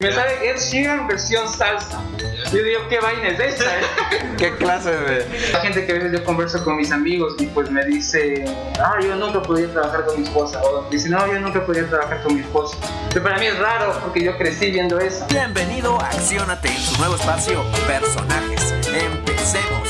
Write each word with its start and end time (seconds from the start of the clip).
Me 0.00 0.12
sale 0.12 0.48
Ed 0.48 0.60
Sheeran 0.60 1.08
versión 1.08 1.52
salsa. 1.52 2.00
Yo 2.52 2.62
digo, 2.62 2.82
¿qué 2.88 3.00
vaina 3.00 3.30
es 3.30 3.40
esta? 3.40 3.80
¿Qué 4.38 4.54
clase 4.54 4.92
de...? 4.92 5.50
La 5.52 5.58
gente 5.58 5.84
que 5.84 5.90
a 5.90 5.94
veces 5.96 6.12
yo 6.12 6.24
converso 6.24 6.62
con 6.62 6.76
mis 6.76 6.92
amigos 6.92 7.34
y 7.40 7.46
pues 7.46 7.68
me 7.68 7.84
dice, 7.84 8.44
ah, 8.78 8.94
yo 9.02 9.16
nunca 9.16 9.42
podría 9.42 9.72
trabajar 9.72 10.04
con 10.04 10.20
mi 10.20 10.28
esposa. 10.28 10.62
O 10.62 10.88
dice, 10.88 11.08
no, 11.08 11.26
yo 11.26 11.40
nunca 11.40 11.66
podría 11.66 11.88
trabajar 11.88 12.22
con 12.22 12.36
mi 12.36 12.42
esposo. 12.42 12.78
Pero 13.08 13.24
para 13.24 13.38
mí 13.38 13.46
es 13.46 13.58
raro 13.58 13.98
porque 14.00 14.22
yo 14.22 14.38
crecí 14.38 14.70
viendo 14.70 15.00
eso. 15.00 15.26
Bienvenido 15.30 16.00
a 16.00 16.06
Acciónate 16.10 16.68
en 16.68 16.78
su 16.80 16.96
nuevo 16.98 17.16
espacio 17.16 17.60
Personajes. 17.88 18.74
Empecemos. 18.86 19.88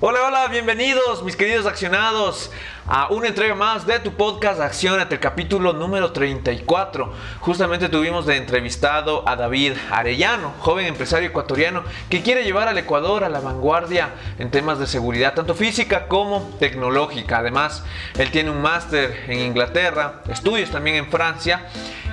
Hola, 0.00 0.26
hola, 0.26 0.46
bienvenidos 0.48 1.22
mis 1.22 1.36
queridos 1.36 1.66
accionados 1.66 2.50
a 2.88 3.08
una 3.12 3.28
entrega 3.28 3.54
más 3.54 3.86
de 3.86 3.98
tu 3.98 4.12
podcast 4.12 4.60
Accionate, 4.60 5.16
el 5.16 5.20
capítulo 5.20 5.74
número 5.74 6.10
34. 6.10 7.12
Justamente 7.40 7.90
tuvimos 7.90 8.24
de 8.24 8.36
entrevistado 8.36 9.28
a 9.28 9.36
David 9.36 9.74
Arellano, 9.90 10.54
joven 10.60 10.86
empresario 10.86 11.28
ecuatoriano 11.28 11.84
que 12.08 12.22
quiere 12.22 12.44
llevar 12.44 12.66
al 12.66 12.78
Ecuador 12.78 13.24
a 13.24 13.28
la 13.28 13.40
vanguardia 13.40 14.14
en 14.38 14.50
temas 14.50 14.78
de 14.78 14.86
seguridad, 14.86 15.34
tanto 15.34 15.54
física 15.54 16.08
como 16.08 16.48
tecnológica. 16.58 17.38
Además, 17.38 17.84
él 18.16 18.30
tiene 18.30 18.50
un 18.50 18.62
máster 18.62 19.24
en 19.28 19.40
Inglaterra, 19.40 20.22
estudios 20.28 20.70
también 20.70 20.96
en 20.96 21.10
Francia 21.10 21.66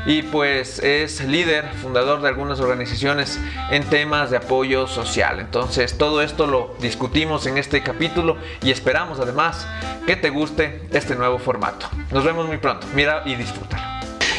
y 0.06 0.22
pues 0.22 0.80
es 0.80 1.24
líder, 1.24 1.66
fundador 1.82 2.22
de 2.22 2.28
algunas 2.28 2.60
organizaciones 2.60 3.40
en 3.72 3.84
temas 3.86 4.30
de 4.30 4.38
apoyo 4.38 4.88
social. 4.88 5.40
Entonces 5.40 5.98
todo 5.98 6.22
esto 6.22 6.46
lo 6.48 6.76
discutimos 6.80 7.48
en 7.48 7.58
este 7.58 7.82
capítulo 7.82 8.38
y 8.62 8.72
esperamos 8.72 9.20
además 9.20 9.68
que 10.06 10.16
te 10.16 10.30
guste 10.30 10.65
este 10.92 11.16
nuevo 11.16 11.40
formato. 11.40 11.88
Nos 12.12 12.24
vemos 12.24 12.48
muy 12.48 12.58
pronto. 12.58 12.88
Mira 12.94 13.24
y 13.26 13.36
disfrútalo. 13.36 13.96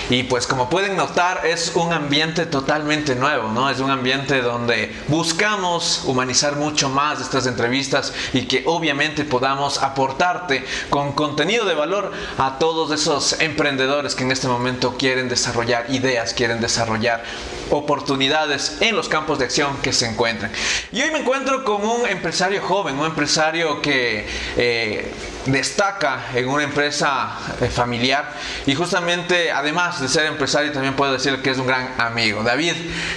Y 0.09 0.23
pues 0.23 0.47
como 0.47 0.71
pueden 0.71 0.97
notar 0.97 1.45
es 1.47 1.73
un 1.75 1.93
ambiente 1.93 2.47
totalmente 2.47 3.17
nuevo, 3.17 3.49
¿no? 3.49 3.69
Es 3.69 3.81
un 3.81 3.91
ambiente 3.91 4.41
donde 4.41 4.95
buscamos 5.09 6.03
humanizar 6.05 6.55
mucho 6.55 6.89
más 6.89 7.21
estas 7.21 7.47
entrevistas 7.49 8.15
y 8.33 8.43
que 8.43 8.63
obviamente 8.67 9.25
podamos 9.25 9.83
aportarte 9.83 10.65
con 10.91 11.13
contenido 11.13 11.65
de 11.65 11.75
valor 11.75 12.13
a 12.39 12.59
todos 12.61 12.93
esos 12.93 13.41
emprendedores 13.41 14.15
que 14.15 14.23
en 14.23 14.31
este 14.31 14.47
momento 14.47 14.97
quieren 14.97 15.29
desarrollar 15.29 15.87
ideas, 15.89 16.35
quieren 16.35 16.61
desarrollar 16.61 17.25
oportunidades 17.71 18.79
en 18.81 18.95
los 18.95 19.09
campos 19.09 19.41
de 19.41 19.47
acción 19.47 19.77
que 19.83 19.93
se 19.93 20.07
encuentran. 20.07 20.53
Y 20.93 21.03
hoy 21.03 21.11
me 21.11 21.19
encuentro 21.19 21.65
con 21.65 21.85
un 21.85 22.07
empresario 22.07 22.63
joven, 22.63 22.97
un 22.97 23.07
empresario 23.07 23.83
que 23.83 24.25
eh, 24.57 25.13
destaca 25.47 26.27
en 26.35 26.49
una 26.49 26.65
empresa 26.65 27.31
eh, 27.61 27.69
familiar 27.69 28.33
y 28.67 28.75
justamente 28.75 29.51
además 29.51 30.01
de 30.01 30.09
ser 30.09 30.27
empresario 30.27 30.73
también 30.73 30.95
puedo 30.95 31.13
decir 31.13 31.43
que 31.43 31.51
es 31.51 31.59
un 31.59 31.67
gran 31.67 31.95
amigo. 31.99 32.43
David, 32.43 32.75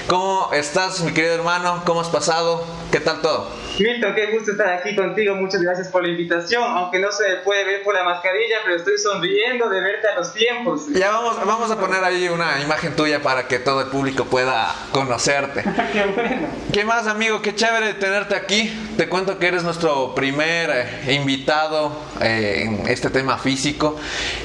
¿cómo 0.08 0.50
estás 0.54 1.02
mi 1.02 1.12
querido 1.12 1.36
hermano? 1.36 1.84
¿Cómo 1.86 2.02
has 2.02 2.10
pasado? 2.10 2.66
¿Qué 2.92 3.00
tal 3.00 3.22
todo? 3.22 3.69
Milton, 3.80 4.14
qué 4.14 4.28
gusto 4.28 4.52
estar 4.52 4.70
aquí 4.74 4.96
contigo. 4.96 5.36
Muchas 5.36 5.62
gracias 5.62 5.88
por 5.88 6.04
la 6.04 6.10
invitación. 6.10 6.64
Aunque 6.64 7.00
no 7.00 7.12
se 7.12 7.38
puede 7.46 7.64
ver 7.64 7.84
por 7.84 7.94
la 7.94 8.04
mascarilla, 8.04 8.58
pero 8.64 8.76
estoy 8.76 8.98
sonriendo 8.98 9.70
de 9.70 9.80
verte 9.80 10.08
a 10.08 10.16
los 10.16 10.34
tiempos. 10.34 10.88
Ya 10.94 11.12
vamos, 11.12 11.38
vamos 11.46 11.72
a 11.72 11.80
poner 11.80 12.04
ahí 12.04 12.28
una 12.28 12.62
imagen 12.62 12.96
tuya 12.96 13.22
para 13.22 13.48
que 13.48 13.60
todo 13.60 13.82
el 13.82 13.88
público 13.88 14.26
pueda 14.26 14.76
conocerte. 14.92 15.64
qué 15.94 16.06
bueno. 16.06 16.48
¿Qué 16.74 16.84
más, 16.84 17.08
amigo? 17.08 17.42
Qué 17.42 17.56
chévere 17.56 17.94
tenerte 17.94 18.36
aquí. 18.36 18.72
Te 18.98 19.08
cuento 19.08 19.40
que 19.40 19.48
eres 19.48 19.64
nuestro 19.64 20.14
primer 20.14 20.70
eh, 20.70 21.14
invitado 21.14 21.92
eh, 22.22 22.64
en 22.66 22.88
este 22.88 23.10
tema 23.10 23.38
físico 23.38 23.98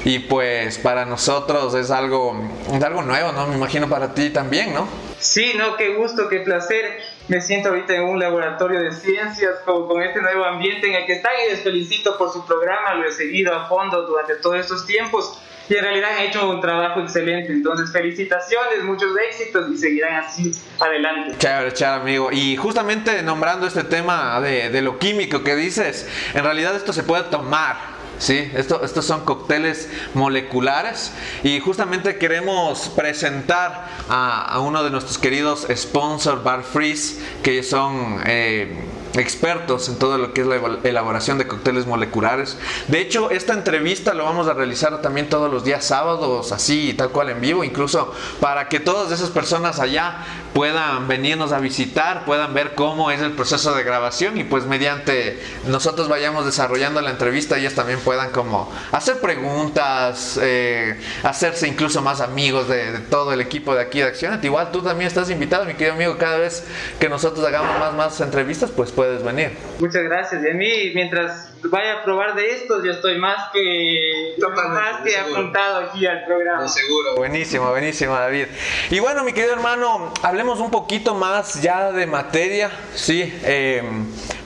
y 0.05 0.20
pues 0.20 0.78
para 0.78 1.05
nosotros 1.06 1.74
es 1.74 1.90
algo, 1.90 2.36
es 2.72 2.82
algo 2.82 3.02
nuevo, 3.02 3.32
¿no? 3.32 3.48
Me 3.48 3.56
imagino 3.56 3.88
para 3.88 4.14
ti 4.14 4.30
también, 4.30 4.72
¿no? 4.72 4.86
Sí, 5.18 5.52
no, 5.56 5.77
qué 5.77 5.94
gusto, 5.94 6.28
qué 6.28 6.40
placer. 6.40 7.13
Me 7.28 7.41
siento 7.41 7.70
ahorita 7.70 7.94
en 7.94 8.03
un 8.03 8.19
laboratorio 8.19 8.80
de 8.80 8.92
ciencias 8.92 9.61
con, 9.64 9.89
con 9.89 10.03
este 10.03 10.20
nuevo 10.20 10.44
ambiente 10.44 10.89
en 10.89 10.94
el 10.94 11.06
que 11.06 11.14
están 11.14 11.33
y 11.47 11.50
les 11.50 11.62
felicito 11.62 12.19
por 12.19 12.30
su 12.30 12.44
programa, 12.44 12.95
lo 12.95 13.08
he 13.08 13.12
seguido 13.12 13.55
a 13.55 13.67
fondo 13.67 14.02
durante 14.02 14.36
todos 14.36 14.57
estos 14.57 14.86
tiempos 14.86 15.40
y 15.68 15.74
en 15.77 15.83
realidad 15.83 16.11
han 16.17 16.24
hecho 16.24 16.48
un 16.51 16.61
trabajo 16.61 17.01
excelente. 17.01 17.52
Entonces, 17.52 17.90
felicitaciones, 17.90 18.83
muchos 18.84 19.11
éxitos 19.29 19.70
y 19.70 19.79
seguirán 19.79 20.24
así 20.24 20.52
adelante. 20.79 21.36
Chévere, 21.39 21.73
chévere, 21.73 22.01
amigo. 22.01 22.30
Y 22.33 22.57
justamente 22.57 23.23
nombrando 23.23 23.67
este 23.67 23.84
tema 23.84 24.40
de, 24.40 24.68
de 24.68 24.83
lo 24.83 24.98
químico 24.98 25.42
que 25.42 25.57
dices, 25.57 26.08
en 26.34 26.45
realidad 26.45 26.77
esto 26.77 26.92
se 26.92 27.02
puede 27.02 27.24
tomar. 27.24 27.93
Sí, 28.19 28.51
esto, 28.55 28.83
estos 28.85 29.05
son 29.05 29.25
cócteles 29.25 29.89
moleculares 30.14 31.13
y 31.42 31.61
justamente 31.61 32.17
queremos 32.17 32.89
presentar 32.95 33.89
a, 34.08 34.61
uno 34.61 34.85
de 34.85 34.91
nuestros 34.91 35.19
queridos 35.19 35.67
sponsors 35.75 36.42
Bar 36.42 36.63
Freeze 36.63 37.20
que 37.42 37.63
son 37.63 38.20
eh, 38.25 38.73
expertos 39.17 39.89
en 39.89 39.98
todo 39.98 40.19
lo 40.19 40.33
que 40.33 40.42
es 40.42 40.47
la 40.47 40.61
elaboración 40.85 41.39
de 41.39 41.47
cócteles 41.47 41.86
moleculares. 41.86 42.58
De 42.89 43.01
hecho, 43.01 43.30
esta 43.30 43.52
entrevista 43.52 44.14
lo 44.14 44.25
vamos 44.25 44.48
a 44.48 44.55
realizar 44.55 45.01
también 45.02 45.29
todos 45.29 45.51
los 45.51 45.64
días 45.64 45.85
sábados, 45.85 46.52
así 46.52 46.95
tal 46.95 47.11
cual 47.11 47.30
en 47.30 47.41
vivo, 47.41 47.64
incluso 47.64 48.13
para 48.41 48.69
que 48.69 48.80
todas 48.80 49.11
esas 49.13 49.30
personas 49.30 49.80
allá 49.80 50.25
puedan 50.52 51.08
venirnos 51.08 51.52
a 51.52 51.58
visitar, 51.58 52.25
puedan 52.25 52.55
ver 52.55 52.75
cómo 52.75 53.11
es 53.11 53.20
el 53.20 53.33
proceso 53.33 53.75
de 53.75 53.83
grabación 53.83 54.39
y 54.39 54.45
pues 54.45 54.64
mediante 54.67 55.42
nosotros 55.67 56.08
vayamos 56.08 56.46
desarrollando 56.46 57.01
la 57.01 57.11
entrevista 57.11 57.55
ellos 57.58 57.75
también 57.75 57.98
puedan 58.01 58.31
como 58.31 58.70
hacer 58.92 59.20
preguntas, 59.20 60.39
eh, 60.41 61.01
hacerse 61.23 61.67
incluso 61.67 62.02
más 62.02 62.20
amigos 62.20 62.69
de, 62.69 62.98
todo 63.11 63.33
el 63.33 63.41
equipo 63.41 63.75
de 63.75 63.83
aquí 63.83 63.98
de 63.98 64.07
Acción. 64.07 64.39
Igual 64.42 64.70
tú 64.70 64.83
también 64.83 65.08
estás 65.08 65.31
invitado, 65.31 65.64
mi 65.64 65.75
querido 65.75 65.95
amigo, 65.95 66.17
cada 66.19 66.39
vez 66.39 66.64
que 66.98 67.08
nosotros 67.08 67.45
hagamos 67.46 67.79
más, 67.79 67.95
más 67.95 68.20
entrevistas, 68.20 68.70
pues 68.70 68.91
venir. 69.24 69.50
Muchas 69.78 70.02
gracias. 70.04 70.42
Y 70.44 70.50
a 70.50 70.54
mí, 70.54 70.92
mientras 70.94 71.52
vaya 71.64 72.00
a 72.00 72.04
probar 72.04 72.34
de 72.34 72.50
estos, 72.50 72.84
yo 72.84 72.92
estoy 72.92 73.18
más 73.18 73.50
que, 73.52 74.36
más 74.38 75.00
que 75.02 75.16
apuntado 75.16 75.86
aquí 75.86 76.06
al 76.06 76.24
programa. 76.24 76.62
De 76.62 76.68
seguro. 76.68 77.16
Buenísimo, 77.16 77.70
buenísimo, 77.70 78.14
David. 78.14 78.46
Y 78.90 79.00
bueno, 79.00 79.24
mi 79.24 79.32
querido 79.32 79.54
hermano, 79.54 80.12
hablemos 80.22 80.60
un 80.60 80.70
poquito 80.70 81.14
más 81.14 81.62
ya 81.62 81.92
de 81.92 82.06
materia. 82.06 82.70
Sí, 82.94 83.32
eh, 83.44 83.82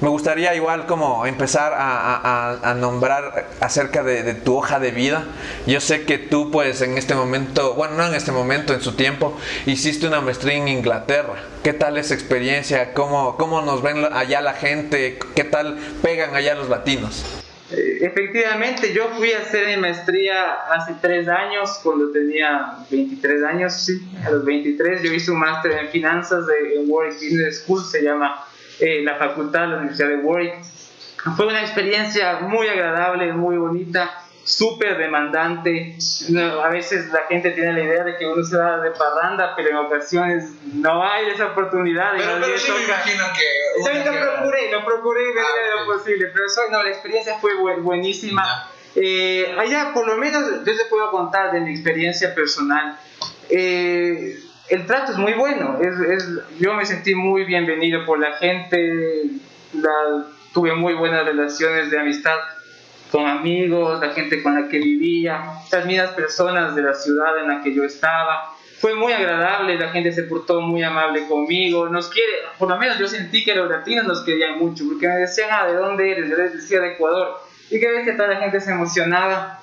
me 0.01 0.09
gustaría 0.09 0.55
igual 0.55 0.87
como 0.87 1.27
empezar 1.27 1.73
a, 1.73 2.17
a, 2.17 2.71
a 2.71 2.75
nombrar 2.75 3.49
acerca 3.61 4.03
de, 4.03 4.23
de, 4.23 4.35
tu 4.35 4.57
hoja 4.57 4.79
de 4.79 4.91
vida. 4.91 5.25
Yo 5.67 5.81
sé 5.81 6.05
que 6.05 6.19
tú 6.19 6.51
pues 6.51 6.83
en 6.83 6.97
este 6.99 7.15
momento, 7.15 7.75
bueno, 7.75 7.97
no 7.97 8.07
en 8.07 8.15
este 8.15 8.33
momento, 8.33 8.75
en 8.75 8.81
su 8.81 8.93
tiempo, 8.93 9.37
hiciste 9.67 10.07
una 10.07 10.21
maestría 10.21 10.55
en 10.55 10.69
Inglaterra. 10.69 11.35
¿Qué 11.69 11.75
tal 11.75 11.99
esa 11.99 12.15
experiencia? 12.15 12.95
¿Cómo, 12.95 13.37
cómo 13.37 13.61
nos 13.61 13.83
ven 13.83 14.03
allá 14.11 14.41
la 14.41 14.55
gente? 14.55 15.19
¿Qué 15.37 15.45
tal 15.45 15.77
pegan 16.03 16.35
allá 16.35 16.55
los 16.55 16.71
latinos? 16.71 17.23
Eh, 17.71 17.99
efectivamente, 18.01 18.95
yo 18.95 19.09
fui 19.19 19.33
a 19.33 19.41
hacer 19.41 19.67
mi 19.67 19.77
maestría 19.77 20.55
hace 20.73 20.95
tres 21.03 21.29
años, 21.29 21.79
cuando 21.83 22.11
tenía 22.11 22.79
23 22.91 23.43
años, 23.45 23.75
sí, 23.75 24.01
a 24.25 24.31
los 24.31 24.47
23 24.47 25.03
yo 25.03 25.13
hice 25.13 25.31
un 25.31 25.41
máster 25.41 25.73
en 25.73 25.89
finanzas 25.89 26.47
de, 26.47 26.79
Warwick 26.87 27.17
Business 27.17 27.59
School, 27.59 27.85
se 27.85 28.03
llama 28.03 28.47
eh, 28.81 29.03
la 29.05 29.17
facultad 29.17 29.61
de 29.61 29.67
la 29.67 29.77
Universidad 29.77 30.09
de 30.09 30.17
Warwick. 30.17 30.55
Fue 31.37 31.49
una 31.49 31.61
experiencia 31.61 32.39
muy 32.41 32.67
agradable, 32.67 33.31
muy 33.35 33.59
bonita, 33.59 34.11
súper 34.49 34.97
demandante. 34.97 35.97
A 36.63 36.69
veces 36.71 37.13
la 37.13 37.25
gente 37.29 37.51
tiene 37.51 37.75
la 37.75 37.83
idea 37.83 38.05
de 38.05 38.17
que 38.17 38.27
uno 38.27 38.43
se 38.43 38.57
va 38.57 38.79
de 38.79 38.91
parranda, 38.93 39.55
pero 39.55 39.69
en 39.69 39.77
ocasiones 39.77 40.51
no 40.73 41.03
hay 41.03 41.29
esa 41.29 41.49
oportunidad. 41.49 42.13
Pero, 42.17 42.39
no 42.39 42.47
pero 42.47 42.59
sí 42.59 42.73
me 42.73 42.85
imagino 42.85 43.25
que... 43.37 43.83
Sí, 43.85 43.99
lo 43.99 44.13
procuré, 44.13 44.73
lo 44.73 44.85
procuré 44.85 45.21
en 45.29 45.35
de 45.35 45.81
lo 45.81 45.87
posible, 45.87 46.27
pero 46.33 46.47
eso, 46.47 46.63
no, 46.71 46.83
la 46.83 46.89
experiencia 46.89 47.39
fue 47.39 47.55
bu 47.57 47.83
buenísima. 47.83 48.71
Eh, 48.97 49.55
allá, 49.59 49.93
por 49.93 50.07
lo 50.07 50.17
menos, 50.17 50.65
yo 50.65 50.77
te 50.77 50.85
puedo 50.89 51.11
contar 51.11 51.53
de 51.53 51.61
mi 51.61 51.71
experiencia 51.71 52.35
personal. 52.35 52.99
Eh, 53.51 54.39
el 54.71 54.87
trato 54.87 55.13
es 55.13 55.19
muy 55.19 55.35
bueno, 55.35 55.79
es, 55.81 56.23
es, 56.23 56.29
yo 56.59 56.73
me 56.75 56.87
sentí 56.87 57.15
muy 57.15 57.45
bienvenido 57.45 58.05
por 58.07 58.19
la 58.19 58.37
gente, 58.39 59.25
la, 59.75 60.27
tuve 60.53 60.75
muy 60.75 60.95
buenas 60.95 61.25
relaciones 61.25 61.91
de 61.91 62.01
amistad 62.01 62.39
con 63.11 63.27
amigos, 63.27 64.01
la 64.01 64.11
gente 64.11 64.43
con 64.43 64.55
la 64.55 64.69
que 64.69 64.79
vivía, 64.79 65.43
las 65.71 65.87
mismas 65.87 66.11
personas 66.11 66.75
de 66.75 66.83
la 66.83 66.95
ciudad 66.95 67.39
en 67.39 67.49
la 67.49 67.63
que 67.63 67.75
yo 67.75 67.85
estaba. 67.85 68.55
Fue 68.79 68.95
muy 68.95 69.13
agradable, 69.13 69.77
la 69.77 69.89
gente 69.89 70.13
se 70.13 70.23
portó 70.25 70.61
muy 70.61 70.83
amable 70.83 71.27
conmigo, 71.27 71.89
nos 71.89 72.09
quiere, 72.09 72.33
por 72.59 72.69
lo 72.69 72.77
menos 72.77 72.99
yo 72.99 73.09
sentí 73.09 73.45
que 73.45 73.55
los 73.55 73.69
latinos 73.69 74.07
nos 74.07 74.23
querían 74.23 74.59
mucho, 74.59 74.85
porque 74.87 75.09
me 75.09 75.17
decían, 75.17 75.49
ah, 75.51 75.67
¿de 75.67 75.75
dónde 75.75 76.13
eres? 76.13 76.31
Yo 76.31 76.37
les 76.37 76.53
decía 76.53 76.81
de 76.81 76.93
Ecuador, 76.93 77.41
y 77.71 77.81
que 77.81 77.89
ves 77.89 78.05
que 78.05 78.13
toda 78.13 78.29
la 78.29 78.37
gente 78.37 78.61
se 78.61 78.71
emocionaba. 78.71 79.61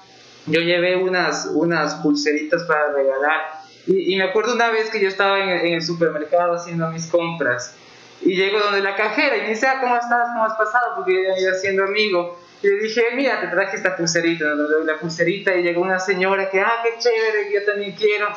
Yo 0.47 0.59
llevé 0.59 0.97
unas, 0.97 1.49
unas 1.53 1.95
pulseritas 1.95 2.63
para 2.63 2.91
regalar, 2.91 3.41
y, 3.87 4.13
y 4.13 4.17
me 4.17 4.25
acuerdo 4.25 4.53
una 4.53 4.69
vez 4.69 4.89
que 4.89 4.99
yo 4.99 5.07
estaba 5.07 5.39
en, 5.39 5.73
el 5.73 5.81
supermercado 5.81 6.55
haciendo 6.55 6.89
mis 6.91 7.05
compras, 7.07 7.73
y 8.21 8.35
llego 8.35 8.59
donde 8.59 8.81
la 8.81 8.95
cajera 8.95 9.37
y 9.37 9.41
me 9.43 9.49
dice, 9.49 9.67
ah, 9.67 9.77
¿cómo 9.79 9.95
estás? 9.95 10.29
¿Cómo 10.33 10.43
has 10.43 10.57
pasado? 10.57 10.95
Porque 10.95 11.13
yo 11.13 11.41
iba 11.41 11.53
siendo 11.53 11.83
amigo. 11.83 12.37
Y 12.61 12.67
le 12.67 12.79
dije, 12.83 13.03
mira, 13.13 13.39
te 13.41 13.47
traje 13.47 13.75
esta 13.77 13.95
pulserita, 13.95 14.45
le 14.45 14.63
doy 14.63 14.85
la 14.85 14.97
pulserita 14.97 15.53
y 15.55 15.61
llegó 15.63 15.81
una 15.81 15.99
señora 15.99 16.49
que, 16.49 16.61
ah, 16.61 16.81
qué 16.83 16.97
chévere, 16.99 17.51
yo 17.53 17.63
también 17.65 17.91
quiero. 17.93 18.27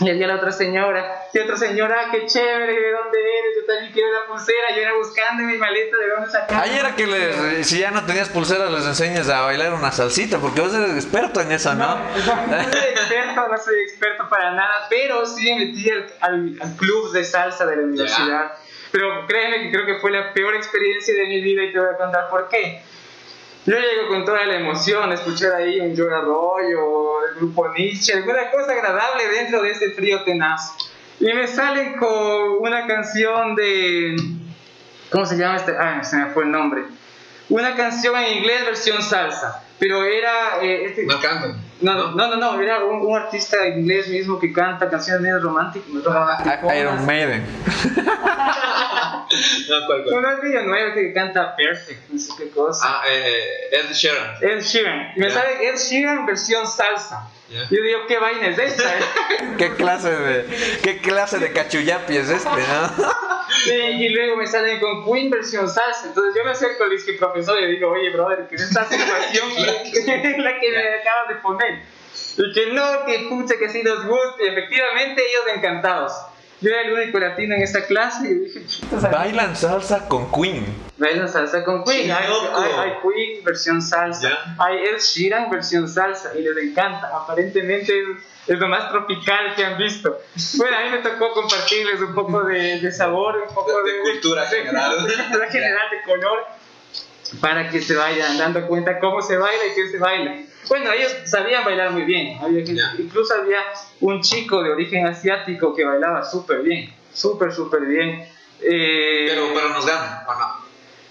Y 0.00 0.08
había 0.08 0.28
la 0.28 0.36
otra 0.36 0.50
señora, 0.50 1.24
y 1.34 1.38
otra 1.40 1.58
señora, 1.58 2.06
qué 2.10 2.24
chévere, 2.24 2.72
¿de 2.72 2.90
dónde 2.92 3.18
eres? 3.18 3.56
Yo 3.60 3.66
también 3.66 3.92
quiero 3.92 4.08
la 4.18 4.26
pulsera, 4.28 4.74
yo 4.74 4.80
era 4.80 4.94
buscando 4.94 5.42
en 5.42 5.48
mi 5.50 5.58
maleta 5.58 5.96
de 5.98 6.08
dónde 6.08 6.30
sacar. 6.30 6.62
Ahí 6.62 6.78
era 6.78 6.96
que 6.96 7.06
les- 7.06 7.66
si 7.66 7.80
ya 7.80 7.90
no 7.90 8.06
tenías 8.06 8.30
pulsera 8.30 8.70
les 8.70 8.86
enseñas 8.86 9.28
a 9.28 9.42
bailar 9.42 9.74
una 9.74 9.92
salsita, 9.92 10.38
porque 10.38 10.62
vos 10.62 10.74
eres 10.74 10.94
experto 10.94 11.42
en 11.42 11.52
eso, 11.52 11.74
¿no? 11.74 11.96
No 11.96 12.22
soy 12.72 12.88
experto, 12.92 13.48
no 13.48 13.58
soy 13.58 13.80
experto 13.80 14.26
para 14.30 14.52
nada, 14.52 14.86
pero 14.88 15.26
sí 15.26 15.52
me 15.52 15.66
metí 15.66 15.90
al, 15.90 16.06
al- 16.20 16.56
al 16.62 16.76
club 16.76 17.12
de 17.12 17.22
salsa 17.22 17.66
de 17.66 17.76
la 17.76 17.82
universidad. 17.82 18.52
Pero 18.92 19.26
créeme 19.26 19.62
que 19.64 19.70
creo 19.70 19.84
que 19.86 19.96
fue 20.00 20.10
la 20.12 20.32
peor 20.32 20.54
experiencia 20.56 21.14
de 21.14 21.26
mi 21.26 21.42
vida 21.42 21.62
y 21.62 21.72
te 21.72 21.78
voy 21.78 21.88
a 21.92 21.96
contar 21.98 22.28
por 22.30 22.48
qué. 22.48 22.82
Yo 23.66 23.76
llego 23.76 24.08
con 24.08 24.24
toda 24.24 24.44
la 24.46 24.56
emoción, 24.56 25.12
escuchar 25.12 25.52
ahí 25.54 25.80
un 25.80 25.94
Joe 25.96 26.12
Arroyo, 26.14 27.26
el 27.28 27.34
grupo 27.36 27.68
Nietzsche, 27.76 28.14
alguna 28.14 28.50
cosa 28.50 28.72
agradable 28.72 29.28
dentro 29.28 29.62
de 29.62 29.70
ese 29.70 29.90
frío 29.90 30.22
tenaz. 30.24 30.74
Y 31.20 31.26
me 31.34 31.46
salen 31.46 31.96
con 31.98 32.58
una 32.60 32.86
canción 32.86 33.54
de... 33.54 34.16
¿Cómo 35.12 35.26
se 35.26 35.36
llama 35.36 35.56
este? 35.56 35.76
Ah, 35.78 36.02
se 36.02 36.16
me 36.16 36.26
fue 36.26 36.44
el 36.44 36.50
nombre. 36.50 36.84
Una 37.50 37.74
canción 37.76 38.16
en 38.16 38.38
inglés 38.38 38.64
versión 38.64 39.02
salsa, 39.02 39.62
pero 39.78 40.04
era... 40.04 40.62
eh, 40.62 40.86
este- 40.86 41.04
No 41.04 41.20
cantan. 41.20 41.60
no, 41.82 41.94
no, 41.94 42.10
no, 42.12 42.28
no, 42.28 42.36
no, 42.36 42.60
era 42.62 42.82
un, 42.84 43.00
un 43.04 43.16
artista 43.18 43.66
inglés 43.66 44.08
mismo 44.08 44.38
que 44.38 44.52
canta 44.52 44.88
canciones 44.88 45.20
medio 45.20 45.40
románticas. 45.40 45.88
I- 45.90 46.78
Iron 46.78 47.04
Maiden. 47.04 47.44
No, 49.68 49.86
¿cuál, 49.86 50.04
cuál? 50.04 50.14
No, 50.14 50.20
no 50.66 50.76
es 50.76 50.88
este 50.88 51.00
que 51.02 51.12
canta 51.12 51.56
Perfect, 51.56 52.08
no 52.10 52.18
sé 52.18 52.32
qué 52.38 52.50
cosa. 52.50 52.82
Ah, 52.86 53.02
eh, 53.08 53.68
Ed 53.72 53.92
Sheeran. 53.92 54.34
Ed 54.40 54.60
Sheeran. 54.60 55.12
Me 55.16 55.28
Ya. 55.28 55.34
sale 55.34 55.68
Ed 55.68 55.76
Sheeran 55.76 56.26
versión 56.26 56.66
salsa. 56.66 57.28
Ya. 57.48 57.62
Yo 57.68 57.82
digo, 57.82 58.00
¿qué 58.06 58.18
vaina 58.18 58.46
es 58.48 58.58
esta? 58.58 58.94
¿Qué 59.58 59.74
clase 59.74 60.10
de 60.10 60.78
qué 60.82 60.98
clase 60.98 61.38
de 61.38 61.52
cachuyapi 61.52 62.16
es 62.16 62.30
este, 62.30 62.48
no? 62.48 63.12
Sí, 63.64 63.72
y 63.72 64.08
luego 64.10 64.36
me 64.36 64.46
salen 64.46 64.78
con 64.78 65.04
Queen 65.04 65.30
versión 65.30 65.68
salsa. 65.68 66.06
Entonces 66.06 66.34
yo 66.36 66.44
me 66.44 66.52
acerco 66.52 66.84
al 66.84 66.90
disque 66.90 67.14
profesor 67.14 67.58
y 67.58 67.62
le 67.62 67.68
digo, 67.72 67.90
oye, 67.90 68.10
brother, 68.10 68.46
¿qué 68.48 68.54
es 68.54 68.62
esta 68.62 68.84
situación 68.86 69.48
la 70.44 70.60
que 70.60 70.70
me 70.70 70.94
acabas 71.00 71.28
de 71.28 71.34
poner? 71.42 71.82
Y 72.36 72.52
que 72.52 72.66
no, 72.72 73.04
que 73.04 73.26
pucha, 73.28 73.56
que 73.58 73.68
sí 73.68 73.82
nos 73.82 74.06
guste. 74.06 74.44
Y 74.44 74.48
efectivamente, 74.48 75.20
ellos 75.28 75.56
encantados. 75.56 76.12
Yo 76.60 76.68
era 76.68 76.82
el 76.82 76.92
único 76.92 77.18
latino 77.18 77.54
en 77.54 77.62
esta 77.62 77.86
clase 77.86 78.28
y 78.28 78.34
dije. 78.34 78.62
Bailan 79.10 79.56
salsa 79.56 80.06
con 80.08 80.30
Queen. 80.30 80.66
Bailan 80.98 81.28
salsa 81.28 81.64
con 81.64 81.84
Queen. 81.84 82.06
¡Qué 82.06 82.12
Hay, 82.12 82.28
loco! 82.28 82.50
hay- 82.58 82.72
hay 82.72 82.92
Queen 83.02 83.44
versión 83.44 83.80
salsa. 83.80 84.28
Ya. 84.28 84.56
Hay 84.58 84.78
Ed 84.84 84.98
Sheeran 84.98 85.48
versión 85.50 85.88
salsa 85.88 86.32
y 86.38 86.42
les 86.42 86.56
encanta. 86.58 87.10
Aparentemente 87.14 87.98
es, 87.98 88.06
es 88.46 88.58
lo 88.58 88.68
más 88.68 88.90
tropical 88.90 89.54
que 89.56 89.64
han 89.64 89.78
visto. 89.78 90.20
Bueno, 90.56 90.76
a 90.76 90.80
mí 90.82 90.90
me 90.90 90.98
tocó 90.98 91.32
compartirles 91.32 91.98
un 92.00 92.14
poco 92.14 92.42
de, 92.44 92.78
de 92.80 92.92
sabor, 92.92 93.36
un 93.48 93.54
poco 93.54 93.82
De- 93.82 93.92
de 93.94 94.00
cultura 94.02 94.46
general. 94.46 95.06
De 95.06 95.14
cultura 95.14 95.46
general, 95.50 95.86
de 95.90 96.02
color, 96.12 96.38
para 97.40 97.70
que 97.70 97.80
se 97.80 97.94
vayan 97.96 98.36
dando 98.36 98.66
cuenta 98.66 98.98
cómo 98.98 99.22
se 99.22 99.36
baila 99.38 99.64
y 99.70 99.74
qué 99.74 99.88
se 99.88 99.98
baila. 99.98 100.36
Bueno, 100.68 100.92
ellos 100.92 101.14
sabían 101.24 101.64
bailar 101.64 101.90
muy 101.90 102.02
bien. 102.02 102.38
Había 102.40 102.64
gente- 102.64 102.80
Ya. 102.80 102.94
incluso 102.98 103.34
había 103.34 103.60
un 104.00 104.20
chico 104.22 104.62
de 104.62 104.70
origen 104.70 105.06
asiático 105.06 105.74
que 105.74 105.84
bailaba 105.84 106.24
súper 106.24 106.60
bien. 106.62 106.92
Súper, 107.12 107.52
súper 107.52 107.80
bien. 107.86 108.28
Eh, 108.62 109.24
Pero, 109.28 109.48
pero 109.54 109.68
nos 109.70 109.86
ganan, 109.86 110.22
¿o 110.28 110.34
no? 110.34 110.60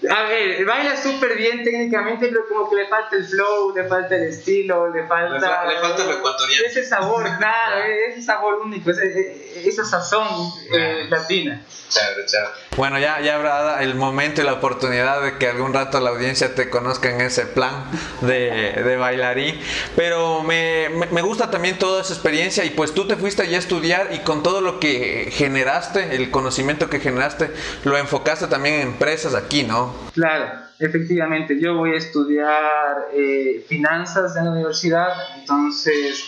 a 0.08 0.22
ver, 0.22 0.64
baila 0.64 0.96
súper 0.96 1.36
bien 1.36 1.62
técnicamente, 1.62 2.28
pero 2.28 2.48
como 2.48 2.70
que 2.70 2.76
le 2.76 2.86
falta 2.86 3.16
el 3.16 3.24
flow, 3.26 3.74
le 3.76 3.84
falta 3.84 4.16
el 4.16 4.22
estilo, 4.28 4.88
le 4.88 5.06
falta... 5.06 5.34
Le 5.34 5.40
fa- 5.40 5.64
le 5.66 5.78
falta 5.78 6.04
lo 6.06 6.12
ecuatoriano. 6.14 6.64
Ese 6.66 6.84
sabor, 6.84 7.22
claro, 7.38 7.84
ese 8.08 8.22
sabor 8.22 8.60
único, 8.64 8.90
ese- 8.92 9.68
esa 9.68 9.84
sazón 9.84 10.26
eh, 10.72 11.06
latina. 11.10 11.60
Chévere, 11.90 12.24
chévere. 12.24 12.50
Bueno, 12.80 12.98
ya, 12.98 13.20
ya 13.20 13.34
habrá 13.34 13.82
el 13.82 13.94
momento 13.94 14.40
y 14.40 14.44
la 14.44 14.54
oportunidad 14.54 15.20
de 15.20 15.36
que 15.36 15.46
algún 15.48 15.74
rato 15.74 16.00
la 16.00 16.08
audiencia 16.08 16.54
te 16.54 16.70
conozca 16.70 17.10
en 17.10 17.20
ese 17.20 17.44
plan 17.44 17.84
de, 18.22 18.80
de 18.82 18.96
bailarín. 18.96 19.60
Pero 19.96 20.42
me, 20.42 20.88
me- 21.12 21.20
gusta 21.20 21.50
también 21.50 21.78
toda 21.78 22.00
esa 22.00 22.14
experiencia 22.14 22.64
y 22.64 22.70
pues 22.70 22.94
tú 22.94 23.06
te 23.06 23.16
fuiste 23.16 23.42
a 23.42 23.44
estudiar 23.58 24.08
y 24.14 24.20
con 24.20 24.42
todo 24.42 24.62
lo 24.62 24.80
que 24.80 25.28
generaste, 25.30 26.16
el 26.16 26.30
conocimiento 26.30 26.88
que 26.88 27.00
generaste, 27.00 27.50
lo 27.84 27.98
enfocaste 27.98 28.46
también 28.46 28.76
en 28.76 28.80
empresas 28.88 29.34
aquí, 29.34 29.62
¿no? 29.62 29.94
Claro, 30.14 30.46
efectivamente, 30.78 31.60
yo 31.60 31.74
voy 31.74 31.90
a 31.92 31.98
estudiar 31.98 33.08
eh, 33.12 33.62
finanzas 33.68 34.34
en 34.36 34.46
la 34.46 34.52
universidad, 34.52 35.08
entonces, 35.38 36.24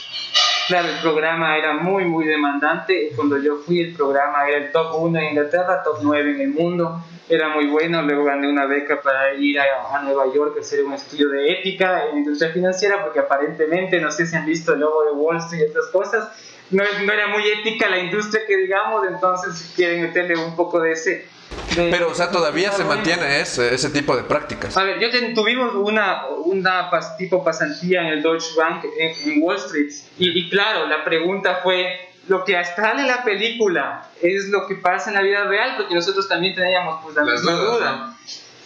claro, 0.69 0.89
el 0.89 1.01
programa 1.01 1.57
era 1.57 1.75
muy, 1.75 2.05
muy 2.05 2.27
demandante. 2.27 3.13
Cuando 3.15 3.39
yo 3.39 3.57
fui, 3.57 3.81
el 3.81 3.95
programa 3.95 4.49
era 4.49 4.59
el 4.59 4.73
top 4.73 4.95
1 4.99 5.19
en 5.19 5.25
Inglaterra, 5.27 5.83
top 5.83 5.99
9 6.03 6.31
en 6.31 6.41
el 6.41 6.49
mundo. 6.51 7.05
Era 7.29 7.49
muy 7.49 7.67
bueno, 7.67 8.03
luego 8.03 8.25
gané 8.25 8.49
una 8.49 8.67
beca 8.67 9.01
para 9.01 9.35
ir 9.35 9.59
a, 9.59 9.65
a 9.97 10.03
Nueva 10.03 10.33
York 10.35 10.55
a 10.57 10.61
hacer 10.61 10.85
un 10.85 10.93
estudio 10.93 11.29
de 11.31 11.53
ética 11.53 12.07
en 12.11 12.19
industria 12.19 12.53
financiera, 12.53 13.03
porque 13.03 13.21
aparentemente, 13.21 14.01
no 14.01 14.11
sé 14.11 14.27
si 14.27 14.37
han 14.37 14.45
visto 14.45 14.75
el 14.75 14.81
logo 14.81 15.05
de 15.05 15.13
Wall 15.13 15.39
Street 15.39 15.63
y 15.63 15.65
estas 15.65 15.87
cosas, 15.87 16.29
no, 16.71 16.83
no 17.05 17.13
era 17.13 17.29
muy 17.29 17.43
ética 17.49 17.89
la 17.89 17.99
industria 17.99 18.45
que 18.47 18.57
digamos, 18.57 19.07
entonces 19.07 19.73
quieren 19.77 20.03
meterle 20.03 20.37
un 20.37 20.57
poco 20.57 20.81
de 20.81 20.93
ese... 20.93 21.27
de- 21.77 21.91
Pero, 21.91 22.11
o 22.11 22.15
sea, 22.15 22.31
todavía 22.31 22.71
se 22.73 22.85
mantiene 22.85 23.41
ese, 23.41 23.75
ese 23.75 23.91
tipo 23.91 24.17
de 24.17 24.23
prácticas. 24.25 24.77
A 24.77 24.85
ver, 24.85 24.99
yo 25.01 25.11
ten- 25.11 25.35
tuvimos 25.35 25.75
una, 25.75 26.27
una 26.45 26.91
pas- 26.91 27.17
tipo 27.17 27.43
pasantía 27.45 28.01
en 28.03 28.07
el 28.09 28.23
Deutsche 28.23 28.55
Bank 28.57 28.85
en, 28.99 29.33
en 29.33 29.43
Wall 29.43 29.57
Street 29.57 29.91
y, 30.19 30.39
y 30.39 30.51
claro, 30.51 30.87
la 30.87 31.05
pregunta 31.05 31.61
fue, 31.63 32.11
lo 32.29 32.45
que 32.45 32.63
sale 32.65 33.01
en 33.03 33.09
la 33.09 33.25
película 33.25 34.07
es 34.21 34.49
lo 34.49 34.67
que 34.67 34.77
pasa 34.77 35.11
en 35.11 35.17
la 35.17 35.23
vida 35.23 35.45
real, 35.45 35.75
porque 35.77 35.95
nosotros 35.95 36.29
también 36.29 36.55
teníamos 36.55 37.01
pues 37.03 37.17
la 37.17 37.23
Las 37.25 37.43
misma 37.43 37.53
dudas, 37.59 37.79
duda. 37.79 38.17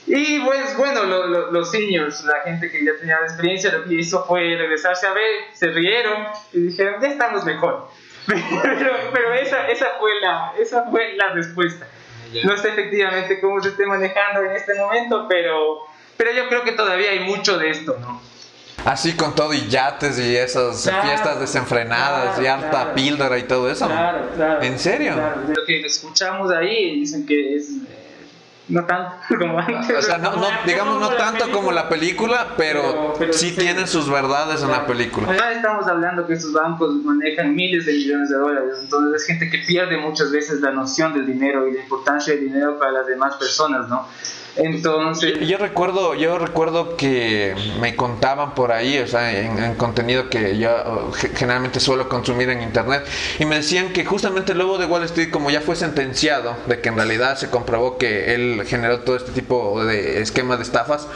Y 0.08 0.38
pues 0.40 0.76
bueno, 0.76 1.02
lo- 1.04 1.26
lo- 1.26 1.50
los 1.50 1.70
seniors, 1.70 2.22
la 2.24 2.40
gente 2.44 2.70
que 2.70 2.84
ya 2.84 2.92
tenía 3.00 3.18
la 3.18 3.26
experiencia, 3.26 3.72
lo 3.72 3.84
que 3.84 3.94
hizo 3.94 4.24
fue 4.24 4.40
regresarse 4.56 5.06
a 5.06 5.12
ver, 5.12 5.24
se 5.52 5.66
rieron 5.68 6.26
y 6.52 6.60
dijeron, 6.60 7.00
ya 7.00 7.08
estamos 7.08 7.44
mejor. 7.44 7.88
Pero, 8.26 8.92
pero 9.12 9.34
esa, 9.34 9.68
esa, 9.68 9.86
fue 10.00 10.10
la, 10.20 10.52
esa 10.58 10.84
fue 10.90 11.12
la 11.14 11.30
respuesta. 11.32 11.86
Ya. 12.32 12.44
No 12.44 12.56
sé 12.56 12.68
efectivamente 12.70 13.40
cómo 13.40 13.60
se 13.62 13.70
esté 13.70 13.86
manejando 13.86 14.42
en 14.42 14.56
este 14.56 14.74
momento, 14.74 15.26
pero, 15.28 15.78
pero 16.16 16.32
yo 16.32 16.48
creo 16.48 16.62
que 16.64 16.72
todavía 16.72 17.10
hay 17.10 17.20
mucho 17.20 17.58
de 17.58 17.70
esto, 17.70 17.96
¿no? 18.00 18.20
Así 18.84 19.16
con 19.16 19.34
todo 19.34 19.52
y 19.52 19.66
yates 19.68 20.18
y 20.18 20.36
esas 20.36 20.82
Claro, 20.82 21.08
fiestas 21.08 21.40
desenfrenadas 21.40 22.40
y 22.40 22.46
harta 22.46 22.70
claro. 22.70 22.94
píldora 22.94 23.36
y 23.38 23.42
todo 23.42 23.68
eso. 23.70 23.86
Claro, 23.86 24.28
claro. 24.36 24.62
¿En 24.62 24.78
serio? 24.78 25.14
Lo 25.48 25.64
que 25.66 25.80
escuchamos 25.80 26.52
ahí 26.52 27.00
dicen 27.00 27.26
que 27.26 27.56
es 27.56 27.68
no 28.68 28.84
tanto 28.84 29.12
como 29.38 29.58
antes. 29.58 29.96
O 29.96 30.02
sea, 30.02 30.18
no, 30.18 30.36
no- 30.36 30.48
digamos 30.66 31.00
no 31.00 31.10
tanto 31.10 31.50
como 31.52 31.70
la 31.72 31.88
película, 31.88 32.48
pero, 32.56 32.82
Pero- 32.82 33.14
pero 33.18 33.32
sí 33.32 33.50
sí. 33.50 33.56
tienen 33.56 33.86
sus 33.86 34.10
verdades 34.10 34.62
en 34.62 34.70
la 34.70 34.86
película. 34.86 35.28
Además 35.28 35.56
estamos 35.56 35.86
hablando 35.86 36.26
que 36.26 36.32
estos 36.34 36.52
bancos 36.52 36.94
manejan 37.04 37.54
miles 37.54 37.86
de 37.86 37.92
millones 37.92 38.28
de 38.30 38.36
dólares, 38.36 38.74
entonces 38.82 39.22
es 39.22 39.26
gente 39.26 39.50
que 39.50 39.58
pierde 39.58 39.96
muchas 39.98 40.30
veces 40.32 40.60
la 40.60 40.72
noción 40.72 41.14
del 41.14 41.26
dinero 41.26 41.66
y 41.68 41.74
la 41.74 41.80
importancia 41.80 42.34
del 42.34 42.44
dinero 42.44 42.78
para 42.78 42.90
las 42.92 43.06
demás 43.06 43.36
personas, 43.36 43.88
¿no? 43.88 44.06
Entonces, 44.56 45.38
Yo 45.46 45.58
recuerdo, 45.58 46.14
yo 46.14 46.38
recuerdo 46.38 46.96
que 46.96 47.54
me 47.80 47.94
contaban 47.94 48.54
por 48.54 48.72
ahí, 48.72 48.98
o 48.98 49.06
sea, 49.06 49.38
en, 49.38 49.62
en 49.62 49.74
contenido 49.74 50.28
que 50.30 50.56
yo 50.58 51.12
ge- 51.14 51.30
generalmente 51.34 51.78
suelo 51.80 52.08
consumir 52.08 52.48
en 52.50 52.62
internet, 52.62 53.04
y 53.38 53.44
me 53.44 53.56
decían 53.56 53.92
que 53.92 54.04
justamente 54.04 54.52
el 54.52 54.58
lobo 54.58 54.78
de 54.78 54.86
Wall 54.86 55.02
Street, 55.04 55.30
como 55.30 55.50
ya 55.50 55.60
fue 55.60 55.76
sentenciado, 55.76 56.56
de 56.66 56.80
que 56.80 56.88
en 56.88 56.96
realidad 56.96 57.36
se 57.36 57.50
comprobó 57.50 57.98
que 57.98 58.34
él 58.34 58.62
generó 58.66 59.00
todo 59.00 59.16
este 59.16 59.32
tipo 59.32 59.84
de 59.84 60.20
esquema 60.22 60.56
de 60.56 60.62
estafas, 60.62 61.06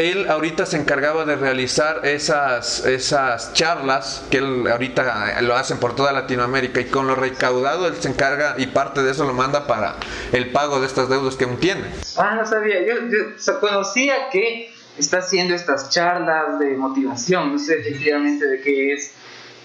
él 0.00 0.30
ahorita 0.30 0.64
se 0.64 0.78
encargaba 0.78 1.26
de 1.26 1.36
realizar 1.36 2.06
esas, 2.06 2.86
esas 2.86 3.52
charlas 3.52 4.24
que 4.30 4.38
él 4.38 4.66
ahorita 4.66 5.40
lo 5.42 5.54
hacen 5.54 5.78
por 5.78 5.94
toda 5.94 6.12
Latinoamérica 6.12 6.80
y 6.80 6.86
con 6.86 7.06
lo 7.06 7.14
recaudado 7.14 7.86
él 7.86 7.94
se 8.00 8.08
encarga 8.08 8.54
y 8.56 8.68
parte 8.68 9.02
de 9.02 9.10
eso 9.10 9.26
lo 9.26 9.34
manda 9.34 9.66
para 9.66 9.96
el 10.32 10.50
pago 10.52 10.80
de 10.80 10.86
estas 10.86 11.10
deudas 11.10 11.36
que 11.36 11.44
aún 11.44 11.58
tiene. 11.58 11.82
ah, 12.16 12.34
no 12.34 12.46
sabía, 12.46 12.76
yo, 12.86 12.94
yo 13.08 13.60
conocía 13.60 14.30
que 14.32 14.72
está 14.98 15.18
haciendo 15.18 15.54
estas 15.54 15.90
charlas 15.90 16.58
de 16.58 16.76
motivación, 16.76 17.52
no 17.52 17.58
sé 17.58 17.80
efectivamente 17.80 18.46
de 18.46 18.60
qué 18.60 18.94
es, 18.94 19.12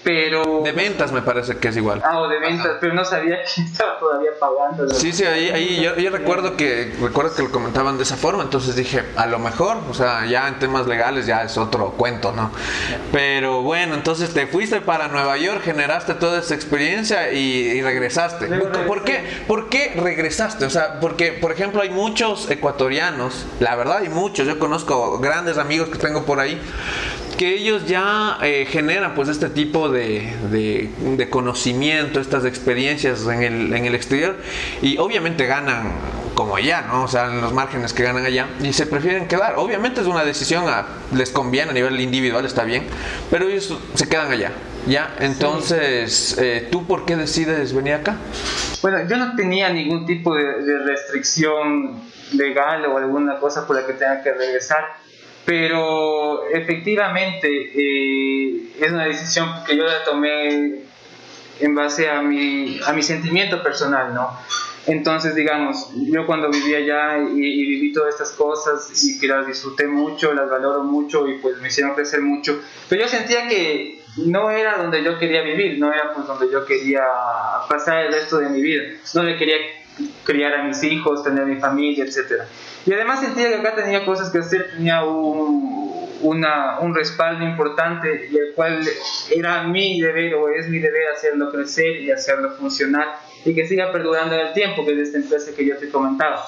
pero... 0.05 0.61
De 0.63 0.71
ventas 0.71 1.11
me 1.11 1.23
parece 1.23 1.57
que 1.57 1.69
es 1.69 1.77
igual. 1.77 2.01
Ah, 2.05 2.19
o 2.19 2.29
de 2.29 2.39
ventas, 2.39 2.67
Ajá. 2.67 2.77
pero 2.79 2.93
no 2.93 3.03
sabía 3.03 3.37
que 3.55 3.61
estaba 3.61 3.99
todavía 3.99 4.29
pagando. 4.39 4.93
Sí, 4.93 5.11
sí, 5.11 5.25
ahí, 5.25 5.49
ahí 5.49 5.81
yo, 5.83 5.97
yo 5.97 6.11
recuerdo 6.11 6.55
que 6.55 6.95
recuerdo 7.01 7.35
que 7.35 7.41
lo 7.41 7.51
comentaban 7.51 7.97
de 7.97 8.03
esa 8.03 8.15
forma, 8.15 8.43
entonces 8.43 8.75
dije, 8.75 9.03
a 9.15 9.25
lo 9.25 9.39
mejor, 9.39 9.77
o 9.89 9.93
sea, 9.93 10.25
ya 10.27 10.47
en 10.47 10.59
temas 10.59 10.85
legales 10.85 11.25
ya 11.25 11.41
es 11.43 11.57
otro 11.57 11.91
cuento, 11.91 12.31
¿no? 12.31 12.51
Pero 13.11 13.63
bueno, 13.63 13.95
entonces 13.95 14.31
te 14.31 14.45
fuiste 14.45 14.79
para 14.79 15.07
Nueva 15.07 15.37
York, 15.37 15.61
generaste 15.63 16.13
toda 16.13 16.39
esa 16.39 16.53
experiencia 16.53 17.31
y, 17.31 17.39
y 17.39 17.81
regresaste. 17.81 18.47
¿Por 18.85 19.03
qué, 19.03 19.23
¿Por 19.47 19.69
qué 19.69 19.93
regresaste? 19.99 20.65
O 20.65 20.69
sea, 20.69 20.99
porque, 20.99 21.31
por 21.31 21.51
ejemplo, 21.51 21.81
hay 21.81 21.89
muchos 21.89 22.49
ecuatorianos, 22.51 23.47
la 23.59 23.75
verdad 23.75 23.97
hay 23.97 24.09
muchos, 24.09 24.45
yo 24.45 24.59
conozco 24.59 25.17
grandes 25.17 25.57
amigos 25.57 25.89
que 25.89 25.97
tengo 25.97 26.25
por 26.25 26.39
ahí, 26.39 26.61
que 27.37 27.53
ellos 27.55 27.85
ya 27.87 28.37
eh, 28.41 28.65
generan 28.69 29.13
pues 29.15 29.27
este 29.29 29.49
tipo 29.49 29.89
de, 29.89 30.33
de, 30.51 31.29
conocimiento, 31.29 32.19
estas 32.19 32.45
experiencias 32.45 33.25
en 33.27 33.43
el, 33.43 33.73
en 33.73 33.85
el 33.85 33.95
exterior 33.95 34.37
y 34.81 34.97
obviamente 34.97 35.45
ganan 35.45 35.91
como 36.33 36.55
allá, 36.55 36.81
¿no? 36.87 37.03
O 37.03 37.07
sea, 37.07 37.25
en 37.31 37.41
los 37.41 37.53
márgenes 37.53 37.93
que 37.93 38.03
ganan 38.03 38.25
allá 38.25 38.47
y 38.61 38.73
se 38.73 38.85
prefieren 38.85 39.27
quedar. 39.27 39.55
Obviamente 39.57 40.01
es 40.01 40.07
una 40.07 40.23
decisión, 40.25 40.67
a- 40.67 40.85
les 41.13 41.29
conviene 41.31 41.71
a 41.71 41.73
nivel 41.73 41.99
individual, 41.99 42.45
está 42.45 42.63
bien, 42.63 42.83
pero 43.31 43.47
ellos 43.47 43.77
se 43.93 44.07
quedan 44.09 44.31
allá. 44.31 44.51
Ya, 44.87 45.15
entonces, 45.19 46.37
eh, 46.37 46.67
¿tú 46.71 46.85
por 46.85 47.05
qué 47.05 47.15
decides 47.15 47.73
venir 47.73 47.93
acá? 47.95 48.17
Bueno, 48.81 48.99
yo 49.09 49.17
no 49.17 49.35
tenía 49.35 49.69
ningún 49.69 50.05
tipo 50.05 50.35
de, 50.35 50.43
de 50.63 50.79
restricción 50.79 52.01
legal 52.33 52.85
o 52.85 52.97
alguna 52.97 53.39
cosa 53.39 53.65
por 53.65 53.75
la 53.77 53.85
que 53.87 53.93
tenga 53.93 54.21
que 54.21 54.31
regresar, 54.33 54.83
pero 55.45 56.47
efectivamente 56.49 57.47
eh, 57.47 58.71
es 58.79 58.91
una 58.91 59.05
decisión 59.05 59.49
que 59.65 59.77
yo 59.77 59.83
la 59.83 60.03
tomé 60.03 60.83
en 61.59 61.75
base 61.75 62.09
a 62.09 62.21
mi, 62.21 62.79
a 62.85 62.93
mi 62.93 63.03
sentimiento 63.03 63.61
personal, 63.63 64.13
¿no? 64.13 64.37
Entonces, 64.87 65.33
digamos, 65.33 65.89
yo 65.95 66.25
cuando 66.27 66.49
vivía 66.49 66.77
allá 66.77 67.17
y, 67.17 67.39
y 67.39 67.65
viví 67.65 67.93
todas 67.93 68.13
estas 68.13 68.31
cosas 68.31 69.03
y 69.03 69.19
que 69.19 69.27
las 69.27 69.47
disfruté 69.47 69.87
mucho, 69.87 70.33
las 70.33 70.49
valoro 70.49 70.83
mucho 70.83 71.27
y 71.27 71.35
pues 71.39 71.59
me 71.59 71.69
hicieron 71.69 71.95
crecer 71.95 72.21
mucho, 72.21 72.61
pero 72.87 73.01
yo 73.01 73.07
sentía 73.07 73.47
que 73.47 74.03
no 74.17 74.51
era 74.51 74.77
donde 74.77 75.03
yo 75.03 75.17
quería 75.17 75.41
vivir, 75.41 75.79
no 75.79 75.91
era 75.91 76.13
pues 76.13 76.27
donde 76.27 76.51
yo 76.51 76.65
quería 76.65 77.01
pasar 77.67 78.05
el 78.05 78.13
resto 78.13 78.37
de 78.37 78.49
mi 78.49 78.61
vida, 78.61 78.83
donde 79.13 79.37
quería 79.37 79.57
criar 80.25 80.53
a 80.55 80.63
mis 80.63 80.83
hijos, 80.83 81.23
tener 81.23 81.45
mi 81.45 81.57
familia, 81.57 82.03
etc. 82.03 82.43
Y 82.85 82.93
además 82.93 83.21
sentía 83.21 83.47
que 83.49 83.55
acá 83.55 83.75
tenía 83.75 84.05
cosas 84.05 84.31
que 84.31 84.39
hacer, 84.39 84.71
tenía 84.75 85.05
un, 85.05 86.09
una, 86.21 86.79
un 86.79 86.93
respaldo 86.93 87.45
importante 87.45 88.29
y 88.31 88.37
el 88.37 88.53
cual 88.53 88.81
era 89.33 89.63
mi 89.63 90.01
deber 90.01 90.35
o 90.35 90.49
es 90.49 90.67
mi 90.67 90.79
deber 90.79 91.09
hacerlo 91.15 91.51
crecer 91.51 92.01
y 92.01 92.11
hacerlo 92.11 92.51
funcionar 92.57 93.19
y 93.45 93.53
que 93.55 93.67
siga 93.67 93.91
perdurando 93.91 94.35
en 94.35 94.47
el 94.47 94.53
tiempo, 94.53 94.85
que 94.85 94.93
es 94.93 94.99
esta 94.99 95.17
empresa 95.19 95.51
que 95.55 95.65
yo 95.65 95.77
te 95.77 95.89
comentaba. 95.89 96.43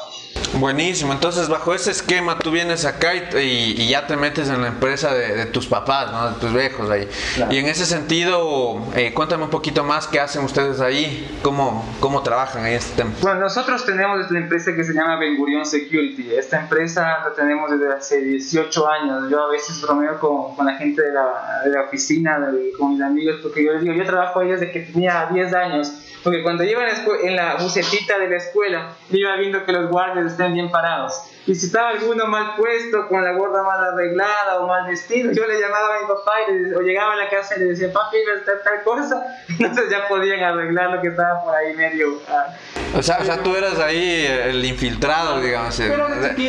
Buenísimo, 0.54 1.12
entonces 1.13 1.50
bajo 1.50 1.74
ese 1.74 1.92
esquema 1.92 2.39
tú 2.39 2.51
vienes 2.51 2.86
acá 2.86 3.13
y, 3.16 3.20
y- 3.38 3.82
y 3.82 3.89
ya 3.89 4.08
te 4.08 4.16
metes 4.16 4.50
en 4.50 4.62
la 4.62 4.70
empresa 4.70 5.13
de, 5.13 5.36
de 5.36 5.46
tus 5.48 5.68
papás, 5.68 6.12
¿no? 6.12 6.32
de 6.32 6.39
tus 6.39 6.54
viejos 6.54 6.89
ahí. 6.89 7.08
Claro. 7.36 7.54
Y 7.54 7.58
en 7.58 7.66
ese 7.68 7.86
sentido, 7.86 8.82
eh, 8.96 9.13
cuéntame 9.13 9.44
un 9.44 9.50
poquito 9.50 9.84
más 9.84 10.08
qué 10.08 10.20
hacen 10.20 10.44
ustedes 10.46 10.80
ahí, 10.80 11.38
cómo, 11.44 11.86
cómo 12.00 12.24
trabajan 12.24 12.63
ahí 12.63 12.74
este 12.75 12.96
tema. 12.96 13.12
Bueno, 13.22 13.42
nosotros 13.42 13.86
tenemos 13.86 14.22
esta 14.22 14.38
empresa 14.38 14.74
que 14.74 14.84
se 14.84 14.94
llama 14.94 15.18
Ben 15.20 15.38
Gurion 15.38 15.66
Security. 15.66 16.34
Esta 16.34 16.62
empresa 16.62 17.20
la 17.25 17.34
tenemos 17.36 17.70
desde 17.70 17.94
hace 17.94 18.22
18 18.22 18.88
años. 18.89 19.30
Yo 19.30 19.44
a 19.44 19.50
veces 19.51 19.82
bromeo 19.82 20.18
con, 20.20 20.56
con 20.56 20.66
la 20.66 20.75
gente 20.75 21.01
de 21.01 21.13
la, 21.13 21.62
de 21.66 21.72
la 21.72 21.82
oficina, 21.84 22.39
de- 22.39 22.72
con 22.77 22.94
mis 22.94 23.01
amigos, 23.01 23.38
porque 23.44 23.63
yo 23.66 23.74
les 23.74 23.82
digo, 23.82 23.94
yo 23.94 24.06
trabajo 24.06 24.39
ahí 24.39 24.50
desde 24.50 24.72
que 24.72 24.80
tenía 24.80 25.27
10 25.32 25.54
años. 25.54 25.92
Porque 26.27 26.43
cuando 26.43 26.65
iba 26.65 26.81
en 26.86 26.88
la, 26.93 27.03
en 27.24 27.36
la 27.38 27.55
bucetita 27.55 28.19
de 28.19 28.27
la 28.29 28.36
escuela, 28.36 28.89
iba 29.12 29.34
viendo 29.38 29.63
que 29.63 29.72
los 29.72 29.89
guardias 29.89 30.25
estén 30.34 30.53
bien 30.55 30.69
parados. 30.69 31.13
Y 31.46 31.55
si 31.55 31.67
estaba 31.67 31.91
alguno 31.91 32.25
mal 32.25 32.55
puesto, 32.57 33.07
con 33.07 33.24
la 33.24 33.31
gorra 33.31 33.63
mal 33.63 33.81
arreglada 33.93 34.60
o 34.60 34.67
mal 34.67 34.86
vestido, 34.86 35.31
yo 35.31 35.48
le 35.48 35.57
llamaba 35.57 35.96
a 35.96 36.01
mi 36.01 36.05
papá 36.10 36.34
y 36.50 36.53
le- 36.53 36.75
o 36.75 36.81
llegaba 36.81 37.13
a 37.13 37.15
la 37.15 37.29
casa 37.29 37.55
y 37.55 37.60
le 37.60 37.65
decía, 37.67 37.93
papi, 37.93 38.17
iba 38.17 38.34
a 38.34 38.38
estar 38.39 38.55
tal 38.62 38.84
cosa. 38.84 39.25
Entonces 39.50 39.89
ya 39.89 40.05
podían 40.10 40.43
arreglar 40.43 40.89
lo 40.89 41.01
que 41.01 41.07
estaba 41.07 41.41
por 41.46 41.55
ahí 41.55 41.74
medio... 41.75 42.19
ah, 42.27 42.48
O 42.93 43.01
sea, 43.01 43.19
o 43.22 43.24
sea, 43.24 43.41
tú 43.41 43.55
eras 43.55 43.79
ahí 43.79 44.25
el 44.25 44.65
infiltrado, 44.65 45.39
digamos, 45.39 45.79
el, 45.79 45.93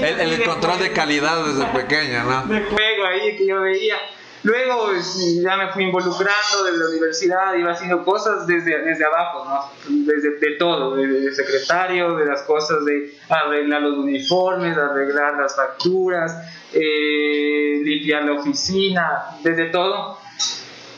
el- 0.02 0.20
el 0.32 0.42
control 0.42 0.80
de 0.80 0.92
calidad 0.92 1.44
desde 1.44 1.64
pequeño, 1.66 2.25
¿no? 2.25 2.42
de 2.52 2.62
juego 2.62 3.04
ahí 3.06 3.37
que 3.37 3.47
yo 3.47 3.61
veía. 3.61 3.94
Luego 4.45 4.92
ya 5.42 5.57
me 5.57 5.73
fui 5.73 5.85
involucrando 5.85 6.64
de 6.64 6.78
la 6.78 6.88
universidad, 6.88 7.54
iba 7.54 7.73
haciendo 7.73 8.04
cosas 8.04 8.47
desde, 8.47 8.78
desde 8.85 9.04
abajo, 9.04 9.45
¿no? 9.45 10.04
Desde 10.07 10.38
de 10.38 10.52
todo, 10.59 10.95
desde 10.95 11.21
de 11.21 11.33
secretario, 11.35 12.14
de 12.16 12.25
las 12.26 12.42
cosas 12.42 12.85
de 12.85 13.14
arreglar 13.28 13.83
los 13.83 13.99
uniformes, 13.99 14.76
arreglar 14.78 15.35
las 15.38 15.57
facturas, 15.57 16.37
eh, 16.73 17.80
limpiar 17.83 18.25
la 18.25 18.33
oficina, 18.35 19.38
desde 19.42 19.66
todo. 19.66 20.18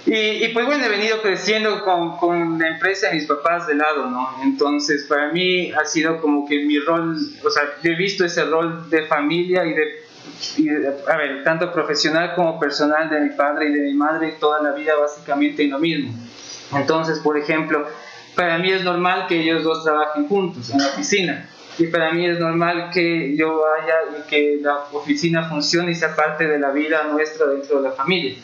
Y, 0.07 0.15
y, 0.45 0.49
pues 0.55 0.65
bueno, 0.67 0.85
he 0.85 0.89
venido 0.89 1.21
creciendo 1.21 1.85
con, 1.85 2.17
con 2.17 2.59
la 2.59 2.69
empresa 2.69 3.09
de 3.09 3.15
mis 3.15 3.27
papás 3.27 3.67
de 3.67 3.75
lado, 3.75 4.07
¿no? 4.07 4.37
Entonces 4.43 5.05
para 5.09 5.31
mí 5.31 5.73
ha 5.73 5.85
sido 5.85 6.21
como 6.21 6.47
que 6.49 6.65
mi 6.65 6.79
rol, 6.79 7.17
o 7.45 7.51
sea, 7.51 7.63
he 7.83 7.95
visto 7.97 8.25
ese 8.25 8.45
rol 8.45 8.89
de 8.91 9.03
familia 9.07 9.65
y 9.67 9.75
de- 9.75 10.10
a 11.09 11.17
ver, 11.17 11.45
tanto 11.45 11.73
profesional 11.73 12.35
como 12.35 12.59
personal 12.59 13.09
de 13.09 13.21
mi 13.21 13.31
padre 13.31 13.69
y 13.69 13.73
de 13.73 13.81
mi 13.83 13.95
madre 13.95 14.37
toda 14.41 14.63
la 14.63 14.73
vida 14.73 14.95
básicamente 14.97 15.65
en 15.65 15.71
lo 15.71 15.79
mismo. 15.79 16.13
Entonces, 16.75 17.19
por 17.19 17.37
ejemplo, 17.37 17.87
para 18.35 18.59
mí 18.59 18.71
es 18.71 18.85
normal 18.85 19.27
que 19.27 19.41
ellos 19.41 19.63
dos 19.63 19.85
trabajen 19.85 20.29
juntos 20.29 20.71
en 20.71 20.79
la 20.79 20.87
oficina. 20.87 21.49
Y 21.79 21.87
para 21.87 22.13
mí 22.13 22.27
es 22.27 22.39
normal 22.39 22.91
que 22.93 23.37
yo 23.37 23.63
vaya 23.63 24.19
y 24.19 24.29
que 24.29 24.59
la 24.61 24.77
oficina 24.93 25.49
funcione 25.49 25.93
y 25.93 25.95
sea 25.95 26.15
parte 26.15 26.47
de 26.47 26.59
la 26.59 26.71
vida 26.71 27.05
nuestra 27.05 27.47
dentro 27.47 27.81
de 27.81 27.89
la 27.89 27.95
familia. 27.95 28.37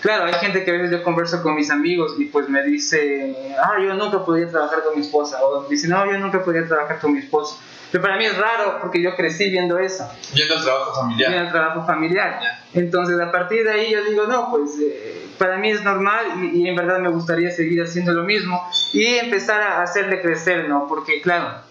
Claro, 0.00 0.24
hay 0.24 0.34
gente 0.34 0.64
que 0.64 0.70
a 0.70 0.74
veces 0.74 0.90
yo 0.90 1.02
converso 1.02 1.42
con 1.42 1.54
mis 1.54 1.70
amigos 1.70 2.14
y 2.18 2.26
pues 2.26 2.48
me 2.48 2.62
dice, 2.62 3.54
ah, 3.62 3.74
yo 3.82 3.94
nunca 3.94 4.24
podría 4.24 4.48
trabajar 4.48 4.82
con 4.82 4.94
mi 4.94 5.02
esposa, 5.04 5.38
o 5.42 5.66
dice, 5.68 5.88
no, 5.88 6.04
yo 6.10 6.18
nunca 6.18 6.42
podría 6.42 6.66
trabajar 6.66 6.98
con 7.00 7.12
mi 7.12 7.18
esposo. 7.20 7.60
Pero 7.92 8.02
para 8.02 8.16
mí 8.16 8.24
es 8.24 8.36
raro 8.38 8.78
porque 8.80 9.02
yo 9.02 9.16
crecí 9.16 9.50
viendo 9.50 9.78
eso, 9.78 10.08
Yendo 10.32 10.54
al 10.56 10.62
trabajo 10.62 10.94
familiar. 10.94 11.30
viendo 11.30 11.46
el 11.46 11.52
trabajo 11.52 11.86
familiar. 11.86 12.40
Ya. 12.40 12.64
Entonces, 12.80 13.20
a 13.20 13.32
partir 13.32 13.64
de 13.64 13.72
ahí 13.72 13.90
yo 13.90 14.04
digo, 14.04 14.26
no, 14.26 14.48
pues 14.50 14.78
eh, 14.80 15.26
para 15.38 15.58
mí 15.58 15.70
es 15.70 15.82
normal 15.82 16.24
y, 16.40 16.62
y 16.62 16.68
en 16.68 16.76
verdad 16.76 17.00
me 17.00 17.08
gustaría 17.10 17.50
seguir 17.50 17.82
haciendo 17.82 18.12
lo 18.12 18.22
mismo 18.22 18.64
y 18.92 19.04
empezar 19.04 19.60
a 19.60 19.82
hacerle 19.82 20.20
crecer, 20.22 20.68
¿no? 20.68 20.86
Porque, 20.88 21.20
claro, 21.20 21.62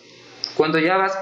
cuando 0.56 0.78
ya 0.78 0.98
vas 0.98 1.18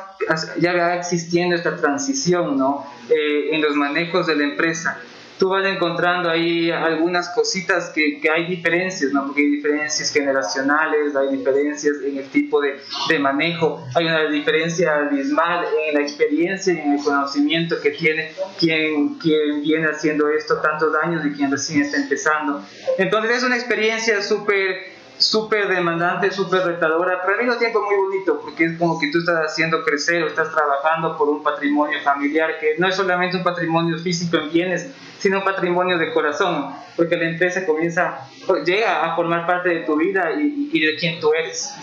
ya 0.60 0.74
va 0.74 0.96
existiendo 0.96 1.56
esta 1.56 1.78
transición 1.78 2.58
¿no? 2.58 2.86
Eh, 3.10 3.50
en 3.56 3.62
los 3.62 3.76
manejos 3.76 4.26
de 4.28 4.36
la 4.36 4.44
empresa 4.44 5.00
tú 5.38 5.50
vas 5.50 5.66
encontrando 5.66 6.30
ahí 6.30 6.72
algunas 6.72 7.30
cositas 7.30 7.90
que, 7.90 8.20
que 8.20 8.30
hay 8.30 8.46
diferencias 8.48 9.12
¿no? 9.12 9.26
porque 9.26 9.42
hay 9.42 9.52
diferencias 9.52 10.12
generacionales 10.12 11.16
hay 11.16 11.38
diferencias 11.38 11.98
en 12.04 12.18
el 12.18 12.30
tipo 12.30 12.62
de, 12.62 12.80
de 13.10 13.20
manejo 13.20 13.84
hay 13.96 14.06
una 14.06 14.28
diferencia 14.30 14.96
abismal 14.96 15.66
en 15.88 15.96
la 15.96 16.02
experiencia 16.02 16.74
y 16.74 16.80
en 16.80 16.94
el 16.94 17.04
conocimiento 17.04 17.80
que 17.82 17.92
tiene 17.92 18.32
quien, 18.60 19.16
quien 19.16 19.62
viene 19.62 19.88
haciendo 19.88 20.30
esto 20.30 20.60
tantos 20.62 20.94
años 21.04 21.26
y 21.26 21.32
quien 21.32 21.52
recién 21.52 21.82
está 21.82 21.98
empezando 21.98 22.64
entonces 22.98 23.38
es 23.38 23.44
una 23.44 23.56
experiencia 23.56 24.22
súper 24.22 24.98
súper 25.18 25.68
demandante, 25.68 26.32
súper 26.32 26.64
retadora, 26.64 27.22
pero 27.24 27.40
al 27.40 27.46
mismo 27.46 27.60
tiempo 27.60 27.82
muy 27.82 27.96
bonito, 27.96 28.40
porque 28.40 28.66
es 28.66 28.78
como 28.78 29.00
que 29.00 29.12
tú 29.12 29.20
estás 29.20 29.52
haciendo 29.52 29.84
crecer 29.84 30.24
o 30.24 30.28
estás 30.28 30.52
trabajando 30.52 31.18
por 31.18 31.30
un 31.30 31.42
patrimonio 31.42 32.00
familiar 32.04 32.60
que 32.60 32.76
no 32.78 32.88
es 32.88 32.96
solamente 32.96 33.38
un 33.38 33.44
patrimonio 33.44 33.98
físico 33.98 34.38
en 34.38 34.52
bienes, 34.52 34.92
sino 35.20 35.44
patrimonio 35.44 35.98
de 35.98 36.14
corazón, 36.14 36.74
porque 36.96 37.16
la 37.16 37.26
empresa 37.26 37.66
comienza, 37.66 38.28
llega 38.66 39.06
a 39.06 39.16
formar 39.16 39.46
parte 39.48 39.70
de 39.70 39.80
tu 39.82 39.98
vida 39.98 40.32
y, 40.38 40.70
y 40.72 40.80
de 40.80 40.96
quien 40.96 41.20
tú 41.20 41.34
eres. 41.34 41.74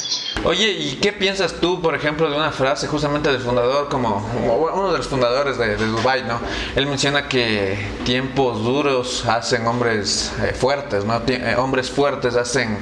Oye, 0.44 0.70
¿y 0.70 0.96
qué 0.96 1.12
piensas 1.12 1.54
tú, 1.54 1.80
por 1.80 1.94
ejemplo, 1.94 2.28
de 2.28 2.36
una 2.36 2.50
frase 2.50 2.86
justamente 2.86 3.30
del 3.30 3.40
fundador, 3.40 3.88
como 3.88 4.26
uno 4.74 4.92
de 4.92 4.98
los 4.98 5.08
fundadores 5.08 5.56
de, 5.56 5.76
de 5.76 5.86
Dubai, 5.86 6.24
¿no? 6.24 6.38
Él 6.76 6.86
menciona 6.86 7.28
que 7.28 7.78
tiempos 8.04 8.62
duros 8.62 9.24
hacen 9.26 9.66
hombres 9.66 10.34
eh, 10.42 10.52
fuertes, 10.52 11.04
¿no? 11.04 11.22
Eh, 11.26 11.54
hombres 11.56 11.90
fuertes 11.90 12.34
hacen 12.36 12.78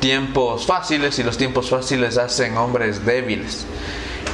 tiempos 0.00 0.66
fáciles 0.66 1.18
y 1.18 1.22
los 1.22 1.36
tiempos 1.36 1.68
fáciles 1.68 2.16
hacen 2.16 2.56
hombres 2.56 3.04
débiles. 3.04 3.66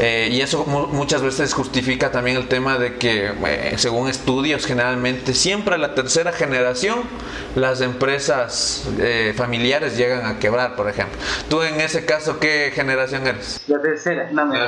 Eh, 0.00 0.28
y 0.30 0.40
eso 0.42 0.64
mu- 0.64 0.86
muchas 0.86 1.22
veces 1.22 1.52
justifica 1.54 2.10
también 2.12 2.36
el 2.36 2.46
tema 2.48 2.78
de 2.78 2.96
que, 2.96 3.32
eh, 3.46 3.74
según 3.78 4.08
estudios, 4.08 4.64
generalmente 4.64 5.34
siempre 5.34 5.74
a 5.74 5.78
la 5.78 5.94
tercera 5.94 6.30
generación 6.32 7.02
las 7.56 7.80
empresas 7.80 8.88
eh, 9.00 9.34
familiares 9.36 9.96
llegan 9.96 10.24
a 10.26 10.38
quebrar, 10.38 10.76
por 10.76 10.88
ejemplo. 10.88 11.18
Tú 11.50 11.62
en 11.62 11.80
ese 11.80 12.04
caso, 12.06 12.38
¿qué 12.38 12.70
generación 12.74 13.26
eres? 13.26 13.60
La 13.66 13.80
tercera, 13.82 14.28
no 14.30 14.46
me 14.46 14.58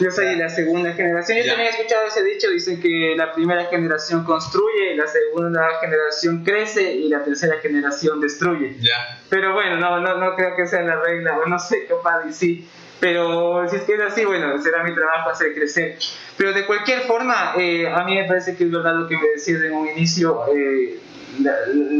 Yo 0.00 0.10
soy 0.10 0.36
la 0.36 0.48
segunda 0.48 0.92
generación. 0.94 1.38
Yo 1.38 1.44
Ya. 1.44 1.50
también 1.52 1.72
he 1.72 1.76
escuchado 1.78 2.06
ese 2.06 2.22
dicho, 2.24 2.50
dicen 2.50 2.80
que 2.80 3.14
la 3.16 3.32
primera 3.32 3.66
generación 3.66 4.24
construye, 4.24 4.96
la 4.96 5.06
segunda 5.06 5.66
generación 5.80 6.44
crece 6.44 6.92
y 6.94 7.08
la 7.08 7.22
tercera 7.24 7.56
generación 7.62 8.20
destruye. 8.20 8.76
Ya. 8.80 9.20
Pero 9.28 9.54
bueno, 9.54 9.76
no, 9.76 10.00
no, 10.00 10.16
no 10.18 10.34
creo 10.34 10.56
que 10.56 10.66
sea 10.66 10.82
la 10.82 10.96
regla, 11.00 11.36
no 11.46 11.58
sé, 11.58 11.86
capaz 11.86 12.26
y 12.28 12.32
sí. 12.32 12.68
Pero 13.02 13.68
si 13.68 13.74
es 13.74 13.82
que 13.82 13.94
es 13.94 14.00
así, 14.00 14.24
bueno, 14.24 14.56
será 14.62 14.84
mi 14.84 14.94
trabajo 14.94 15.30
hacer 15.30 15.52
crecer. 15.54 15.98
Pero 16.36 16.52
de 16.52 16.64
cualquier 16.64 17.00
forma, 17.00 17.52
eh, 17.58 17.88
a 17.88 18.04
mí 18.04 18.14
me 18.14 18.24
parece 18.26 18.54
que 18.56 18.62
es 18.62 18.70
verdad 18.70 18.94
lo 18.94 19.08
que 19.08 19.16
me 19.16 19.26
decías 19.34 19.60
en 19.60 19.72
un 19.72 19.88
inicio. 19.88 20.44
eh, 20.56 21.00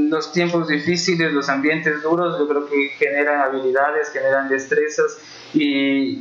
los 0.09 0.31
tiempos 0.33 0.69
difíciles, 0.69 1.33
los 1.33 1.49
ambientes 1.49 2.03
duros, 2.03 2.39
yo 2.39 2.47
creo 2.47 2.69
que 2.69 2.91
generan 2.99 3.41
habilidades, 3.41 4.11
generan 4.13 4.49
destrezas 4.49 5.19
y, 5.55 6.21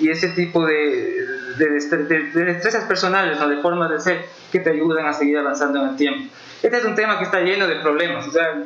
y, 0.00 0.08
ese 0.08 0.28
tipo 0.28 0.64
de, 0.64 1.26
de, 1.58 2.44
destrezas 2.44 2.84
personales, 2.84 3.38
¿no? 3.38 3.48
de 3.48 3.60
formas 3.60 3.90
de 3.90 4.00
ser 4.00 4.24
que 4.50 4.60
te 4.60 4.70
ayudan 4.70 5.04
a 5.06 5.12
seguir 5.12 5.36
avanzando 5.36 5.82
en 5.82 5.88
el 5.90 5.96
tiempo. 5.96 6.32
Este 6.62 6.76
es 6.76 6.84
un 6.84 6.94
tema 6.96 7.18
que 7.18 7.24
está 7.24 7.40
lleno 7.40 7.68
de 7.68 7.76
problemas, 7.76 8.26
o 8.26 8.32
sea, 8.32 8.64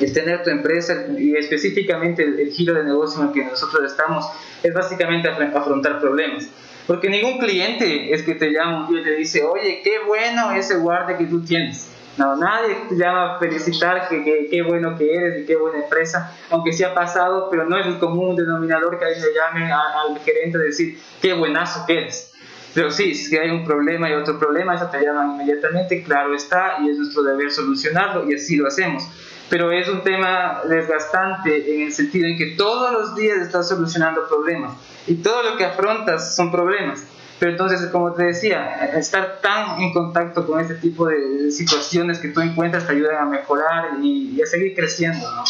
el 0.00 0.12
tener 0.12 0.42
tu 0.42 0.50
empresa 0.50 1.06
y 1.18 1.36
específicamente 1.36 2.22
el, 2.22 2.50
giro 2.50 2.74
de 2.74 2.84
negocio 2.84 3.20
en 3.20 3.28
el 3.28 3.34
que 3.34 3.44
nosotros 3.44 3.84
estamos 3.84 4.24
es 4.62 4.72
básicamente 4.72 5.28
afrontar 5.28 6.00
problemas. 6.00 6.48
Porque 6.86 7.08
ningún 7.08 7.38
cliente 7.38 8.12
es 8.12 8.22
que 8.22 8.34
te 8.34 8.50
llama 8.50 8.86
un 8.86 8.92
día 8.92 9.00
y 9.00 9.04
te 9.04 9.16
dice, 9.16 9.42
oye, 9.42 9.80
qué 9.82 9.98
bueno 10.06 10.52
ese 10.52 10.76
guardia 10.76 11.18
que 11.18 11.26
tú 11.26 11.42
tienes. 11.44 11.90
No, 12.16 12.36
nadie 12.36 12.76
te 12.88 12.94
llama 12.94 13.36
a 13.36 13.38
felicitar 13.38 14.08
que, 14.08 14.46
qué 14.48 14.62
bueno 14.62 14.96
que 14.96 15.14
eres 15.14 15.42
y 15.42 15.46
qué 15.46 15.56
buena 15.56 15.82
empresa, 15.82 16.32
aunque 16.50 16.72
sí 16.72 16.84
ha 16.84 16.94
pasado, 16.94 17.48
pero 17.50 17.64
no 17.66 17.76
es 17.78 17.86
el 17.86 17.98
común 17.98 18.36
denominador 18.36 18.98
que 18.98 19.04
alguien 19.04 19.24
le 19.24 19.34
llame 19.34 19.72
al 19.72 20.18
gerente 20.20 20.58
a 20.58 20.60
decir 20.60 20.98
qué 21.20 21.34
buenazo 21.34 21.84
que 21.86 21.98
eres. 21.98 22.33
Pero 22.74 22.90
sí, 22.90 23.14
si 23.14 23.36
hay 23.36 23.50
un 23.50 23.64
problema 23.64 24.10
y 24.10 24.14
otro 24.14 24.38
problema, 24.38 24.74
eso 24.74 24.88
te 24.90 25.00
llaman 25.00 25.32
inmediatamente, 25.32 26.02
claro 26.02 26.34
está, 26.34 26.78
y 26.82 26.90
es 26.90 26.98
nuestro 26.98 27.22
deber 27.22 27.50
solucionarlo 27.50 28.28
y 28.28 28.34
así 28.34 28.56
lo 28.56 28.66
hacemos. 28.66 29.08
Pero 29.48 29.70
es 29.70 29.88
un 29.88 30.02
tema 30.02 30.62
desgastante 30.68 31.74
en 31.74 31.82
el 31.82 31.92
sentido 31.92 32.26
en 32.26 32.36
que 32.36 32.56
todos 32.56 32.92
los 32.92 33.14
días 33.14 33.38
estás 33.38 33.68
solucionando 33.68 34.26
problemas 34.26 34.72
y 35.06 35.16
todo 35.16 35.42
lo 35.42 35.56
que 35.56 35.64
afrontas 35.64 36.34
son 36.34 36.50
problemas. 36.50 37.06
Pero 37.44 37.52
entonces, 37.52 37.90
como 37.90 38.14
te 38.14 38.24
decía, 38.24 38.86
estar 38.96 39.42
tan 39.42 39.78
en 39.78 39.92
contacto 39.92 40.46
con 40.46 40.60
este 40.60 40.76
tipo 40.76 41.06
de 41.08 41.50
situaciones 41.50 42.18
que 42.18 42.28
tú 42.28 42.40
encuentras 42.40 42.86
te 42.86 42.94
ayudan 42.94 43.16
a 43.16 43.26
mejorar 43.26 44.02
y, 44.02 44.40
a 44.40 44.46
seguir 44.46 44.74
creciendo. 44.74 45.30
¿no? 45.30 45.44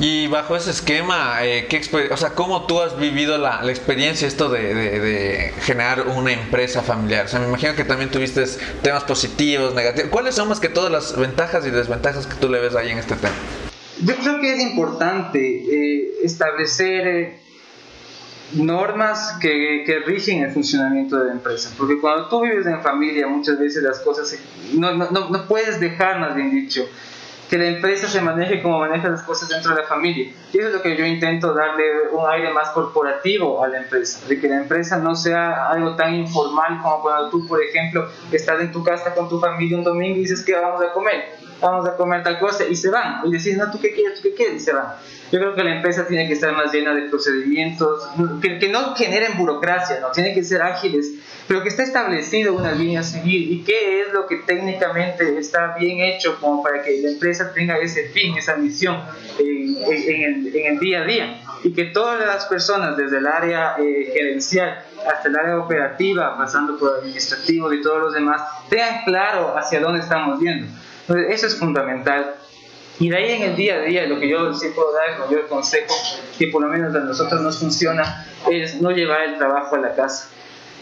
Y 0.00 0.26
bajo 0.26 0.54
ese 0.54 0.68
esquema, 0.68 1.38
eh, 1.42 1.66
¿qué 1.66 1.80
o 2.10 2.16
sea, 2.18 2.34
¿cómo 2.34 2.66
tú 2.66 2.82
has 2.82 2.98
vivido 2.98 3.38
la, 3.38 3.62
la 3.62 3.70
experiencia 3.70 4.28
esto 4.28 4.50
de, 4.50 4.74
de, 4.74 5.54
generar 5.62 6.08
una 6.08 6.30
empresa 6.30 6.82
familiar? 6.82 7.24
O 7.24 7.28
sea, 7.28 7.40
me 7.40 7.48
imagino 7.48 7.74
que 7.74 7.84
también 7.84 8.10
tuviste 8.10 8.44
temas 8.82 9.04
positivos, 9.04 9.74
negativos. 9.74 10.10
¿Cuáles 10.10 10.34
son 10.34 10.46
más 10.50 10.60
que 10.60 10.68
todas 10.68 10.92
las 10.92 11.18
ventajas 11.18 11.66
y 11.66 11.70
desventajas 11.70 12.26
que 12.26 12.34
tú 12.34 12.50
le 12.50 12.60
ves 12.60 12.76
ahí 12.76 12.90
en 12.90 12.98
este 12.98 13.14
tema? 13.14 13.32
Yo 14.02 14.14
creo 14.16 14.42
que 14.42 14.52
es 14.56 14.60
importante 14.60 15.40
eh, 15.40 16.10
establecer... 16.22 17.06
Eh, 17.08 17.39
normas 18.54 19.36
que, 19.40 19.84
que, 19.86 20.00
rigen 20.00 20.42
el 20.42 20.50
funcionamiento 20.50 21.18
de 21.18 21.26
la 21.26 21.32
empresa. 21.32 21.72
Porque 21.76 22.00
cuando 22.00 22.28
tú 22.28 22.42
vives 22.42 22.66
en 22.66 22.80
familia, 22.82 23.26
muchas 23.26 23.58
veces 23.58 23.82
las 23.82 24.00
cosas, 24.00 24.36
no, 24.74 24.92
no, 24.94 25.10
no, 25.10 25.46
puedes 25.46 25.80
dejar, 25.80 26.18
más 26.20 26.34
bien 26.34 26.50
dicho, 26.50 26.86
que 27.48 27.58
la 27.58 27.66
empresa 27.66 28.06
se 28.06 28.20
maneje 28.20 28.62
como 28.62 28.78
maneja 28.78 29.08
las 29.08 29.22
cosas 29.22 29.48
dentro 29.48 29.74
de 29.74 29.82
la 29.82 29.88
familia. 29.88 30.32
Y 30.52 30.58
eso 30.58 30.68
es 30.68 30.74
lo 30.74 30.82
que 30.82 30.96
yo 30.96 31.04
intento 31.04 31.52
darle 31.52 31.84
un 32.12 32.28
aire 32.30 32.52
más 32.52 32.70
corporativo 32.70 33.62
a 33.62 33.68
la 33.68 33.78
empresa, 33.78 34.26
de 34.28 34.40
que 34.40 34.48
la 34.48 34.58
empresa 34.58 34.98
no 34.98 35.16
sea 35.16 35.68
algo 35.68 35.96
tan 35.96 36.14
informal 36.14 36.80
como 36.82 37.02
cuando 37.02 37.30
tú, 37.30 37.46
por 37.46 37.62
ejemplo, 37.62 38.08
estás 38.30 38.60
en 38.60 38.70
tu 38.70 38.84
casa 38.84 39.14
con 39.14 39.28
tu 39.28 39.40
familia 39.40 39.78
un 39.78 39.84
domingo 39.84 40.16
y 40.16 40.20
dices 40.20 40.44
que 40.44 40.54
vamos 40.54 40.80
a 40.82 40.92
comer, 40.92 41.24
vamos 41.60 41.86
a 41.86 41.96
comer 41.96 42.22
tal 42.22 42.38
cosa 42.38 42.64
y 42.64 42.76
se 42.76 42.90
van. 42.90 43.20
Y 43.26 43.32
decís, 43.32 43.56
no, 43.56 43.70
tú 43.70 43.80
qué 43.80 43.92
quieres, 43.92 44.20
tú 44.20 44.28
qué 44.28 44.34
quieres 44.34 44.62
y 44.62 44.64
se 44.64 44.72
van. 44.72 44.94
Yo 45.30 45.38
creo 45.38 45.54
que 45.54 45.62
la 45.62 45.76
empresa 45.76 46.06
tiene 46.08 46.26
que 46.26 46.34
estar 46.34 46.52
más 46.52 46.72
llena 46.72 46.92
de 46.92 47.08
procedimientos, 47.08 48.08
que, 48.42 48.58
que 48.58 48.68
no 48.68 48.94
generen 48.96 49.36
burocracia, 49.38 50.00
¿no? 50.00 50.10
Tienen 50.10 50.34
que 50.34 50.42
ser 50.42 50.60
ágiles, 50.62 51.12
pero 51.46 51.62
que 51.62 51.68
esté 51.68 51.84
establecido 51.84 52.54
una 52.54 52.72
línea 52.72 53.00
a 53.00 53.02
seguir 53.04 53.52
y 53.52 53.62
qué 53.62 54.02
es 54.02 54.12
lo 54.12 54.26
que 54.26 54.36
técnicamente 54.38 55.38
está 55.38 55.76
bien 55.78 56.00
hecho 56.00 56.38
como 56.40 56.62
para 56.62 56.82
que 56.82 57.00
la 57.00 57.10
empresa 57.10 57.52
tenga 57.52 57.78
ese 57.78 58.08
fin, 58.08 58.36
esa 58.36 58.56
misión 58.56 59.00
en, 59.38 59.76
en, 59.76 60.22
el, 60.22 60.56
en 60.56 60.72
el, 60.74 60.78
día 60.80 61.02
a 61.02 61.04
día. 61.04 61.42
Y 61.62 61.72
que 61.72 61.84
todas 61.84 62.26
las 62.26 62.46
personas, 62.46 62.96
desde 62.96 63.18
el 63.18 63.26
área 63.26 63.76
eh, 63.78 64.10
gerencial 64.12 64.82
hasta 65.06 65.28
el 65.28 65.36
área 65.36 65.58
operativa, 65.58 66.36
pasando 66.36 66.78
por 66.78 66.98
administrativo 66.98 67.72
y 67.72 67.82
todos 67.82 68.00
los 68.00 68.14
demás, 68.14 68.42
tengan 68.68 69.04
claro 69.04 69.56
hacia 69.56 69.80
dónde 69.80 70.00
estamos 70.00 70.40
yendo. 70.40 70.66
Entonces, 71.10 71.34
eso 71.34 71.46
es 71.48 71.58
fundamental 71.58 72.36
y 73.00 73.08
de 73.08 73.16
ahí 73.16 73.32
en 73.32 73.42
el 73.42 73.56
día 73.56 73.76
a 73.76 73.80
día, 73.80 74.06
lo 74.06 74.20
que 74.20 74.28
yo 74.28 74.52
sí 74.54 74.68
puedo 74.74 74.92
dar, 74.92 75.18
como 75.18 75.32
yo 75.32 75.48
consejo, 75.48 75.94
que 76.38 76.48
por 76.48 76.62
lo 76.62 76.68
menos 76.68 76.94
a 76.94 77.00
nosotros 77.00 77.40
nos 77.40 77.58
funciona, 77.58 78.26
es 78.48 78.80
no 78.80 78.90
llevar 78.90 79.22
el 79.22 79.38
trabajo 79.38 79.74
a 79.74 79.78
la 79.78 79.94
casa. 79.94 80.28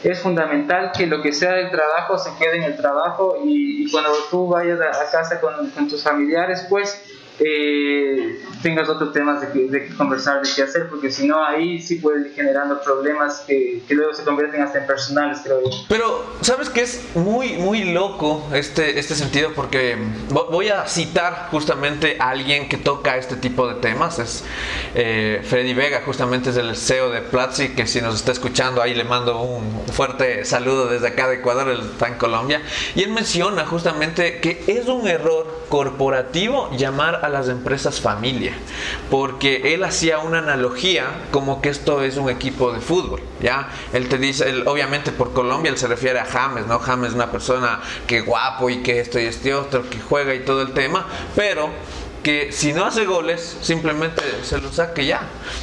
Es 0.03 0.21
fundamental 0.21 0.91
que 0.97 1.07
lo 1.07 1.23
que 1.23 1.33
sea 1.33 1.53
del 1.53 1.71
trabajo 1.71 2.19
se 2.19 2.31
quede 2.37 2.57
en 2.57 2.65
el 2.65 2.77
trabajo 2.77 3.39
y, 3.45 3.89
cuando 3.93 4.11
tú 4.31 4.49
vayas 4.49 4.81
a, 4.81 5.01
a 5.01 5.11
casa 5.11 5.41
con, 5.41 5.71
con 5.71 5.89
tus 5.89 6.03
familiares, 6.03 6.67
pues 6.69 7.05
eh, 7.41 8.41
tengas 8.63 8.89
otros 8.89 9.13
temas 9.13 9.41
de 9.41 9.53
que, 9.53 9.95
conversar, 9.97 10.43
de 10.43 10.49
qué 10.55 10.63
hacer, 10.63 10.89
porque 10.89 11.11
si 11.11 11.27
no, 11.27 11.45
ahí 11.45 11.81
sí 11.81 11.97
puede 11.97 12.29
ir 12.29 12.35
generando 12.35 12.81
problemas 12.83 13.45
que, 13.47 13.83
luego 13.89 14.15
se 14.15 14.25
convierten 14.25 14.63
hasta 14.63 14.79
en 14.79 14.87
personales, 14.87 15.41
creo 15.45 15.61
yo. 15.63 15.71
Pero, 15.89 16.25
¿sabes 16.41 16.69
que 16.69 16.83
es 16.83 17.05
muy, 17.15 17.55
muy 17.55 17.85
loco 17.85 18.45
este, 18.53 18.99
este 18.99 19.15
sentido? 19.15 19.51
Porque 19.55 19.97
voy 20.31 20.69
a 20.69 20.87
citar 20.87 21.49
justamente 21.51 22.17
a 22.19 22.31
alguien 22.31 22.69
que 22.69 22.77
toca 22.77 23.17
este 23.17 23.37
tipo 23.37 23.69
de 23.69 23.75
temas, 23.77 24.19
es 24.19 24.45
eh, 24.95 25.43
Freddy 25.45 25.75
Vega, 25.75 26.03
justamente 26.05 26.51
es 26.51 26.57
el 26.57 26.77
CEO 26.77 27.11
de 27.11 27.21
Platzi, 27.23 27.71
que 27.71 27.87
si 27.87 28.01
nos 28.01 28.17
está 28.17 28.33
escuchando 28.33 28.83
ahí 28.83 28.95
le 28.95 29.05
mando 29.05 29.41
un 29.43 29.87
fuerte 29.93 30.45
saludo 30.45 30.89
desde 30.89 31.09
acá 31.09 31.29
de 31.29 31.37
Ecuador, 31.37 31.69
él 31.69 31.81
está 31.93 32.09
en 32.09 32.15
Colombia, 32.15 32.63
y 32.95 33.03
él 33.03 33.11
menciona 33.11 33.65
justamente 33.67 34.41
que 34.41 34.65
es 34.67 34.87
un 34.87 35.07
error 35.07 35.67
corporativo 35.69 36.71
llamar 36.77 37.21
las 37.29 37.49
empresas 37.49 38.01
familia, 38.01 38.53
porque 39.11 39.75
él 39.75 39.85
hacía 39.85 40.19
una 40.19 40.39
analogía 40.39 41.07
como 41.31 41.61
que 41.61 41.69
esto 41.69 42.03
es 42.03 42.17
un 42.17 42.31
equipo 42.31 42.73
de 42.73 42.81
fútbol, 42.81 43.21
¿ya? 43.41 43.69
Él 43.93 44.09
te 44.09 44.19
dice, 44.19 44.63
obviamente 44.67 45.13
por 45.13 45.33
Colombia 45.33 45.71
él 45.71 45.79
se 45.79 45.87
refiere 45.87 46.19
a 46.19 46.25
James, 46.25 46.67
¿no? 46.67 46.79
James 46.79 47.11
es 47.11 47.15
una 47.15 47.31
persona 47.31 47.81
que 48.07 48.21
guapo 48.21 48.71
y 48.71 48.83
que 48.83 49.01
esto 49.01 49.19
y 49.19 49.25
este 49.25 49.55
otro, 49.55 49.89
que 49.89 49.99
juega 50.01 50.35
y 50.35 50.41
todo 50.41 50.63
el 50.63 50.73
tema, 50.73 51.07
pero 51.35 51.71
que 52.29 52.53
si 52.53 52.75
no 52.75 52.85
hace 52.85 53.07
goles, 53.07 53.57
simplemente 53.63 54.21
se 54.43 54.61
lo 54.61 54.71
saque 54.71 55.07
ya. 55.07 55.23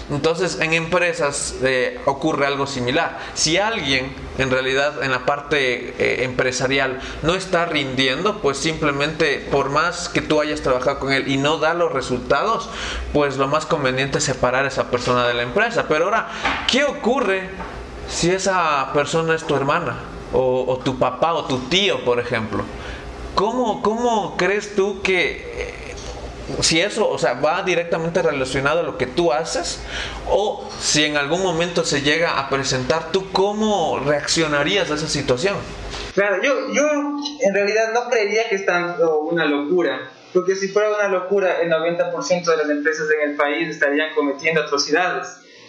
Entonces, 0.09 0.59
en 0.59 0.73
empresas 0.73 1.53
eh, 1.61 1.99
ocurre 2.05 2.47
algo 2.47 2.65
similar. 2.65 3.19
Si 3.35 3.57
alguien, 3.57 4.15
en 4.39 4.49
realidad, 4.49 5.03
en 5.03 5.11
la 5.11 5.27
parte 5.27 5.93
eh, 5.99 6.23
empresarial 6.23 6.99
no 7.21 7.35
está 7.35 7.65
rindiendo, 7.65 8.41
pues 8.41 8.57
simplemente, 8.57 9.47
por 9.51 9.69
más 9.69 10.09
que 10.09 10.21
tú 10.21 10.41
hayas 10.41 10.61
trabajado 10.61 10.97
con 10.97 11.13
él 11.13 11.27
y 11.27 11.37
no 11.37 11.59
da 11.59 11.75
los 11.75 11.91
resultados, 11.91 12.67
pues 13.13 13.37
lo 13.37 13.47
más 13.47 13.67
conveniente 13.67 14.17
es 14.17 14.23
separar 14.23 14.65
a 14.65 14.69
esa 14.69 14.89
persona 14.89 15.27
de 15.27 15.35
la 15.35 15.43
empresa. 15.43 15.85
Pero 15.87 16.05
ahora, 16.05 16.29
¿qué 16.67 16.83
ocurre 16.83 17.47
si 18.09 18.31
esa 18.31 18.91
persona 18.91 19.35
es 19.35 19.43
tu 19.43 19.55
hermana? 19.55 19.97
O, 20.33 20.65
o 20.67 20.77
tu 20.79 20.97
papá 20.97 21.33
o 21.33 21.45
tu 21.45 21.59
tío, 21.69 22.03
por 22.03 22.19
ejemplo. 22.19 22.63
¿Cómo, 23.35 23.83
cómo 23.83 24.35
crees 24.35 24.75
tú 24.75 25.03
que 25.03 25.75
si 26.61 26.79
eso, 26.79 27.09
o 27.09 27.17
sea, 27.17 27.33
va 27.33 27.63
directamente 27.63 28.21
relacionado 28.21 28.81
a 28.81 28.83
lo 28.83 28.97
que 28.97 29.07
tú 29.07 29.31
haces, 29.31 29.81
o 30.29 30.69
si 30.79 31.03
en 31.03 31.17
algún 31.17 31.41
momento 31.41 31.83
se 31.83 32.01
llega 32.01 32.39
a 32.39 32.49
presentar, 32.49 33.11
¿tú 33.11 33.31
cómo 33.31 33.99
reaccionarías 33.99 34.89
a 34.91 34.95
esa 34.95 35.07
situación? 35.07 35.55
Claro, 36.13 36.41
yo, 36.41 36.71
yo 36.71 36.83
en 37.41 37.53
realidad 37.53 37.93
no 37.93 38.09
creería 38.09 38.47
que 38.47 38.55
es 38.55 38.65
una 39.29 39.45
locura, 39.45 40.11
porque 40.33 40.55
si 40.55 40.67
fuera 40.67 40.89
una 40.89 41.07
locura, 41.07 41.61
el 41.61 41.69
90% 41.71 42.45
de 42.45 42.57
las 42.57 42.69
empresas 42.69 43.07
en 43.11 43.31
el 43.31 43.35
país 43.35 43.69
estarían 43.69 44.13
cometiendo 44.13 44.61
atrocidades. 44.61 45.27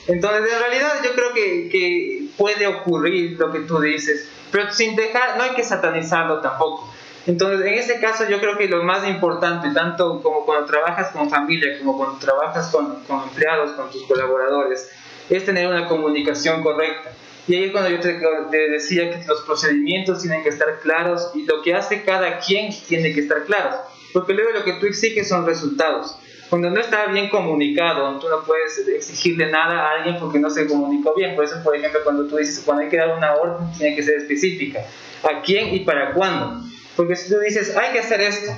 Entonces, 0.08 0.52
en 0.52 0.60
realidad 0.60 0.92
yo 1.02 1.12
creo 1.14 1.32
que, 1.32 1.68
que 1.68 2.28
puede 2.36 2.66
ocurrir 2.66 3.38
lo 3.38 3.50
que 3.50 3.60
tú 3.60 3.80
dices, 3.80 4.28
pero 4.52 4.70
sin 4.72 4.94
dejar, 4.94 5.36
no 5.36 5.42
hay 5.42 5.50
que 5.50 5.64
satanizarlo 5.64 6.40
tampoco 6.40 6.92
entonces, 7.26 7.66
en 7.66 7.74
ese 7.74 8.00
caso 8.00 8.28
yo 8.28 8.38
creo 8.38 8.56
que 8.56 8.68
lo 8.68 8.84
más 8.84 9.06
importante, 9.06 9.70
tanto 9.74 10.22
como 10.22 10.46
cuando 10.46 10.66
trabajas 10.66 11.10
con 11.10 11.28
familia, 11.28 11.76
como 11.78 11.96
cuando 11.96 12.18
trabajas 12.18 12.68
con, 12.68 13.02
con 13.04 13.24
empleados, 13.24 13.72
con 13.72 13.90
tus 13.90 14.04
colaboradores, 14.04 14.88
es 15.28 15.44
tener 15.44 15.66
una 15.66 15.88
comunicación 15.88 16.62
correcta. 16.62 17.10
Y 17.48 17.56
ahí 17.56 17.64
es 17.64 17.72
cuando 17.72 17.90
yo 17.90 18.00
te, 18.00 18.20
te, 18.50 18.70
decía 18.70 19.10
que 19.10 19.26
los 19.26 19.42
procedimientos 19.42 20.22
tienen 20.22 20.42
que 20.44 20.50
estar 20.50 20.78
claros 20.80 21.30
y 21.34 21.44
lo 21.44 21.62
que 21.62 21.74
hace 21.74 22.02
cada 22.02 22.38
quien 22.38 22.72
tiene 22.88 23.12
que 23.12 23.20
estar 23.20 23.44
claro. 23.44 23.76
Porque 24.12 24.32
luego 24.32 24.50
lo 24.50 24.64
que 24.64 24.74
tú 24.74 24.86
exiges 24.86 25.28
son 25.28 25.46
resultados. 25.46 26.16
Cuando 26.48 26.70
no 26.70 26.80
está 26.80 27.06
bien 27.06 27.28
comunicado, 27.28 28.20
tú 28.20 28.28
no 28.28 28.44
puedes 28.44 28.86
exigirle 28.86 29.50
nada 29.50 29.80
a 29.80 29.90
alguien 29.96 30.16
porque 30.20 30.38
no 30.38 30.48
se 30.48 30.68
comunicó 30.68 31.12
bien. 31.14 31.34
Por 31.34 31.44
eso, 31.44 31.56
por 31.64 31.74
ejemplo, 31.74 32.00
cuando 32.04 32.26
tú 32.26 32.36
dices, 32.36 32.62
cuando 32.64 32.84
hay 32.84 32.88
que 32.88 32.96
dar 32.96 33.16
una 33.16 33.34
orden, 33.34 33.66
tiene 33.76 33.96
que 33.96 34.02
ser 34.04 34.18
específica. 34.18 34.80
¿A 35.24 35.42
quién 35.42 35.74
y 35.74 35.80
para 35.80 36.12
cuándo? 36.12 36.62
Porque 36.96 37.16
si 37.16 37.28
tú 37.28 37.38
dices, 37.40 37.76
hay 37.76 37.92
que 37.92 38.00
hacer 38.00 38.20
esto, 38.22 38.52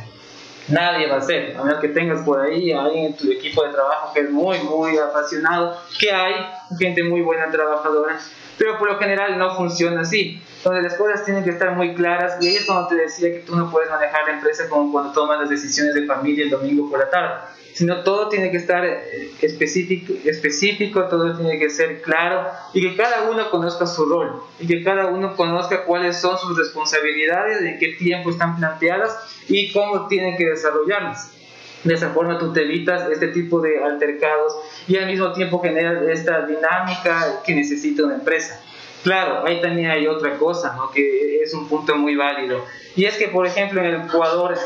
nadie 0.69 1.09
va 1.09 1.17
a 1.17 1.19
hacer, 1.19 1.57
a 1.57 1.65
menos 1.65 1.81
que 1.81 1.89
tengas 1.89 2.23
por 2.23 2.41
ahí 2.41 2.73
a 2.73 2.83
alguien 2.83 3.07
en 3.07 3.17
tu 3.17 3.31
equipo 3.31 3.65
de 3.65 3.73
trabajo 3.73 4.13
que 4.15 4.21
es 4.21 4.31
muy, 4.31 4.59
muy 4.61 4.97
apasionado, 4.99 5.77
que 5.99 6.13
hay 6.13 6.35
gente 6.79 7.03
muy 7.03 7.23
buena 7.23 7.51
trabajadora, 7.51 8.19
pero 8.57 8.79
por 8.79 8.89
lo 8.89 8.99
general 8.99 9.39
no 9.39 9.57
funciona 9.57 10.03
así. 10.03 10.41
Entonces 10.59 10.83
las 10.83 10.95
cosas 10.95 11.25
tienen 11.25 11.45
que 11.45 11.51
estar 11.51 11.77
muy 11.77 11.95
claras 11.95 12.37
y 12.41 12.49
ahí 12.49 12.57
es 12.57 12.67
cuando 12.67 12.89
te 12.89 12.97
decía 12.97 13.31
que 13.31 13.41
tú 13.41 13.55
no 13.55 13.71
puedes 13.71 13.89
manejar 13.89 14.27
la 14.27 14.35
empresa 14.35 14.69
como 14.69 14.91
cuando 14.91 15.13
tomas 15.13 15.41
las 15.41 15.49
decisiones 15.49 15.95
de 15.95 16.05
familia 16.05 16.45
el 16.45 16.51
domingo 16.51 16.91
por 16.91 16.99
la 16.99 17.09
tarde, 17.09 17.35
sino 17.75 18.03
todo 18.03 18.29
tiene 18.29 18.51
que 18.51 18.57
estar 18.57 18.85
eh, 18.85 19.31
específico, 19.41 20.15
específico, 20.25 21.05
todo 21.05 21.37
tiene 21.37 21.61
que 21.61 21.71
ser 21.71 22.03
claro 22.03 22.45
y 22.75 22.83
que 22.83 22.97
cada 22.97 23.31
uno 23.31 23.49
conozca 23.51 23.87
su 23.87 24.05
rol 24.07 24.43
y 24.59 24.67
que 24.67 24.83
cada 24.83 25.07
uno 25.07 25.37
conozca 25.37 25.85
cuáles 25.85 26.21
son 26.21 26.37
sus 26.37 26.59
responsabilidades, 26.59 27.63
en 27.63 27.79
qué 27.79 27.93
tiempo 27.93 28.31
están 28.31 28.57
planteadas 28.57 29.17
y 29.47 29.73
cómo 29.73 30.09
tienen 30.09 30.37
que 30.37 30.45
desarrollarlas. 30.45 31.35
De 31.85 31.95
esa 31.95 32.11
forma 32.11 32.37
tú 32.37 32.53
te 32.53 32.63
evitas 32.63 33.09
este 33.13 33.29
tipo 33.29 33.61
de 33.61 33.81
altercados 33.81 34.57
y 34.89 34.97
al 34.97 35.07
mismo 35.07 35.33
tiempo 35.33 35.61
generas 35.61 36.03
esta 36.03 36.45
dinámica 36.45 37.43
que 37.47 37.55
necesita 37.55 38.03
una 38.03 38.17
empresa. 38.17 38.61
Claro, 39.03 39.47
ahí 39.47 39.61
también 39.61 39.91
hay 39.91 40.07
otra 40.07 40.37
cosa, 40.37 40.75
¿no? 40.77 40.91
que 40.91 41.41
es 41.41 41.55
un 41.55 41.69
punto 41.69 41.97
muy 41.97 42.17
válido. 42.17 42.65
Y 42.97 43.05
es 43.05 43.17
que, 43.17 43.29
por 43.29 43.47
ejemplo, 43.47 43.81
en 43.81 43.87
el 43.87 44.01
Ecuador, 44.03 44.57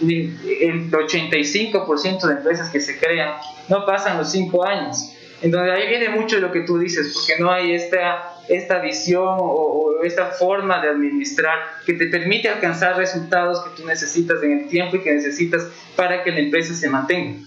el 0.00 0.90
85% 0.90 2.26
de 2.26 2.32
empresas 2.34 2.70
que 2.70 2.80
se 2.80 2.98
crean 2.98 3.34
no 3.68 3.84
pasan 3.84 4.18
los 4.18 4.30
5 4.30 4.64
años. 4.64 5.12
Entonces 5.42 5.72
ahí 5.72 5.88
viene 5.88 6.10
mucho 6.10 6.36
de 6.36 6.42
lo 6.42 6.52
que 6.52 6.60
tú 6.60 6.78
dices, 6.78 7.12
porque 7.14 7.40
no 7.42 7.50
hay 7.50 7.72
esta, 7.72 8.34
esta 8.48 8.78
visión 8.78 9.24
o, 9.26 9.44
o, 9.44 10.02
esta 10.04 10.26
forma 10.26 10.80
de 10.82 10.90
administrar 10.90 11.58
que 11.86 11.94
te 11.94 12.06
permite 12.06 12.48
alcanzar 12.48 12.96
resultados 12.96 13.60
que 13.64 13.70
tú 13.76 13.86
necesitas 13.86 14.42
en 14.42 14.52
el 14.52 14.68
tiempo 14.68 14.96
y 14.96 15.00
que 15.00 15.12
necesitas 15.12 15.66
para 15.96 16.22
que 16.22 16.30
la 16.30 16.40
empresa 16.40 16.74
se 16.74 16.88
mantenga. 16.88 17.38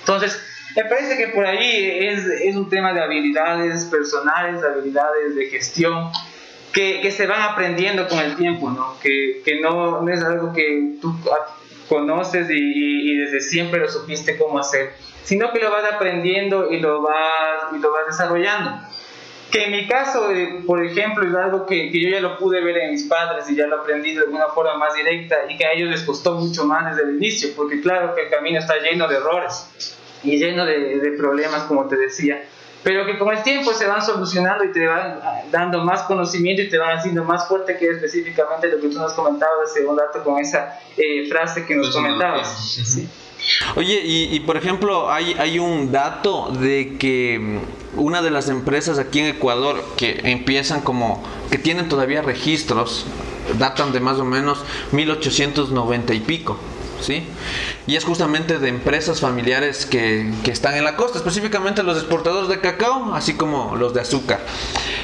Entonces, 0.00 0.40
me 0.76 0.84
parece 0.84 1.16
que 1.16 1.28
por 1.28 1.46
ahí 1.46 1.98
es, 2.00 2.26
es 2.26 2.56
un 2.56 2.68
tema 2.68 2.92
de 2.92 3.02
habilidades 3.02 3.84
personales, 3.86 4.62
de 4.62 4.68
habilidades 4.68 5.34
de 5.34 5.46
gestión, 5.46 6.10
que, 6.72 7.00
que, 7.02 7.10
se 7.10 7.26
van 7.26 7.42
aprendiendo 7.42 8.08
con 8.08 8.18
el 8.18 8.36
tiempo, 8.36 8.70
¿no? 8.70 8.98
Que, 9.00 9.42
que 9.44 9.60
no, 9.60 10.00
no, 10.00 10.12
es 10.12 10.22
algo 10.22 10.54
que 10.54 10.94
tú 11.00 11.14
conoces 11.88 12.48
y, 12.48 12.54
y, 12.54 13.12
y, 13.12 13.16
desde 13.18 13.40
siempre 13.40 13.80
lo 13.80 13.88
supiste 13.88 14.38
cómo 14.38 14.58
hacer, 14.58 14.94
sino 15.22 15.52
que 15.52 15.58
lo 15.58 15.70
vas 15.70 15.84
aprendiendo 15.92 16.70
y 16.70 16.80
lo 16.80 17.02
vas, 17.02 17.74
y 17.76 17.78
lo 17.78 17.92
vas 17.92 18.06
desarrollando. 18.06 18.80
Que 19.50 19.64
en 19.64 19.72
mi 19.72 19.86
caso, 19.86 20.30
eh, 20.30 20.62
por 20.66 20.82
ejemplo, 20.82 21.28
es 21.28 21.34
algo 21.34 21.66
que, 21.66 21.90
que, 21.90 22.00
yo 22.00 22.08
ya 22.08 22.20
lo 22.20 22.38
pude 22.38 22.64
ver 22.64 22.78
en 22.78 22.92
mis 22.92 23.02
padres 23.02 23.50
y 23.50 23.54
ya 23.54 23.66
lo 23.66 23.82
aprendí 23.82 24.14
de 24.14 24.20
alguna 24.20 24.46
forma 24.46 24.78
más 24.78 24.94
directa 24.94 25.40
y 25.50 25.58
que 25.58 25.66
a 25.66 25.72
ellos 25.72 25.90
les 25.90 26.02
costó 26.04 26.36
mucho 26.36 26.64
más 26.64 26.96
desde 26.96 27.10
el 27.10 27.16
inicio, 27.16 27.50
porque 27.54 27.82
claro 27.82 28.14
que 28.14 28.22
el 28.22 28.30
camino 28.30 28.58
está 28.58 28.78
lleno 28.78 29.06
de 29.08 29.16
errores 29.16 29.98
y 30.22 30.38
lleno 30.38 30.64
de, 30.64 30.98
de, 30.98 31.12
problemas, 31.12 31.64
como 31.64 31.86
te 31.86 31.96
decía, 31.96 32.42
pero 32.82 33.06
que 33.06 33.18
con 33.18 33.34
el 33.34 33.42
tiempo 33.42 33.72
se 33.72 33.86
van 33.86 34.02
solucionando 34.02 34.64
y 34.64 34.72
te 34.72 34.86
van 34.86 35.20
dando 35.50 35.84
más 35.84 36.02
conocimiento 36.02 36.62
y 36.62 36.68
te 36.68 36.78
van 36.78 36.98
haciendo 36.98 37.24
más 37.24 37.46
fuerte 37.46 37.76
que 37.78 37.88
específicamente 37.88 38.68
lo 38.68 38.80
que 38.80 38.88
tú 38.88 38.98
nos 38.98 39.12
comentabas 39.12 39.70
hace 39.70 39.86
un 39.86 39.96
rato 39.96 40.22
con 40.24 40.40
esa 40.40 40.80
eh, 40.96 41.28
frase 41.28 41.64
que 41.64 41.76
nos 41.76 41.86
pues 41.86 41.96
comentabas. 41.96 42.74
Sí. 42.84 43.08
Oye, 43.74 44.00
y, 44.04 44.34
y, 44.34 44.40
por 44.40 44.56
ejemplo, 44.56 45.10
hay, 45.10 45.34
hay 45.38 45.58
un 45.58 45.90
dato 45.90 46.50
de 46.50 46.96
que 46.98 47.60
una 47.96 48.22
de 48.22 48.30
las 48.30 48.48
empresas 48.48 48.98
aquí 48.98 49.18
en 49.18 49.26
Ecuador 49.26 49.84
que 49.96 50.20
empiezan 50.24 50.80
como, 50.80 51.22
que 51.50 51.58
tienen 51.58 51.88
todavía 51.88 52.22
registros, 52.22 53.04
datan 53.58 53.92
de 53.92 54.00
más 54.00 54.18
o 54.18 54.24
menos 54.24 54.64
1890 54.92 56.14
y 56.14 56.20
pico. 56.20 56.58
¿Sí? 57.02 57.24
Y 57.86 57.96
es 57.96 58.04
justamente 58.04 58.58
de 58.58 58.68
empresas 58.68 59.20
familiares 59.20 59.86
que, 59.86 60.32
que, 60.44 60.50
están 60.50 60.74
en 60.76 60.84
la 60.84 60.96
costa, 60.96 61.18
específicamente 61.18 61.82
los 61.82 61.98
exportadores 61.98 62.48
de 62.48 62.60
cacao, 62.60 63.14
así 63.14 63.34
como 63.34 63.76
los 63.76 63.94
de 63.94 64.00
azúcar. 64.00 64.40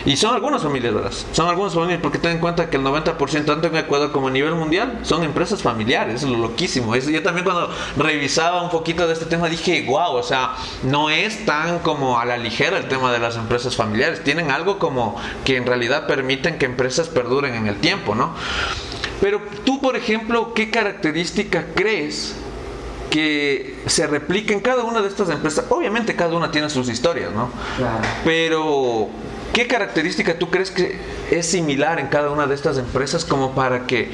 Y 0.05 0.17
son 0.17 0.35
algunas 0.35 0.63
familias, 0.63 0.95
¿verdad? 0.95 1.13
Son 1.33 1.49
algunas 1.49 1.75
porque 2.01 2.19
ten 2.19 2.33
en 2.33 2.39
cuenta 2.39 2.71
que 2.71 2.77
el 2.77 2.83
90%, 2.83 3.45
tanto 3.45 3.67
en 3.69 3.77
Ecuador 3.77 4.13
como 4.13 4.29
a 4.29 4.31
nivel 4.31 4.55
mundial, 4.55 5.01
son 5.03 5.23
empresas 5.23 5.63
familiares, 5.63 6.23
es 6.23 6.29
lo 6.29 6.39
loquísimo. 6.39 6.95
Es, 6.95 7.07
yo 7.07 7.23
también 7.23 7.45
cuando 7.45 7.71
revisaba 7.97 8.63
un 8.63 8.71
poquito 8.71 9.07
de 9.07 9.13
este 9.13 9.27
tema 9.27 9.49
dije, 9.49 9.85
wow, 9.87 10.15
o 10.15 10.23
sea, 10.23 10.55
no 10.83 11.11
es 11.11 11.45
tan 11.45 11.81
como 11.81 12.19
a 12.19 12.25
la 12.25 12.37
ligera 12.37 12.79
el 12.79 12.89
tema 12.89 13.13
de 13.13 13.19
las 13.19 13.37
empresas 13.37 13.77
familiares, 13.77 14.23
tienen 14.25 14.51
algo 14.51 14.79
como 14.79 15.17
que 15.45 15.57
en 15.57 15.67
realidad 15.67 16.07
permiten 16.07 16.59
que 16.59 16.67
empresas 16.67 17.09
perduren 17.09 17.55
en 17.55 17.67
el 17.67 17.77
tiempo, 17.77 18.15
¿no? 18.15 18.35
Pero 19.21 19.41
tú, 19.65 19.81
por 19.81 19.97
ejemplo, 19.97 20.55
¿qué 20.55 20.71
característica 20.71 21.67
crees 21.75 22.35
que 23.11 23.79
se 23.87 24.07
replica 24.07 24.53
en 24.53 24.61
cada 24.61 24.85
una 24.85 25.01
de 25.01 25.09
estas 25.09 25.31
empresas? 25.31 25.65
Obviamente 25.71 26.15
cada 26.15 26.37
una 26.37 26.51
tiene 26.51 26.71
sus 26.71 26.89
historias, 26.89 27.33
¿no? 27.33 27.51
Claro. 27.77 28.01
Pero 28.25 29.09
¿qué 29.53 29.67
característica 29.67 30.39
tú 30.39 30.51
crees 30.51 30.71
que 30.71 30.97
es 31.31 31.47
similar 31.47 31.99
en 31.99 32.07
cada 32.07 32.31
una 32.31 32.47
de 32.47 32.55
estas 32.55 32.79
empresas 32.79 33.25
como 33.25 33.55
para 33.55 33.87
que 33.87 34.11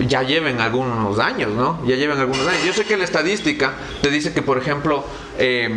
ya 0.00 0.22
lleven 0.22 0.60
algunos 0.60 1.18
años, 1.18 1.52
¿no? 1.52 1.80
Ya 1.86 1.96
lleven 1.96 2.18
algunos 2.18 2.46
años. 2.46 2.64
Yo 2.64 2.72
sé 2.72 2.84
que 2.84 2.96
la 2.96 3.04
estadística 3.04 3.74
te 4.02 4.10
dice 4.10 4.32
que, 4.32 4.42
por 4.42 4.58
ejemplo, 4.58 5.04
eh, 5.38 5.70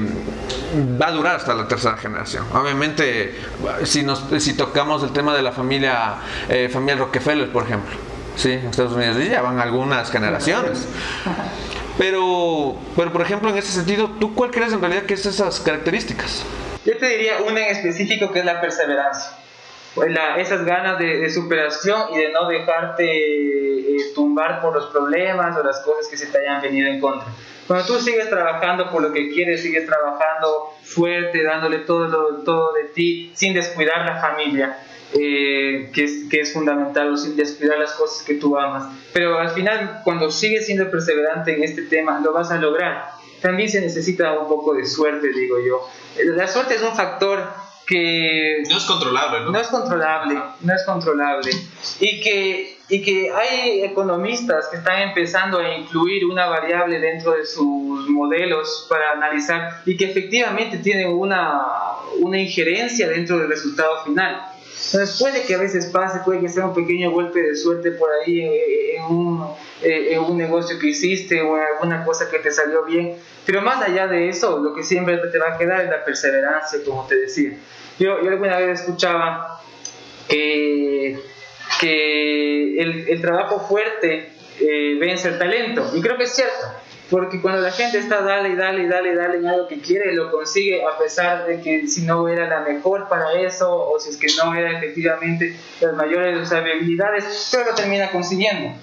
va 0.99 1.07
a 1.07 1.11
durar 1.11 1.35
hasta 1.35 1.53
la 1.53 1.67
tercera 1.67 1.97
generación. 1.97 2.45
Obviamente, 2.53 3.35
si, 3.83 4.03
nos, 4.03 4.23
si 4.39 4.53
tocamos 4.53 5.03
el 5.03 5.11
tema 5.11 5.35
de 5.35 5.43
la 5.43 5.51
familia, 5.51 6.15
eh, 6.49 6.69
familia 6.71 6.95
Rockefeller, 6.95 7.51
por 7.51 7.63
ejemplo, 7.63 7.95
Sí, 8.35 8.51
Estados 8.51 8.93
Unidos 8.93 9.17
ya 9.29 9.41
van 9.41 9.59
algunas 9.59 10.11
generaciones. 10.11 10.87
Pero, 11.97 12.77
pero, 12.95 13.11
por 13.11 13.21
ejemplo, 13.21 13.49
en 13.49 13.57
ese 13.57 13.71
sentido, 13.71 14.09
¿tú 14.19 14.33
cuál 14.33 14.49
crees 14.49 14.73
en 14.73 14.81
realidad 14.81 15.03
que 15.03 15.13
es 15.13 15.25
esas 15.25 15.59
características? 15.59 16.43
Yo 16.85 16.97
te 16.97 17.07
diría 17.07 17.39
una 17.47 17.67
en 17.67 17.75
específico 17.75 18.31
que 18.31 18.39
es 18.39 18.45
la 18.45 18.59
perseverancia. 18.61 19.31
La, 20.07 20.37
esas 20.37 20.63
ganas 20.65 20.97
de, 20.99 21.17
de, 21.17 21.29
superación 21.29 22.13
y 22.13 22.17
de 22.17 22.31
no 22.31 22.47
dejarte 22.47 23.05
eh, 23.05 23.97
tumbar 24.15 24.61
por 24.61 24.73
los 24.73 24.85
problemas 24.85 25.55
o 25.57 25.63
las 25.63 25.81
cosas 25.81 26.07
que 26.07 26.15
se 26.15 26.27
te 26.27 26.39
hayan 26.39 26.61
venido 26.61 26.87
en 26.87 27.01
contra. 27.01 27.27
Cuando 27.67 27.85
tú 27.85 27.99
sigues 27.99 28.29
trabajando 28.29 28.89
por 28.89 29.01
lo 29.01 29.13
que 29.13 29.29
quieres, 29.31 29.61
sigues 29.61 29.85
trabajando 29.85 30.73
fuerte, 30.83 31.43
dándole 31.43 31.79
todo, 31.79 32.41
todo 32.43 32.73
de 32.73 32.85
ti, 32.85 33.31
sin 33.35 33.53
descuidar 33.53 34.05
la 34.05 34.19
familia, 34.19 34.77
eh, 35.13 35.89
que, 35.93 36.03
es, 36.03 36.29
que 36.29 36.41
es 36.41 36.53
fundamental, 36.53 37.17
sin 37.17 37.35
descuidar 37.35 37.79
las 37.79 37.93
cosas 37.93 38.23
que 38.23 38.35
tú 38.35 38.57
amas. 38.57 38.93
Pero 39.13 39.37
al 39.37 39.49
final, 39.49 40.01
cuando 40.03 40.31
sigues 40.31 40.65
siendo 40.65 40.89
perseverante 40.89 41.55
en 41.55 41.63
este 41.63 41.83
tema, 41.83 42.19
lo 42.23 42.33
vas 42.33 42.51
a 42.51 42.57
lograr. 42.57 43.11
También 43.41 43.69
se 43.69 43.81
necesita 43.81 44.39
un 44.39 44.47
poco 44.47 44.73
de 44.73 44.85
suerte, 44.85 45.29
digo 45.33 45.57
yo. 45.65 45.87
La 46.35 46.47
suerte 46.47 46.75
es 46.75 46.81
un 46.83 46.95
factor 46.95 47.43
que... 47.87 48.63
No 48.69 48.77
es 48.77 48.85
controlable, 48.85 49.39
¿no? 49.41 49.51
No 49.51 49.59
es 49.59 49.67
controlable, 49.67 50.41
no 50.61 50.73
es 50.73 50.83
controlable. 50.83 51.51
Y 51.99 52.21
que, 52.21 52.77
y 52.87 53.01
que 53.01 53.31
hay 53.31 53.83
economistas 53.83 54.67
que 54.67 54.77
están 54.77 55.01
empezando 55.01 55.59
a 55.59 55.75
incluir 55.75 56.25
una 56.25 56.45
variable 56.45 56.99
dentro 56.99 57.31
de 57.33 57.45
sus 57.45 58.07
modelos 58.09 58.85
para 58.89 59.11
analizar 59.11 59.81
y 59.85 59.97
que 59.97 60.05
efectivamente 60.05 60.77
tienen 60.77 61.09
una, 61.09 61.61
una 62.19 62.39
injerencia 62.39 63.09
dentro 63.09 63.39
del 63.39 63.49
resultado 63.49 64.03
final. 64.05 64.50
Entonces 64.85 65.17
puede 65.19 65.43
que 65.43 65.55
a 65.55 65.57
veces 65.59 65.85
pase, 65.87 66.19
puede 66.25 66.39
que 66.39 66.49
sea 66.49 66.65
un 66.65 66.73
pequeño 66.73 67.11
golpe 67.11 67.41
de 67.41 67.55
suerte 67.55 67.91
por 67.91 68.09
ahí 68.11 68.41
en, 68.95 69.03
un, 69.03 69.47
en 69.81 70.19
un 70.19 70.37
negocio 70.37 70.79
que 70.79 70.87
hiciste 70.87 71.41
o 71.41 71.55
en 71.55 71.63
alguna 71.63 72.03
cosa 72.03 72.29
que 72.29 72.39
te 72.39 72.51
salió 72.51 72.83
bien, 72.83 73.15
pero 73.45 73.61
más 73.61 73.81
allá 73.81 74.07
de 74.07 74.29
eso, 74.29 74.59
lo 74.59 74.73
que 74.73 74.83
siempre 74.83 75.17
te 75.31 75.37
va 75.37 75.53
a 75.53 75.57
quedar 75.57 75.81
es 75.81 75.89
la 75.89 76.03
perseverancia, 76.03 76.79
como 76.85 77.07
te 77.07 77.15
decía. 77.15 77.51
Yo, 77.99 78.21
yo 78.23 78.29
alguna 78.29 78.57
vez 78.57 78.81
escuchaba 78.81 79.61
que, 80.27 81.19
que 81.79 82.79
el, 82.79 83.07
el 83.07 83.21
trabajo 83.21 83.59
fuerte 83.59 84.31
eh, 84.59 84.97
vence 84.99 85.27
el 85.27 85.37
talento, 85.37 85.91
y 85.93 86.01
creo 86.01 86.17
que 86.17 86.23
es 86.23 86.35
cierto. 86.35 86.67
Porque 87.11 87.41
cuando 87.41 87.61
la 87.61 87.73
gente 87.73 87.97
está 87.97 88.21
dale 88.21 88.49
y 88.49 88.55
dale 88.55 88.83
y 88.83 88.87
dale 88.87 89.11
y 89.11 89.15
dale 89.15 89.37
en 89.39 89.45
algo 89.45 89.67
que 89.67 89.81
quiere, 89.81 90.13
lo 90.13 90.31
consigue 90.31 90.81
a 90.85 90.97
pesar 90.97 91.45
de 91.45 91.61
que 91.61 91.85
si 91.85 92.03
no 92.03 92.29
era 92.29 92.47
la 92.47 92.61
mejor 92.61 93.09
para 93.09 93.33
eso 93.33 93.69
o 93.69 93.99
si 93.99 94.11
es 94.11 94.17
que 94.17 94.27
no 94.41 94.55
era 94.55 94.77
efectivamente 94.77 95.53
las 95.81 95.93
mayores 95.93 96.39
de 96.39 96.45
sus 96.45 96.53
habilidades, 96.53 97.49
pero 97.51 97.65
lo 97.65 97.75
termina 97.75 98.09
consiguiendo. 98.11 98.73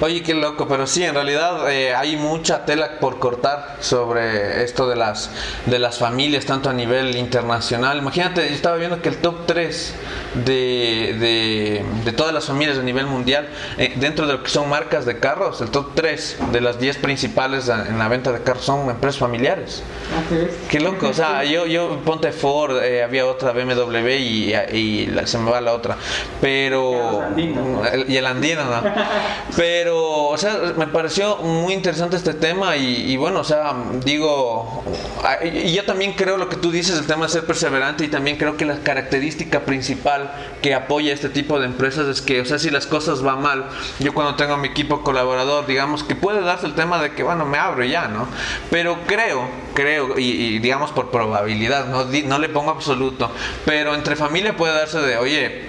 Oye, 0.00 0.22
qué 0.22 0.34
loco, 0.34 0.66
pero 0.66 0.86
sí, 0.86 1.04
en 1.04 1.14
realidad 1.14 1.70
eh, 1.70 1.94
hay 1.94 2.16
mucha 2.16 2.64
tela 2.64 2.98
por 3.00 3.18
cortar 3.18 3.76
sobre 3.80 4.64
esto 4.64 4.88
de 4.88 4.96
las, 4.96 5.30
de 5.66 5.78
las 5.78 5.98
familias, 5.98 6.46
tanto 6.46 6.70
a 6.70 6.72
nivel 6.72 7.16
internacional. 7.16 7.98
Imagínate, 7.98 8.48
yo 8.48 8.54
estaba 8.54 8.76
viendo 8.76 9.02
que 9.02 9.08
el 9.10 9.16
top 9.18 9.46
3 9.46 9.94
de, 10.34 11.16
de, 11.18 11.84
de 12.04 12.12
todas 12.12 12.32
las 12.32 12.46
familias 12.46 12.78
a 12.78 12.82
nivel 12.82 13.06
mundial, 13.06 13.48
eh, 13.78 13.92
dentro 13.96 14.26
de 14.26 14.34
lo 14.34 14.42
que 14.42 14.50
son 14.50 14.68
marcas 14.68 15.04
de 15.04 15.18
carros, 15.18 15.60
el 15.60 15.70
top 15.70 15.90
3 15.94 16.38
de 16.52 16.60
las 16.60 16.78
10 16.80 16.98
principales 16.98 17.68
en 17.68 17.98
la 17.98 18.08
venta 18.08 18.32
de 18.32 18.42
carros 18.42 18.64
son 18.64 18.88
empresas 18.90 19.18
familiares. 19.18 19.82
Okay. 20.26 20.50
Qué 20.68 20.80
loco, 20.80 21.08
o 21.08 21.14
sea, 21.14 21.44
yo, 21.44 21.66
yo 21.66 22.00
ponte 22.04 22.32
Ford, 22.32 22.82
eh, 22.82 23.02
había 23.02 23.26
otra 23.26 23.52
BMW 23.52 24.08
y, 24.18 24.54
y 24.72 25.14
se 25.24 25.38
me 25.38 25.50
va 25.50 25.60
la 25.60 25.74
otra, 25.74 25.96
pero... 26.40 27.22
Y 27.36 27.42
el 27.42 27.54
andino. 27.54 27.82
Y 28.08 28.16
el 28.16 28.26
andino, 28.26 28.64
¿no? 28.64 28.82
Pero, 29.60 30.28
o 30.28 30.38
sea, 30.38 30.72
me 30.78 30.86
pareció 30.86 31.36
muy 31.36 31.74
interesante 31.74 32.16
este 32.16 32.32
tema 32.32 32.78
y, 32.78 33.12
y 33.12 33.18
bueno, 33.18 33.40
o 33.40 33.44
sea, 33.44 33.74
digo, 34.06 34.82
ah, 35.22 35.44
y 35.44 35.74
yo 35.74 35.84
también 35.84 36.14
creo 36.14 36.38
lo 36.38 36.48
que 36.48 36.56
tú 36.56 36.70
dices, 36.70 36.98
el 36.98 37.06
tema 37.06 37.26
de 37.26 37.32
ser 37.32 37.44
perseverante 37.44 38.06
y 38.06 38.08
también 38.08 38.38
creo 38.38 38.56
que 38.56 38.64
la 38.64 38.78
característica 38.78 39.60
principal 39.66 40.32
que 40.62 40.72
apoya 40.72 41.12
este 41.12 41.28
tipo 41.28 41.60
de 41.60 41.66
empresas 41.66 42.06
es 42.06 42.22
que, 42.22 42.40
o 42.40 42.46
sea, 42.46 42.58
si 42.58 42.70
las 42.70 42.86
cosas 42.86 43.20
van 43.20 43.42
mal, 43.42 43.66
yo 43.98 44.14
cuando 44.14 44.34
tengo 44.34 44.54
a 44.54 44.56
mi 44.56 44.68
equipo 44.68 45.02
colaborador, 45.02 45.66
digamos 45.66 46.04
que 46.04 46.14
puede 46.14 46.40
darse 46.40 46.64
el 46.64 46.74
tema 46.74 47.02
de 47.02 47.12
que, 47.12 47.22
bueno, 47.22 47.44
me 47.44 47.58
abro 47.58 47.84
ya, 47.84 48.08
¿no? 48.08 48.28
Pero 48.70 49.00
creo, 49.06 49.46
creo, 49.74 50.18
y, 50.18 50.22
y 50.22 50.58
digamos 50.60 50.90
por 50.92 51.10
probabilidad, 51.10 51.84
no, 51.84 52.06
no 52.06 52.38
le 52.38 52.48
pongo 52.48 52.70
absoluto, 52.70 53.30
pero 53.66 53.94
entre 53.94 54.16
familia 54.16 54.56
puede 54.56 54.72
darse 54.72 55.02
de, 55.02 55.18
oye, 55.18 55.66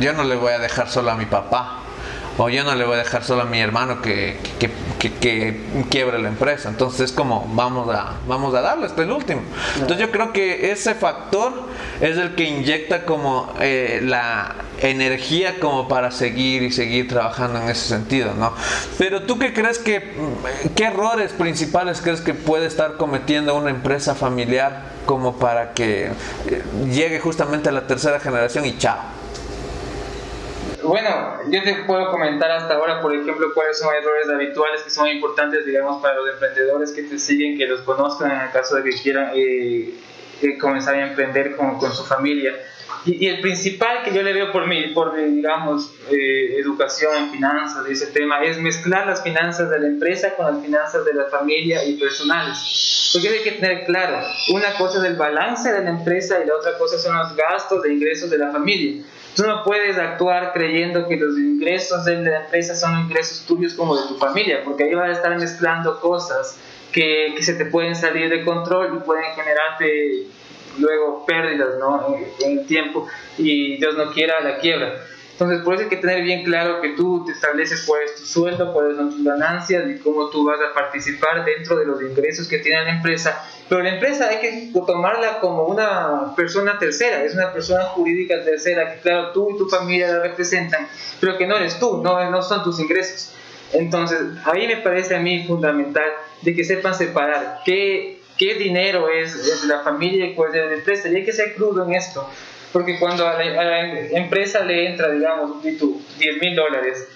yo 0.00 0.12
no 0.12 0.22
le 0.22 0.36
voy 0.36 0.52
a 0.52 0.58
dejar 0.58 0.90
solo 0.90 1.12
a 1.12 1.14
mi 1.14 1.24
papá. 1.24 1.81
O 2.38 2.48
yo 2.48 2.64
no 2.64 2.74
le 2.74 2.84
voy 2.84 2.94
a 2.94 2.98
dejar 2.98 3.24
solo 3.24 3.42
a 3.42 3.44
mi 3.44 3.60
hermano 3.60 4.00
que, 4.00 4.38
que, 4.58 4.70
que, 4.98 5.60
quiebre 5.90 6.18
la 6.18 6.28
empresa. 6.28 6.68
Entonces 6.70 7.00
es 7.00 7.12
como, 7.12 7.50
vamos 7.54 7.94
a, 7.94 8.14
vamos 8.26 8.54
a 8.54 8.62
darle 8.62 8.86
hasta 8.86 9.02
el 9.02 9.10
último. 9.10 9.42
Entonces 9.74 9.98
yo 9.98 10.10
creo 10.10 10.32
que 10.32 10.72
ese 10.72 10.94
factor 10.94 11.52
es 12.00 12.16
el 12.16 12.34
que 12.34 12.44
inyecta 12.44 13.04
como 13.04 13.52
eh, 13.60 14.00
la 14.02 14.54
energía 14.80 15.60
como 15.60 15.88
para 15.88 16.10
seguir 16.10 16.62
y 16.62 16.72
seguir 16.72 17.06
trabajando 17.08 17.60
en 17.60 17.68
ese 17.68 17.86
sentido, 17.86 18.34
¿no? 18.34 18.54
Pero 18.98 19.22
tú 19.22 19.38
qué 19.38 19.52
crees 19.52 19.78
que, 19.78 20.12
qué 20.74 20.84
errores 20.84 21.32
principales 21.32 22.00
crees 22.00 22.20
que 22.20 22.34
puede 22.34 22.66
estar 22.66 22.96
cometiendo 22.96 23.54
una 23.54 23.70
empresa 23.70 24.14
familiar 24.14 24.82
como 25.06 25.36
para 25.36 25.74
que 25.74 26.06
eh, 26.06 26.62
llegue 26.90 27.20
justamente 27.20 27.68
a 27.68 27.72
la 27.72 27.86
tercera 27.86 28.18
generación 28.20 28.64
y 28.64 28.78
chao? 28.78 29.21
Bueno, 30.82 31.38
yo 31.48 31.62
te 31.62 31.74
puedo 31.86 32.10
comentar 32.10 32.50
hasta 32.50 32.74
ahora, 32.74 33.00
por 33.00 33.14
ejemplo, 33.14 33.52
cuáles 33.54 33.78
son 33.78 33.94
errores 33.94 34.28
habituales 34.28 34.82
que 34.82 34.90
son 34.90 35.06
importantes, 35.08 35.64
digamos, 35.64 36.02
para 36.02 36.16
los 36.16 36.28
emprendedores 36.30 36.90
que 36.90 37.04
te 37.04 37.18
siguen, 37.18 37.56
que 37.56 37.66
los 37.66 37.82
conozcan 37.82 38.32
en 38.32 38.40
el 38.40 38.50
caso 38.50 38.76
de 38.76 38.82
que 38.82 38.90
quieran 39.00 39.30
eh, 39.34 39.94
eh, 40.42 40.58
comenzar 40.58 40.94
a 40.96 41.06
emprender 41.06 41.56
con, 41.56 41.78
con 41.78 41.94
su 41.94 42.04
familia. 42.04 42.54
Y, 43.04 43.24
y 43.24 43.28
el 43.28 43.40
principal 43.40 44.02
que 44.04 44.12
yo 44.12 44.22
le 44.22 44.32
veo 44.32 44.50
por 44.50 44.66
mi, 44.66 44.88
por 44.88 45.14
digamos, 45.16 45.92
eh, 46.10 46.56
educación 46.58 47.30
finanzas, 47.30 47.86
ese 47.88 48.08
tema, 48.08 48.42
es 48.42 48.58
mezclar 48.58 49.06
las 49.06 49.22
finanzas 49.22 49.70
de 49.70 49.78
la 49.78 49.86
empresa 49.86 50.34
con 50.34 50.46
las 50.46 50.64
finanzas 50.64 51.04
de 51.04 51.14
la 51.14 51.24
familia 51.26 51.84
y 51.84 51.94
personales. 51.94 53.10
Porque 53.12 53.28
hay 53.28 53.42
que 53.42 53.52
tener 53.52 53.84
claro, 53.84 54.26
una 54.52 54.74
cosa 54.78 54.98
es 54.98 55.04
el 55.04 55.16
balance 55.16 55.72
de 55.72 55.84
la 55.84 55.90
empresa 55.90 56.42
y 56.42 56.46
la 56.46 56.56
otra 56.56 56.76
cosa 56.78 56.98
son 56.98 57.16
los 57.16 57.36
gastos 57.36 57.82
de 57.82 57.92
ingresos 57.92 58.30
de 58.30 58.38
la 58.38 58.50
familia. 58.50 59.02
Tú 59.34 59.44
no 59.44 59.62
puedes 59.64 59.96
actuar 59.96 60.52
creyendo 60.52 61.08
que 61.08 61.16
los 61.16 61.38
ingresos 61.38 62.04
de 62.04 62.16
la 62.16 62.44
empresa 62.44 62.74
son 62.74 63.00
ingresos 63.00 63.46
tuyos 63.46 63.74
como 63.74 63.96
de 63.96 64.06
tu 64.08 64.16
familia, 64.18 64.62
porque 64.64 64.84
ahí 64.84 64.94
vas 64.94 65.08
a 65.08 65.12
estar 65.12 65.38
mezclando 65.38 66.00
cosas 66.00 66.58
que, 66.92 67.32
que 67.36 67.42
se 67.42 67.54
te 67.54 67.64
pueden 67.64 67.96
salir 67.96 68.28
de 68.28 68.44
control 68.44 68.96
y 68.96 69.04
pueden 69.04 69.24
generarte 69.34 70.26
luego 70.78 71.24
pérdidas 71.26 71.78
¿no? 71.78 72.16
en, 72.16 72.50
en 72.50 72.66
tiempo 72.66 73.06
y 73.38 73.76
Dios 73.78 73.96
no 73.96 74.10
quiera 74.12 74.40
la 74.40 74.58
quiebra. 74.58 75.02
Entonces, 75.32 75.62
por 75.62 75.74
eso 75.74 75.84
hay 75.84 75.88
que 75.88 75.96
tener 75.96 76.22
bien 76.22 76.44
claro 76.44 76.80
que 76.80 76.90
tú 76.90 77.24
te 77.24 77.32
estableces 77.32 77.84
cuál 77.86 78.02
es 78.02 78.14
tu 78.16 78.24
sueldo, 78.24 78.72
cuáles 78.72 78.96
son 78.96 79.10
tus 79.10 79.24
ganancias 79.24 79.84
y 79.88 79.98
cómo 79.98 80.28
tú 80.28 80.44
vas 80.44 80.60
a 80.60 80.74
participar 80.74 81.44
dentro 81.44 81.76
de 81.76 81.86
los 81.86 82.02
ingresos 82.02 82.46
que 82.48 82.58
tiene 82.58 82.84
la 82.84 82.90
empresa. 82.90 83.42
Pero 83.68 83.82
la 83.82 83.94
empresa 83.94 84.28
hay 84.28 84.38
que 84.38 84.70
tomarla 84.86 85.40
como 85.40 85.64
una 85.64 86.34
persona 86.36 86.78
tercera, 86.78 87.24
es 87.24 87.34
una 87.34 87.52
persona 87.52 87.84
jurídica 87.84 88.44
tercera, 88.44 88.92
que 88.92 89.00
claro, 89.00 89.32
tú 89.32 89.50
y 89.54 89.58
tu 89.58 89.68
familia 89.68 90.12
la 90.12 90.22
representan, 90.22 90.86
pero 91.18 91.38
que 91.38 91.46
no 91.46 91.56
eres 91.56 91.78
tú, 91.78 92.02
no, 92.02 92.30
no 92.30 92.42
son 92.42 92.62
tus 92.62 92.78
ingresos. 92.78 93.34
Entonces, 93.72 94.20
ahí 94.44 94.66
me 94.66 94.76
parece 94.76 95.16
a 95.16 95.20
mí 95.20 95.44
fundamental 95.46 96.10
de 96.42 96.54
que 96.54 96.62
sepan 96.62 96.94
separar 96.94 97.60
qué, 97.64 98.20
qué 98.36 98.54
dinero 98.54 99.08
es, 99.08 99.34
es 99.34 99.64
la 99.64 99.80
familia 99.80 100.26
y 100.26 100.34
cuál 100.34 100.54
es 100.54 100.66
la 100.66 100.74
empresa. 100.74 101.08
Y 101.08 101.16
hay 101.16 101.24
que 101.24 101.32
ser 101.32 101.54
crudo 101.54 101.84
en 101.84 101.94
esto, 101.94 102.28
porque 102.72 102.98
cuando 102.98 103.26
a 103.26 103.34
la, 103.34 103.60
a 103.60 103.64
la 103.64 104.08
empresa 104.18 104.64
le 104.64 104.88
entra, 104.88 105.10
digamos, 105.10 105.62
10 105.62 105.80
mil 106.40 106.56
dólares, 106.56 107.08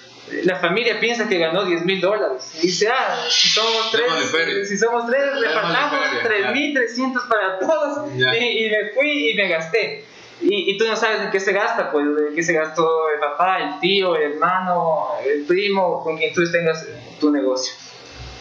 la 0.44 0.56
familia 0.56 0.98
piensa 0.98 1.28
que 1.28 1.38
ganó 1.38 1.64
10 1.64 1.84
mil 1.84 2.00
dólares. 2.00 2.58
Y 2.58 2.66
dice, 2.66 2.88
ah, 2.88 3.26
si 3.28 3.48
somos 3.48 3.92
tres, 3.92 4.68
si 4.68 4.76
somos 4.76 5.06
tres, 5.06 5.22
repartamos 5.40 6.00
3.300 6.24 7.28
para 7.28 7.58
todos. 7.58 8.10
Y, 8.14 8.22
y, 8.22 8.70
me 8.70 8.90
fui 8.94 9.30
y 9.30 9.34
me 9.34 9.48
gasté. 9.48 10.04
Y, 10.42 10.70
y, 10.70 10.78
tú 10.78 10.86
no 10.86 10.96
sabes 10.96 11.20
en 11.22 11.30
qué 11.30 11.40
se 11.40 11.52
gasta, 11.52 11.90
pues, 11.90 12.04
en 12.28 12.34
qué 12.34 12.42
se 12.42 12.52
gastó 12.52 13.08
el 13.14 13.20
papá, 13.20 13.58
el 13.58 13.80
tío, 13.80 14.16
el 14.16 14.32
hermano, 14.32 15.10
el 15.24 15.44
primo, 15.44 16.02
con 16.02 16.18
quien 16.18 16.34
tú 16.34 16.42
tengas 16.50 16.86
tu 17.20 17.30
negocio. 17.30 17.72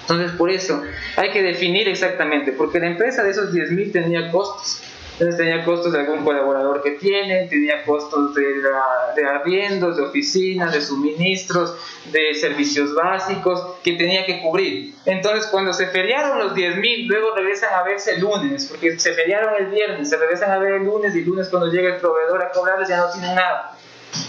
Entonces, 0.02 0.32
por 0.32 0.52
eso 0.52 0.84
hay 1.16 1.32
que 1.32 1.42
definir 1.42 1.88
exactamente, 1.88 2.52
porque 2.52 2.80
la 2.80 2.88
empresa 2.88 3.24
de 3.24 3.32
esos 3.32 3.54
10 3.54 3.72
mil 3.72 3.92
tenía 3.92 4.30
costos. 4.32 4.82
Entonces 5.18 5.38
tenía 5.38 5.64
costos 5.64 5.94
de 5.94 6.02
algún 6.02 6.26
colaborador 6.26 6.84
que 6.84 6.92
tiene, 6.92 7.48
tenía 7.48 7.86
costos 7.86 8.34
de, 8.34 8.58
la, 8.58 9.14
de 9.16 9.26
arriendos, 9.26 9.96
de 9.96 10.04
oficinas, 10.04 10.74
de 10.74 10.82
suministros, 10.82 11.74
de 12.12 12.34
servicios 12.34 12.94
básicos 12.94 13.78
que 13.82 13.94
tenía 13.94 14.26
que 14.26 14.42
cubrir. 14.42 14.94
Entonces 15.06 15.48
cuando 15.48 15.72
se 15.72 15.88
feriaron 15.88 16.40
los 16.40 16.54
10 16.54 16.78
mil, 16.78 17.08
luego 17.08 17.34
regresan 17.34 17.74
a 17.74 17.84
verse 17.84 18.16
el 18.16 18.22
lunes, 18.22 18.66
porque 18.66 19.00
se 19.00 19.14
feriaron 19.14 19.56
el 19.58 19.68
viernes, 19.68 20.10
se 20.10 20.18
regresan 20.18 20.52
a 20.52 20.58
ver 20.58 20.74
el 20.74 20.84
lunes 20.84 21.16
y 21.16 21.20
el 21.20 21.26
lunes 21.26 21.48
cuando 21.48 21.72
llega 21.72 21.96
el 21.96 22.02
proveedor 22.02 22.44
a 22.44 22.50
cobrarles 22.50 22.90
ya 22.90 22.98
no 22.98 23.10
tienen 23.10 23.36
nada. 23.36 23.78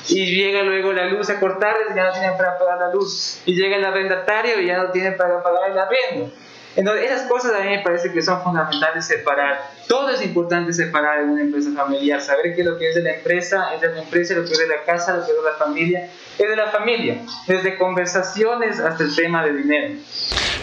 Y 0.09 0.37
llega 0.37 0.63
luego 0.63 0.93
la 0.93 1.07
luz 1.07 1.31
a 1.31 1.41
cortarles 1.41 1.89
y 1.93 1.97
ya 1.97 2.05
no 2.05 2.13
tienen 2.13 2.37
para 2.37 2.59
pagar 2.59 2.79
la 2.79 2.93
luz. 2.93 3.41
Y 3.45 3.55
llega 3.55 3.77
el 3.77 3.85
arrendatario 3.85 4.61
y 4.61 4.67
ya 4.67 4.79
no 4.79 4.91
tienen 4.93 5.17
para 5.17 5.43
pagar 5.43 5.71
el 5.71 5.79
arriendo. 5.79 6.33
Entonces, 6.77 7.11
esas 7.11 7.23
cosas 7.23 7.55
a 7.55 7.65
mí 7.65 7.71
me 7.71 7.83
parece 7.83 8.13
que 8.13 8.21
son 8.21 8.43
fundamentales 8.43 9.07
separar. 9.07 9.71
Todo 9.89 10.11
es 10.11 10.23
importante 10.23 10.73
separar 10.73 11.23
en 11.23 11.31
una 11.31 11.43
empresa 11.43 11.71
familiar. 11.75 12.21
Saber 12.21 12.55
qué 12.55 12.61
es 12.61 12.67
lo 12.67 12.79
que 12.79 12.91
es 12.91 12.95
de 12.95 13.03
la 13.03 13.15
empresa, 13.15 13.75
es 13.75 13.81
de 13.81 13.89
la 13.89 14.03
empresa, 14.03 14.35
lo 14.35 14.45
que 14.45 14.53
es 14.53 14.59
de 14.59 14.69
la 14.69 14.83
casa, 14.85 15.17
lo 15.17 15.25
que 15.25 15.33
es 15.33 15.37
de 15.37 15.43
la 15.43 15.57
familia, 15.57 16.11
es 16.39 16.49
de 16.49 16.57
la 16.57 16.71
familia. 16.71 17.23
Desde 17.47 17.79
conversaciones 17.79 18.79
hasta 18.79 19.03
el 19.03 19.17
tema 19.17 19.45
de 19.45 19.55
dinero. 19.55 19.95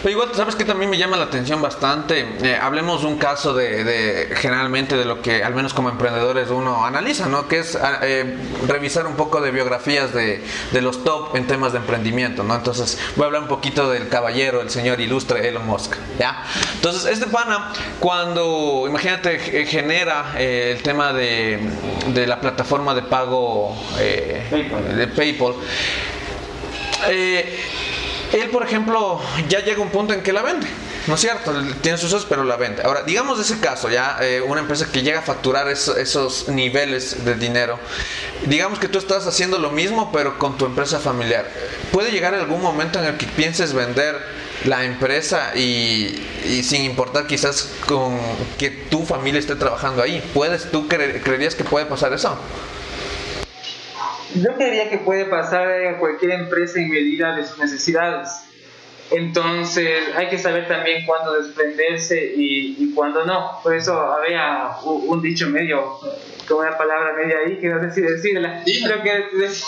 Pero 0.04 0.12
igual, 0.12 0.34
¿sabes 0.34 0.54
que 0.54 0.66
también 0.66 0.90
me 0.90 0.98
llama 0.98 1.16
la 1.16 1.24
atención 1.24 1.62
bastante? 1.62 2.26
Eh, 2.42 2.58
hablemos 2.60 3.04
un 3.04 3.16
caso 3.16 3.54
de, 3.54 3.84
de, 3.84 4.36
generalmente 4.36 4.98
de 4.98 5.06
lo 5.06 5.22
que, 5.22 5.42
al 5.42 5.54
menos 5.54 5.72
como 5.72 5.88
emprendedores, 5.88 6.50
uno 6.50 6.84
analiza, 6.84 7.26
¿no? 7.26 7.48
Que 7.48 7.60
es 7.60 7.78
eh, 8.02 8.36
revisar 8.68 9.06
un 9.06 9.14
poco 9.14 9.40
de 9.40 9.50
biografías 9.50 10.12
de, 10.12 10.44
de, 10.72 10.82
los 10.82 11.04
top 11.04 11.34
en 11.36 11.46
temas 11.46 11.72
de 11.72 11.78
emprendimiento, 11.78 12.42
¿no? 12.42 12.54
Entonces, 12.54 12.98
voy 13.16 13.22
a 13.22 13.26
hablar 13.28 13.42
un 13.44 13.48
poquito 13.48 13.88
del 13.88 14.10
caballero, 14.10 14.60
el 14.60 14.68
señor 14.68 15.00
ilustre 15.00 15.48
Elon 15.48 15.66
Musk, 15.66 15.94
¿ya? 16.18 16.44
Entonces, 16.74 17.10
este 17.10 17.26
pana, 17.28 17.72
cuando, 17.98 18.84
imagínate, 18.86 19.38
genera 19.64 20.34
eh, 20.36 20.74
el 20.76 20.82
tema 20.82 21.14
de, 21.14 21.58
de, 22.08 22.26
la 22.26 22.42
plataforma 22.42 22.94
de 22.94 23.00
pago 23.04 23.74
PayPal. 24.50 24.98
de 24.98 25.08
PayPal, 25.08 25.54
él, 28.40 28.50
por 28.50 28.64
ejemplo, 28.64 29.20
ya 29.48 29.60
llega 29.60 29.80
un 29.80 29.90
punto 29.90 30.12
en 30.12 30.22
que 30.22 30.32
la 30.32 30.42
vende. 30.42 30.66
¿No 31.06 31.14
es 31.14 31.20
cierto? 31.20 31.52
Tiene 31.82 31.98
sus 31.98 32.12
usos, 32.12 32.26
pero 32.26 32.44
la 32.44 32.56
vende. 32.56 32.82
Ahora, 32.82 33.02
digamos 33.02 33.38
ese 33.38 33.60
caso, 33.60 33.90
ya 33.90 34.18
eh, 34.20 34.40
una 34.40 34.60
empresa 34.60 34.86
que 34.90 35.02
llega 35.02 35.20
a 35.20 35.22
facturar 35.22 35.68
eso, 35.68 35.96
esos 35.96 36.48
niveles 36.48 37.24
de 37.24 37.34
dinero. 37.34 37.78
Digamos 38.46 38.78
que 38.78 38.88
tú 38.88 38.98
estás 38.98 39.26
haciendo 39.26 39.58
lo 39.58 39.70
mismo, 39.70 40.10
pero 40.12 40.38
con 40.38 40.56
tu 40.56 40.64
empresa 40.66 40.98
familiar. 40.98 41.48
¿Puede 41.92 42.10
llegar 42.10 42.34
algún 42.34 42.62
momento 42.62 42.98
en 42.98 43.04
el 43.04 43.16
que 43.16 43.26
pienses 43.26 43.72
vender 43.72 44.18
la 44.64 44.84
empresa 44.84 45.54
y, 45.54 46.62
sin 46.64 46.84
importar 46.84 47.26
quizás 47.26 47.70
con 47.86 48.18
que 48.58 48.70
tu 48.70 49.04
familia 49.04 49.38
esté 49.38 49.56
trabajando 49.56 50.02
ahí? 50.02 50.22
¿Puedes, 50.32 50.70
¿Tú 50.70 50.88
cre 50.88 51.20
creerías 51.20 51.54
que 51.54 51.64
puede 51.64 51.86
pasar 51.86 52.12
eso? 52.12 52.36
Yo 54.34 54.54
creería 54.54 54.90
que 54.90 54.98
puede 54.98 55.26
pasar 55.26 55.70
en 55.70 55.96
cualquier 55.96 56.32
empresa 56.32 56.80
en 56.80 56.90
medida 56.90 57.36
de 57.36 57.44
sus 57.44 57.58
necesidades. 57.58 58.30
Entonces 59.10 60.00
hay 60.16 60.28
que 60.28 60.38
saber 60.38 60.66
también 60.66 61.04
cuándo 61.04 61.34
desprenderse 61.34 62.32
y, 62.36 62.76
y 62.78 62.92
cuándo 62.94 63.24
no. 63.24 63.60
Por 63.62 63.74
eso 63.74 63.96
había 63.96 64.70
un, 64.82 65.08
un 65.08 65.22
dicho 65.22 65.48
medio, 65.48 65.98
con 66.48 66.66
una 66.66 66.76
palabra 66.76 67.12
media 67.14 67.36
ahí 67.46 67.58
que 67.58 67.68
no 67.68 67.80
sé 67.80 67.90
si 67.92 68.00
decirla. 68.00 68.62
Creo 68.64 69.02
que 69.02 69.36
decía, 69.36 69.66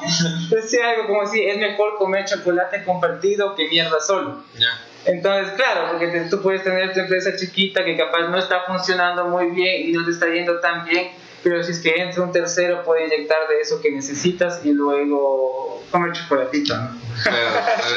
decía, 0.50 0.90
algo 0.90 1.08
como 1.08 1.26
si 1.26 1.42
es 1.42 1.58
mejor 1.58 1.98
comer 1.98 2.24
chocolate 2.24 2.84
compartido 2.84 3.54
que 3.54 3.68
mierda 3.68 4.00
solo. 4.00 4.44
Yeah. 4.56 4.80
Entonces, 5.06 5.54
claro, 5.54 5.88
porque 5.90 6.08
te, 6.08 6.20
tú 6.28 6.40
puedes 6.40 6.62
tener 6.62 6.92
tu 6.92 7.00
empresa 7.00 7.34
chiquita 7.36 7.84
que 7.84 7.96
capaz 7.96 8.28
no 8.28 8.38
está 8.38 8.62
funcionando 8.66 9.24
muy 9.26 9.50
bien 9.50 9.88
y 9.88 9.92
no 9.92 10.04
te 10.04 10.12
está 10.12 10.26
yendo 10.28 10.60
tan 10.60 10.84
bien 10.84 11.08
pero 11.42 11.62
si 11.62 11.72
es 11.72 11.80
que 11.80 11.94
entra 11.96 12.22
un 12.22 12.32
tercero 12.32 12.82
puede 12.84 13.06
inyectar 13.06 13.48
de 13.48 13.60
eso 13.60 13.80
que 13.80 13.90
necesitas 13.90 14.60
y 14.64 14.72
luego 14.72 15.82
comer 15.90 16.12
chocolatito, 16.12 16.76
¿no? 16.76 17.00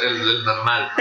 el, 0.04 0.22
el, 0.22 0.44
normal. 0.44 0.92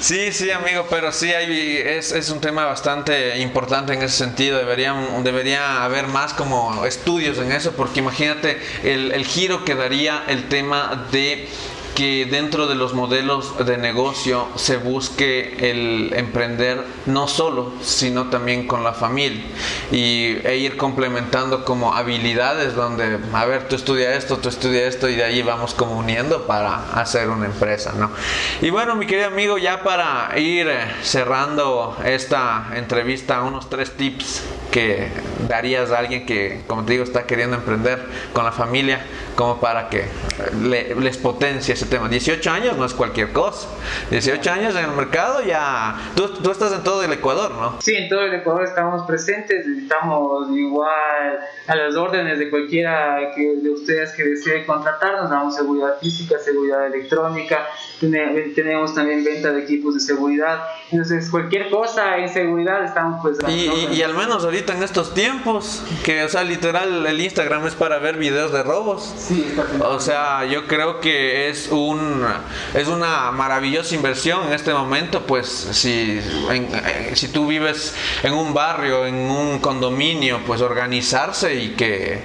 Sí, 0.00 0.32
sí, 0.32 0.50
amigo, 0.50 0.86
pero 0.88 1.12
sí 1.12 1.32
hay, 1.32 1.76
es, 1.76 2.12
es, 2.12 2.30
un 2.30 2.40
tema 2.40 2.64
bastante 2.66 3.38
importante 3.38 3.92
en 3.92 4.02
ese 4.02 4.16
sentido. 4.16 4.58
Deberían, 4.58 5.22
debería 5.24 5.84
haber 5.84 6.06
más 6.06 6.34
como 6.34 6.84
estudios 6.84 7.38
en 7.38 7.52
eso, 7.52 7.72
porque 7.72 8.00
imagínate 8.00 8.60
el, 8.84 9.12
el 9.12 9.24
giro 9.26 9.64
que 9.64 9.74
daría 9.74 10.24
el 10.28 10.48
tema 10.48 11.08
de 11.10 11.48
que 11.94 12.26
dentro 12.26 12.66
de 12.66 12.74
los 12.74 12.94
modelos 12.94 13.64
de 13.64 13.76
negocio 13.76 14.48
se 14.56 14.76
busque 14.76 15.70
el 15.70 16.12
emprender 16.14 16.84
no 17.06 17.28
solo, 17.28 17.72
sino 17.82 18.30
también 18.30 18.66
con 18.66 18.84
la 18.84 18.92
familia 18.92 19.42
y, 19.90 20.36
e 20.44 20.56
ir 20.58 20.76
complementando 20.76 21.64
como 21.64 21.94
habilidades 21.94 22.74
donde, 22.74 23.18
a 23.32 23.44
ver, 23.46 23.68
tú 23.68 23.76
estudia 23.76 24.14
esto, 24.14 24.38
tú 24.38 24.48
estudia 24.48 24.86
esto 24.86 25.08
y 25.08 25.16
de 25.16 25.24
ahí 25.24 25.42
vamos 25.42 25.74
como 25.74 25.98
uniendo 25.98 26.46
para 26.46 26.92
hacer 26.92 27.28
una 27.28 27.46
empresa, 27.46 27.92
¿no? 27.96 28.10
Y 28.60 28.70
bueno, 28.70 28.94
mi 28.94 29.06
querido 29.06 29.28
amigo, 29.28 29.58
ya 29.58 29.82
para 29.82 30.38
ir 30.38 30.68
eh, 30.68 30.80
cerrando 31.02 31.96
esta 32.04 32.70
entrevista, 32.74 33.42
unos 33.42 33.68
tres 33.68 33.92
tips 33.92 34.42
que 34.70 35.08
darías 35.48 35.90
a 35.90 35.98
alguien 35.98 36.26
que, 36.26 36.62
como 36.66 36.84
te 36.84 36.92
digo, 36.92 37.04
está 37.04 37.26
queriendo 37.26 37.56
emprender 37.56 38.04
con 38.32 38.44
la 38.44 38.52
familia, 38.52 39.00
como 39.34 39.60
para 39.60 39.88
que 39.88 40.04
les 40.62 41.16
potencie 41.16 41.76
ese 41.78 41.86
tema. 41.86 42.08
18 42.08 42.50
años 42.50 42.76
no 42.76 42.84
es 42.84 42.92
cualquier 42.92 43.32
cosa. 43.32 43.68
18 44.10 44.50
años 44.50 44.76
en 44.76 44.84
el 44.84 44.90
mercado 44.90 45.42
ya... 45.42 45.96
Tú, 46.16 46.28
tú 46.28 46.50
estás 46.50 46.72
en 46.72 46.82
todo 46.82 47.02
el 47.04 47.12
Ecuador, 47.12 47.52
¿no? 47.52 47.80
Sí, 47.80 47.94
en 47.94 48.08
todo 48.08 48.22
el 48.22 48.34
Ecuador 48.34 48.64
estamos 48.64 49.06
presentes, 49.06 49.66
estamos 49.66 50.50
igual 50.50 51.38
a 51.66 51.76
las 51.76 51.94
órdenes 51.94 52.38
de 52.38 52.50
cualquiera 52.50 53.30
que, 53.34 53.56
de 53.62 53.70
ustedes 53.70 54.12
que 54.12 54.24
desee 54.24 54.66
contratarnos, 54.66 55.30
damos 55.30 55.54
seguridad 55.54 55.98
física, 56.00 56.38
seguridad 56.38 56.86
electrónica, 56.86 57.66
tenemos 58.00 58.94
también 58.94 59.24
venta 59.24 59.52
de 59.52 59.62
equipos 59.62 59.94
de 59.94 60.00
seguridad. 60.00 60.62
Entonces, 60.90 61.28
cualquier 61.30 61.70
cosa 61.70 62.18
en 62.18 62.28
seguridad 62.28 62.84
estamos 62.84 63.20
pues... 63.22 63.38
Y, 63.48 63.96
y, 63.96 64.02
al 64.02 64.14
menos 64.14 64.44
ahorita 64.44 64.74
en 64.74 64.82
estos 64.82 65.14
tiempos, 65.14 65.82
que, 66.04 66.22
o 66.24 66.28
sea, 66.28 66.44
literal, 66.44 67.06
el 67.06 67.20
Instagram 67.20 67.66
es 67.66 67.74
para 67.74 67.98
ver 67.98 68.16
videos 68.16 68.52
de 68.52 68.62
robos. 68.62 69.14
Sí, 69.18 69.54
O 69.80 70.00
sea, 70.00 70.44
yo 70.46 70.66
creo 70.66 71.00
que 71.00 71.48
es 71.48 71.68
un 71.70 72.24
es 72.74 72.88
una 72.88 73.30
maravillosa 73.32 73.94
inversión 73.94 74.46
en 74.46 74.52
este 74.52 74.72
momento, 74.72 75.24
pues 75.26 75.48
si, 75.48 76.20
eh, 76.50 77.12
si 77.14 77.28
tú 77.28 77.46
vives 77.46 77.94
en 78.22 78.34
un 78.34 78.54
barrio, 78.54 79.06
en 79.06 79.14
un 79.14 79.58
condominio, 79.58 80.40
pues 80.46 80.60
organizarse 80.60 81.54
y 81.54 81.70
que 81.70 82.20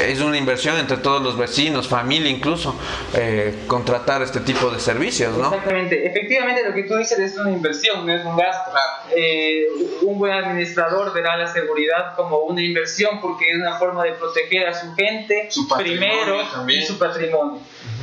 es 0.00 0.20
una 0.20 0.36
inversión 0.36 0.76
entre 0.78 0.96
todos 0.98 1.22
los 1.22 1.36
vecinos, 1.36 1.88
familia 1.88 2.30
incluso, 2.30 2.74
eh, 3.14 3.64
contratar 3.66 4.22
este 4.22 4.40
tipo 4.40 4.70
de 4.70 4.80
servicios, 4.80 5.13
¿no? 5.20 5.44
Exactamente, 5.44 6.06
efectivamente 6.06 6.64
lo 6.64 6.74
que 6.74 6.84
tú 6.84 6.96
dices 6.96 7.18
es 7.18 7.36
una 7.36 7.50
inversión, 7.50 8.06
no 8.06 8.12
es 8.12 8.24
un 8.24 8.36
gasto. 8.36 8.70
Eh, 9.14 9.66
un 10.02 10.18
buen 10.18 10.32
administrador 10.32 11.12
verá 11.12 11.36
la 11.36 11.46
seguridad 11.46 12.14
como 12.16 12.38
una 12.40 12.62
inversión 12.62 13.20
porque 13.20 13.50
es 13.50 13.56
una 13.56 13.78
forma 13.78 14.04
de 14.04 14.12
proteger 14.12 14.66
a 14.66 14.74
su 14.74 14.94
gente 14.94 15.48
primero 15.76 16.38
y 16.68 16.82
su 16.82 16.98
patrimonio 16.98 17.60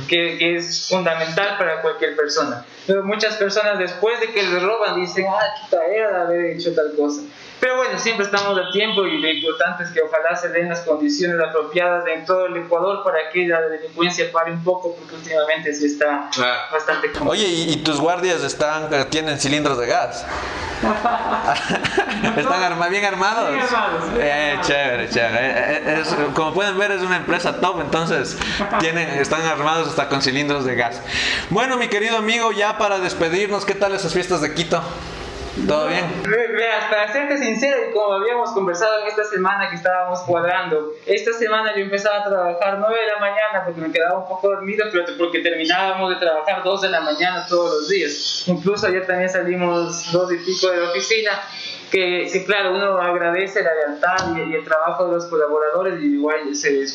que, 0.08 0.56
es 0.56 0.88
fundamental 0.88 1.56
para 1.58 1.80
cualquier 1.82 2.16
persona. 2.16 2.64
Pero 2.86 3.04
muchas 3.04 3.36
personas 3.36 3.78
después 3.78 4.20
de 4.20 4.28
que 4.28 4.42
les 4.42 4.62
roban 4.62 5.00
dicen, 5.00 5.26
ah, 5.28 5.54
chuta, 5.60 5.86
era 5.86 6.10
de 6.10 6.20
haber 6.24 6.56
hecho 6.56 6.74
tal 6.74 6.92
cosa. 6.96 7.22
Pero 7.62 7.76
bueno, 7.76 7.96
siempre 7.96 8.26
estamos 8.26 8.58
a 8.58 8.72
tiempo 8.72 9.06
y 9.06 9.20
lo 9.20 9.28
importante 9.30 9.84
es 9.84 9.90
que 9.90 10.00
ojalá 10.00 10.34
se 10.34 10.48
den 10.48 10.68
las 10.68 10.80
condiciones 10.80 11.38
apropiadas 11.38 12.04
en 12.08 12.24
todo 12.24 12.46
el 12.46 12.56
Ecuador 12.56 13.04
para 13.04 13.30
que 13.32 13.46
la 13.46 13.60
delincuencia 13.60 14.32
pare 14.32 14.50
un 14.50 14.64
poco, 14.64 14.96
porque 14.96 15.14
últimamente 15.14 15.72
sí 15.72 15.86
está 15.86 16.28
bastante 16.72 17.12
complicado. 17.12 17.30
Oye, 17.30 17.46
¿y, 17.46 17.76
tus 17.76 18.00
guardias 18.00 18.42
están, 18.42 18.90
tienen 19.10 19.38
cilindros 19.38 19.78
de 19.78 19.86
gas? 19.86 20.26
¿Están 22.36 22.90
bien 22.90 23.04
armados? 23.04 23.54
Eh, 24.18 24.58
chévere, 24.62 25.08
chévere. 25.08 25.46
Eh, 25.46 25.82
eh, 25.86 26.04
como 26.34 26.52
pueden 26.52 26.76
ver, 26.76 26.90
es 26.90 27.02
una 27.02 27.18
empresa 27.18 27.60
top, 27.60 27.80
entonces 27.80 28.38
tienen, 28.80 29.08
están 29.20 29.42
armados 29.42 29.86
hasta 29.86 30.08
con 30.08 30.20
cilindros 30.20 30.64
de 30.64 30.74
gas. 30.74 31.00
Bueno, 31.48 31.76
mi 31.76 31.86
querido 31.86 32.16
amigo, 32.16 32.50
ya 32.50 32.76
para 32.76 32.98
despedirnos, 32.98 33.64
¿qué 33.64 33.76
tal 33.76 33.94
esas 33.94 34.12
fiestas 34.12 34.40
de 34.40 34.52
Quito? 34.52 34.82
¿Todo 35.66 35.88
bien? 35.88 36.04
Veas, 36.24 36.84
para 36.86 37.12
serte 37.12 37.36
sincero, 37.36 37.76
y 37.88 37.92
como 37.92 38.14
habíamos 38.14 38.52
conversado 38.52 39.02
en 39.02 39.08
esta 39.08 39.24
semana 39.24 39.68
que 39.68 39.76
estábamos 39.76 40.20
cuadrando, 40.20 40.92
esta 41.04 41.32
semana 41.34 41.76
yo 41.76 41.82
empezaba 41.82 42.20
a 42.20 42.24
trabajar 42.24 42.78
9 42.78 42.94
de 42.98 43.06
la 43.06 43.20
mañana 43.20 43.64
porque 43.64 43.80
me 43.82 43.92
quedaba 43.92 44.20
un 44.20 44.28
poco 44.28 44.48
dormido, 44.48 44.86
pero 44.90 45.04
porque 45.18 45.40
terminábamos 45.40 46.08
de 46.08 46.16
trabajar 46.16 46.62
2 46.64 46.80
de 46.80 46.88
la 46.88 47.00
mañana 47.02 47.46
todos 47.48 47.80
los 47.80 47.88
días. 47.88 48.44
Incluso 48.46 48.86
ayer 48.86 49.06
también 49.06 49.28
salimos 49.28 50.10
2 50.10 50.32
y 50.32 50.36
pico 50.38 50.68
de 50.70 50.76
la 50.78 50.90
oficina. 50.90 51.30
Que, 51.90 52.30
que, 52.32 52.46
claro, 52.46 52.74
uno 52.74 52.96
agradece 52.96 53.62
la 53.62 53.74
lealtad 53.74 54.34
y, 54.34 54.54
el 54.54 54.64
trabajo 54.64 55.08
de 55.08 55.16
los 55.16 55.26
colaboradores 55.26 56.00
y 56.00 56.14
igual 56.14 56.56
se, 56.56 56.86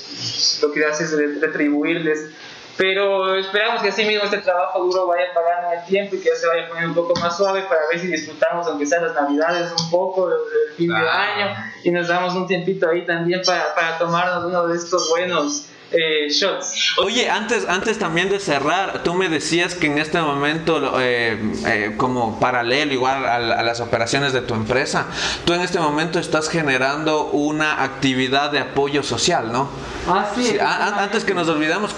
lo 0.63 0.71
que 0.71 0.83
hace 0.83 1.03
es 1.03 1.39
retribuirles 1.39 2.31
pero 2.77 3.35
esperamos 3.35 3.81
que 3.81 3.89
así 3.89 4.05
mismo 4.05 4.23
este 4.23 4.37
trabajo 4.37 4.83
duro 4.83 5.07
vaya 5.07 5.33
pagando 5.33 5.73
el 5.73 5.83
tiempo 5.85 6.15
y 6.15 6.19
que 6.19 6.29
ya 6.29 6.35
se 6.35 6.47
vaya 6.47 6.67
poniendo 6.67 7.01
un 7.01 7.07
poco 7.07 7.19
más 7.19 7.35
suave 7.35 7.63
para 7.63 7.81
ver 7.91 7.99
si 7.99 8.07
disfrutamos, 8.07 8.67
aunque 8.67 8.85
sean 8.85 9.03
las 9.03 9.15
navidades, 9.15 9.71
un 9.71 9.89
poco 9.89 10.29
del 10.29 10.39
fin 10.75 10.89
de 10.89 10.95
año 10.95 11.55
y 11.83 11.91
nos 11.91 12.07
damos 12.07 12.35
un 12.35 12.45
tiempito 12.45 12.87
ahí 12.89 13.05
también 13.05 13.41
para, 13.45 13.73
para 13.73 13.97
tomarnos 13.97 14.45
uno 14.45 14.67
de 14.67 14.77
estos 14.77 15.09
buenos 15.09 15.69
eh, 15.91 16.29
shots. 16.29 16.95
Oye, 16.97 17.29
antes, 17.29 17.67
antes 17.67 17.97
también 17.97 18.29
de 18.29 18.39
cerrar, 18.39 19.03
tú 19.03 19.13
me 19.13 19.29
decías 19.29 19.73
que 19.73 19.87
en 19.87 19.97
este 19.97 20.19
momento, 20.19 20.99
eh, 20.99 21.39
eh, 21.65 21.93
como 21.97 22.39
paralelo 22.39 22.93
igual 22.93 23.25
a, 23.25 23.39
las 23.39 23.79
operaciones 23.79 24.33
de 24.33 24.41
tu 24.41 24.53
empresa, 24.53 25.07
tú 25.45 25.53
en 25.53 25.61
este 25.61 25.79
momento 25.79 26.19
estás 26.19 26.49
generando 26.49 27.27
una 27.27 27.83
actividad 27.83 28.51
de 28.51 28.59
apoyo 28.59 29.01
social, 29.01 29.51
¿no? 29.51 29.69
Ah, 30.09 30.25
sí. 30.35 30.57
antes 30.59 31.23
que 31.23 31.33
nos 31.33 31.47
olvidemos, 31.49 31.93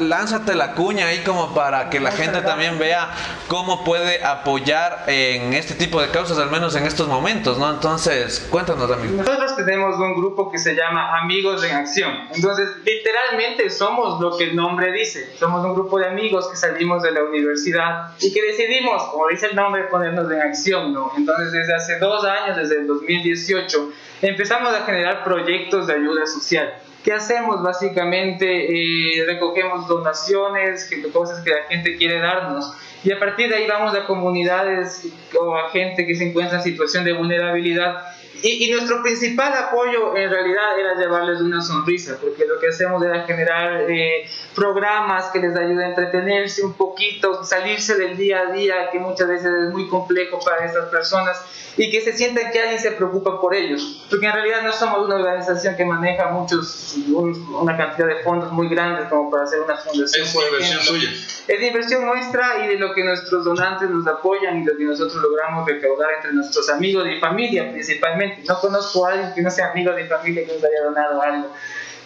lánzate 0.00 0.54
la 0.54 0.72
cuña 0.72 1.06
ahí 1.06 1.20
como 1.20 1.54
para 1.54 1.88
que 1.90 1.98
la 2.00 2.12
gente 2.12 2.42
también 2.42 2.78
vea 2.78 3.10
cómo 3.48 3.84
puede 3.84 4.22
apoyar 4.24 5.04
en 5.06 5.54
este 5.54 5.74
tipo 5.74 6.00
de 6.00 6.08
causas, 6.08 6.38
al 6.38 6.50
menos 6.50 6.76
en 6.76 6.86
estos 6.86 7.08
momentos, 7.08 7.58
¿no? 7.58 7.70
Entonces, 7.70 8.46
cuéntanos, 8.50 8.90
amigo. 8.90 9.16
Nosotros 9.16 9.56
tenemos 9.56 9.96
un 9.96 10.14
grupo 10.14 10.50
que 10.50 10.58
se 10.58 10.74
llama 10.74 11.18
Amigos 11.18 11.64
en 11.64 11.74
Acción. 11.76 12.12
Entonces, 12.34 12.68
literalmente 12.84 13.33
somos 13.70 14.20
lo 14.20 14.36
que 14.36 14.44
el 14.44 14.56
nombre 14.56 14.92
dice. 14.92 15.36
Somos 15.38 15.64
un 15.64 15.74
grupo 15.74 15.98
de 15.98 16.06
amigos 16.06 16.48
que 16.48 16.56
salimos 16.56 17.02
de 17.02 17.12
la 17.12 17.22
universidad 17.22 18.12
y 18.20 18.32
que 18.32 18.42
decidimos, 18.42 19.02
como 19.04 19.28
dice 19.28 19.46
el 19.46 19.56
nombre, 19.56 19.84
ponernos 19.84 20.30
en 20.30 20.40
acción. 20.40 20.92
¿no? 20.92 21.12
Entonces, 21.16 21.52
desde 21.52 21.74
hace 21.74 21.98
dos 21.98 22.24
años, 22.24 22.56
desde 22.56 22.80
el 22.80 22.86
2018, 22.86 23.92
empezamos 24.22 24.72
a 24.74 24.82
generar 24.82 25.24
proyectos 25.24 25.86
de 25.86 25.94
ayuda 25.94 26.26
social. 26.26 26.74
¿Qué 27.02 27.12
hacemos? 27.12 27.62
Básicamente 27.62 28.46
eh, 28.46 29.24
recogemos 29.26 29.86
donaciones, 29.86 30.90
cosas 31.12 31.44
que 31.44 31.50
la 31.50 31.64
gente 31.68 31.96
quiere 31.96 32.18
darnos. 32.18 32.72
Y 33.02 33.12
a 33.12 33.18
partir 33.18 33.50
de 33.50 33.56
ahí 33.56 33.66
vamos 33.66 33.94
a 33.94 34.06
comunidades 34.06 35.06
o 35.38 35.54
a 35.54 35.68
gente 35.68 36.06
que 36.06 36.14
se 36.14 36.30
encuentra 36.30 36.56
en 36.56 36.62
situación 36.62 37.04
de 37.04 37.12
vulnerabilidad 37.12 38.13
y, 38.46 38.70
nuestro 38.70 39.02
principal 39.02 39.54
apoyo 39.54 40.14
en 40.14 40.28
realidad 40.28 40.78
era 40.78 40.94
llevarles 40.96 41.40
una 41.40 41.62
sonrisa, 41.62 42.18
porque 42.20 42.44
lo 42.44 42.60
que 42.60 42.68
hacemos 42.68 43.02
era 43.02 43.24
generar 43.24 43.90
eh, 43.90 44.28
programas 44.54 45.30
que 45.32 45.38
les 45.38 45.56
ayuden 45.56 45.78
a 45.78 45.88
entretenerse 45.88 46.62
un 46.62 46.74
poquito, 46.74 47.42
salirse 47.42 47.96
del 47.96 48.18
día 48.18 48.40
a 48.40 48.52
día, 48.52 48.90
que 48.92 48.98
muchas 48.98 49.28
veces 49.28 49.46
es 49.46 49.72
muy 49.72 49.88
complejo 49.88 50.38
para 50.44 50.66
estas 50.66 50.90
personas, 50.90 51.40
y 51.76 51.90
que 51.90 52.00
se 52.02 52.12
sientan 52.12 52.52
que 52.52 52.60
alguien 52.60 52.78
se 52.78 52.92
preocupa 52.92 53.40
por 53.40 53.54
ellos, 53.54 54.04
porque 54.08 54.26
en 54.26 54.32
realidad 54.32 54.62
no 54.62 54.72
somos 54.72 55.06
una 55.06 55.16
organización 55.16 55.74
que 55.76 55.84
maneja 55.84 56.30
muchos, 56.30 56.96
una 57.08 57.76
cantidad 57.76 58.06
de 58.06 58.16
fondos 58.22 58.52
muy 58.52 58.68
grandes 58.68 59.08
como 59.08 59.30
para 59.30 59.44
hacer 59.44 59.60
una 59.60 59.76
fundación. 59.76 60.26
Es 60.26 60.34
inversión 60.34 60.80
suya. 60.80 61.08
Es 61.48 61.62
inversión 61.62 62.06
nuestra 62.06 62.64
y 62.64 62.68
de 62.68 62.78
lo 62.78 62.94
que 62.94 63.02
nuestros 63.02 63.44
donantes 63.44 63.90
nos 63.90 64.06
apoyan 64.06 64.62
y 64.62 64.64
lo 64.64 64.76
que 64.76 64.84
nosotros 64.84 65.20
logramos 65.22 65.66
recaudar 65.66 66.14
entre 66.16 66.32
nuestros 66.32 66.68
amigos 66.70 67.06
y 67.08 67.18
familia 67.18 67.70
principalmente. 67.70 68.33
No 68.48 68.60
conozco 68.60 69.06
a 69.06 69.12
alguien 69.12 69.34
que 69.34 69.42
no 69.42 69.50
sea 69.50 69.70
amigo 69.70 69.92
de 69.92 70.06
familia 70.06 70.46
que 70.46 70.52
nos 70.52 70.64
haya 70.64 70.84
donado 70.84 71.22
algo. 71.22 71.50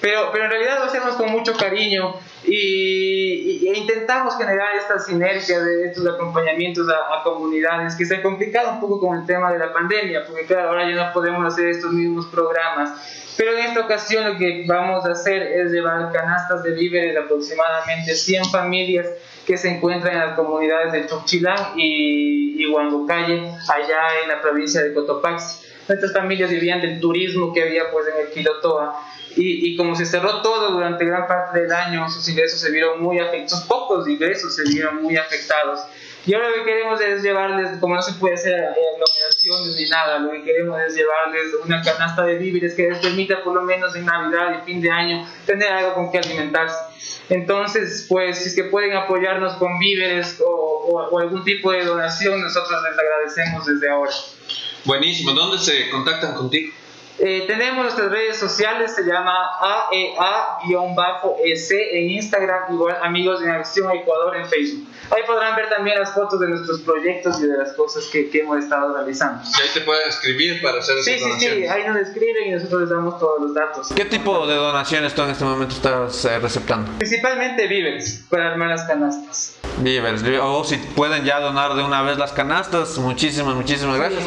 Pero, 0.01 0.31
pero 0.31 0.45
en 0.45 0.51
realidad 0.51 0.79
lo 0.79 0.85
hacemos 0.85 1.17
con 1.17 1.31
mucho 1.31 1.57
cariño 1.57 2.15
y, 2.45 3.67
e 3.69 3.79
intentamos 3.79 4.37
generar 4.37 4.77
esta 4.77 4.99
sinergia 4.99 5.59
de 5.61 5.87
estos 5.87 6.07
acompañamientos 6.07 6.87
a, 6.89 7.23
comunidades 7.25 7.97
que 7.97 8.05
se 8.05 8.17
ha 8.17 8.23
complicado 8.23 8.75
un 8.75 8.81
poco 8.81 9.01
con 9.01 9.19
el 9.19 9.27
tema 9.27 9.53
de 9.53 9.59
la 9.59 9.73
pandemia, 9.73 10.25
porque 10.25 10.47
claro, 10.47 10.69
ahora 10.69 10.89
ya 10.89 10.95
no 10.95 11.13
podemos 11.13 11.53
hacer 11.53 11.69
estos 11.69 11.93
mismos 11.93 12.27
programas. 12.27 12.91
Pero 13.37 13.57
en 13.57 13.67
esta 13.67 13.81
ocasión 13.81 14.33
lo 14.33 14.39
que 14.39 14.65
vamos 14.67 15.05
a 15.05 15.13
hacer 15.13 15.43
es 15.43 15.73
llevar 15.73 16.13
canastas 16.13 16.63
de 16.63 16.73
víveres 16.73 17.15
de 17.15 17.21
aproximadamente 17.21 18.15
100 18.15 18.47
familias 18.47 19.07
que 19.47 19.57
se 19.57 19.69
encuentran 19.69 20.15
en 20.15 20.21
las 20.21 20.37
comunidades 20.37 20.93
de 20.93 21.07
Chochilán 21.07 21.73
y, 21.77 22.63
y 22.63 22.67
Huangocalle, 22.67 23.53
allá 23.69 24.03
en 24.23 24.29
la 24.29 24.41
provincia 24.41 24.83
de 24.83 24.95
Cotopaxi. 24.95 25.68
Nuestras 25.89 26.13
familias 26.13 26.51
vivían 26.51 26.81
del 26.81 27.01
turismo 27.01 27.53
que 27.53 27.63
había 27.63 27.91
pues 27.91 28.07
en 28.09 28.27
el 28.27 28.33
Quilotoa 28.33 29.03
y, 29.37 29.71
y, 29.73 29.77
como 29.77 29.95
se 29.95 30.05
cerró 30.05 30.43
todo 30.43 30.73
durante 30.73 31.05
gran 31.05 31.27
parte 31.27 31.61
del 31.61 31.73
año, 31.73 32.09
sus 32.11 32.29
ingresos 32.29 32.61
se 32.61 32.71
vieron 32.71 33.01
muy 33.01 33.19
afectados, 33.21 33.51
sus 33.53 33.69
pocos 33.69 34.09
ingresos 34.09 34.55
se 34.57 34.65
vieron 34.65 35.03
muy 35.03 35.17
afectados. 35.17 35.81
Y 36.27 36.35
ahora 36.35 36.51
lo 36.51 36.57
que 36.57 36.65
queremos 36.65 37.01
es 37.01 37.23
llevarles, 37.23 37.79
como 37.79 37.95
no 37.95 38.03
se 38.03 38.13
puede 38.15 38.35
hacer 38.35 38.55
aglomeraciones 38.55 39.77
ni 39.77 39.89
nada, 39.89 40.19
lo 40.19 40.31
que 40.33 40.43
queremos 40.43 40.79
es 40.81 40.95
llevarles 40.95 41.55
una 41.65 41.81
canasta 41.83 42.25
de 42.25 42.37
víveres 42.37 42.75
que 42.75 42.89
les 42.89 42.99
permita 42.99 43.43
por 43.43 43.55
lo 43.55 43.63
menos 43.63 43.95
en 43.97 44.05
Navidad 44.05 44.61
y 44.61 44.67
fin 44.67 44.83
de 44.83 44.91
año 44.91 45.27
tener 45.47 45.69
algo 45.69 45.95
con 45.95 46.11
que 46.11 46.19
alimentarse. 46.19 46.77
Entonces, 47.31 48.07
pues, 48.09 48.39
si 48.39 48.49
es 48.49 48.57
que 48.57 48.65
pueden 48.65 48.95
apoyarnos 48.97 49.55
con 49.55 49.79
víveres 49.79 50.43
o, 50.45 51.09
o 51.11 51.19
algún 51.19 51.45
tipo 51.45 51.73
de 51.73 51.85
donación, 51.85 52.41
nosotros 52.41 52.83
les 52.83 52.99
agradecemos 52.99 53.67
desde 53.67 53.89
ahora. 53.89 54.13
Buenísimo. 54.89 55.33
¿Dónde 55.33 55.59
se 55.59 55.91
contactan 55.91 56.35
contigo? 56.35 56.73
Eh, 57.19 57.45
tenemos 57.47 57.85
nuestras 57.85 58.11
redes 58.11 58.39
sociales, 58.39 58.95
se 58.95 59.03
llama 59.03 59.35
AEA-EC 59.91 61.71
en 61.93 62.11
Instagram, 62.13 62.73
igual 62.73 62.97
Amigos 63.03 63.43
en 63.43 63.51
Acción 63.51 63.95
Ecuador 63.95 64.39
en 64.39 64.49
Facebook. 64.49 64.89
Ahí 65.11 65.23
podrán 65.27 65.57
ver 65.57 65.69
también 65.69 65.99
las 65.99 66.13
fotos 66.13 66.41
de 66.41 66.49
nuestros 66.49 66.81
proyectos 66.81 67.41
y 67.41 67.47
de 67.47 67.57
las 67.57 67.73
cosas 67.73 68.05
que, 68.13 68.29
que 68.31 68.41
hemos 68.41 68.59
estado 68.59 68.95
realizando. 68.95 69.43
Y 69.45 69.63
ahí 69.63 69.69
te 69.73 69.81
pueden 69.81 70.09
escribir 70.09 70.63
para 70.63 70.79
hacer 70.79 70.97
sí, 71.03 71.19
sí, 71.19 71.33
Sí, 71.39 71.67
ahí 71.67 71.85
nos 71.87 71.97
escriben 71.97 72.49
y 72.49 72.51
nosotros 72.53 72.83
les 72.83 72.91
damos 72.91 73.19
todos 73.19 73.41
los 73.41 73.55
datos. 73.55 73.89
¿Qué 73.95 74.05
tipo 74.05 74.47
de 74.47 74.55
donaciones 74.55 75.15
tú 75.15 75.23
en 75.23 75.31
este 75.31 75.45
momento 75.45 75.75
estás 75.75 76.25
eh, 76.25 76.39
receptando? 76.39 76.91
Principalmente 76.99 77.67
víveres 77.67 78.25
para 78.29 78.53
armar 78.53 78.69
las 78.69 78.85
canastas. 78.85 79.57
Víveres, 79.79 80.23
o 80.43 80.65
si 80.65 80.77
pueden 80.77 81.25
ya 81.25 81.39
donar 81.39 81.75
de 81.75 81.85
una 81.85 82.03
vez 82.03 82.19
las 82.19 82.33
canastas, 82.33 82.99
muchísimas, 82.99 83.55
muchísimas 83.55 83.97
gracias. 83.97 84.25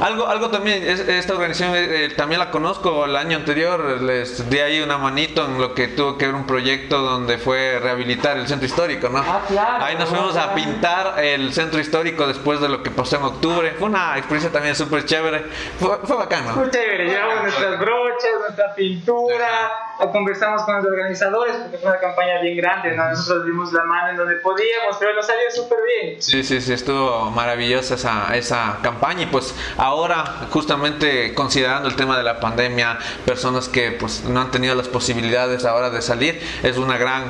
algo, 0.00 0.26
algo 0.26 0.48
también, 0.48 0.82
esta 0.82 1.34
organización 1.34 1.72
eh, 1.74 2.12
también 2.16 2.38
la 2.38 2.50
conozco, 2.50 3.04
el 3.04 3.14
año 3.14 3.36
anterior 3.36 4.00
les 4.00 4.48
di 4.48 4.58
ahí 4.58 4.80
una 4.80 4.96
manito 4.96 5.44
en 5.44 5.60
lo 5.60 5.74
que 5.74 5.88
tuvo 5.88 6.16
que 6.16 6.26
ver 6.26 6.34
un 6.34 6.46
proyecto 6.46 7.02
donde 7.02 7.36
fue 7.36 7.78
rehabilitar 7.80 8.38
el 8.38 8.46
centro 8.46 8.66
histórico, 8.66 9.10
¿no? 9.10 9.18
Ah, 9.18 9.44
claro. 9.46 9.84
Ahí 9.84 9.96
nos 9.96 10.08
fuimos 10.08 10.23
a 10.36 10.54
pintar 10.54 11.22
el 11.22 11.52
centro 11.52 11.80
histórico 11.80 12.26
después 12.26 12.60
de 12.60 12.68
lo 12.68 12.82
que 12.82 12.90
pasó 12.90 13.16
en 13.16 13.24
octubre. 13.24 13.74
Fue 13.78 13.88
una 13.88 14.16
experiencia 14.16 14.50
también 14.50 14.74
súper 14.74 15.04
chévere. 15.04 15.44
Fue, 15.78 15.98
fue 16.04 16.16
bacano. 16.16 16.54
Fue 16.54 16.70
chévere, 16.70 17.06
llevamos 17.06 17.42
nuestras 17.42 17.78
brochas, 17.78 18.30
nuestra 18.40 18.74
pintura, 18.74 19.70
conversamos 20.12 20.62
con 20.62 20.76
los 20.76 20.86
organizadores 20.86 21.56
porque 21.56 21.78
fue 21.78 21.90
una 21.90 22.00
campaña 22.00 22.40
bien 22.40 22.56
grande, 22.56 22.96
¿no? 22.96 23.08
Nosotros 23.08 23.46
dimos 23.46 23.72
la 23.72 23.84
mano 23.84 24.10
en 24.10 24.16
donde 24.16 24.36
podíamos, 24.36 24.96
pero 24.98 25.14
nos 25.14 25.26
salió 25.26 25.50
súper 25.50 25.78
bien. 26.00 26.22
Sí, 26.22 26.42
sí, 26.42 26.60
sí, 26.60 26.72
estuvo 26.72 27.30
maravillosa 27.30 27.94
esa, 27.94 28.36
esa 28.36 28.78
campaña 28.82 29.22
y 29.22 29.26
pues 29.26 29.54
ahora 29.76 30.46
justamente 30.50 31.34
considerando 31.34 31.88
el 31.88 31.96
tema 31.96 32.16
de 32.16 32.22
la 32.22 32.40
pandemia, 32.40 32.98
personas 33.24 33.68
que 33.68 33.92
pues 33.92 34.24
no 34.24 34.40
han 34.40 34.50
tenido 34.50 34.74
las 34.74 34.88
posibilidades 34.88 35.64
ahora 35.64 35.90
de 35.90 36.02
salir, 36.02 36.40
es 36.62 36.76
una 36.76 36.98
gran 36.98 37.24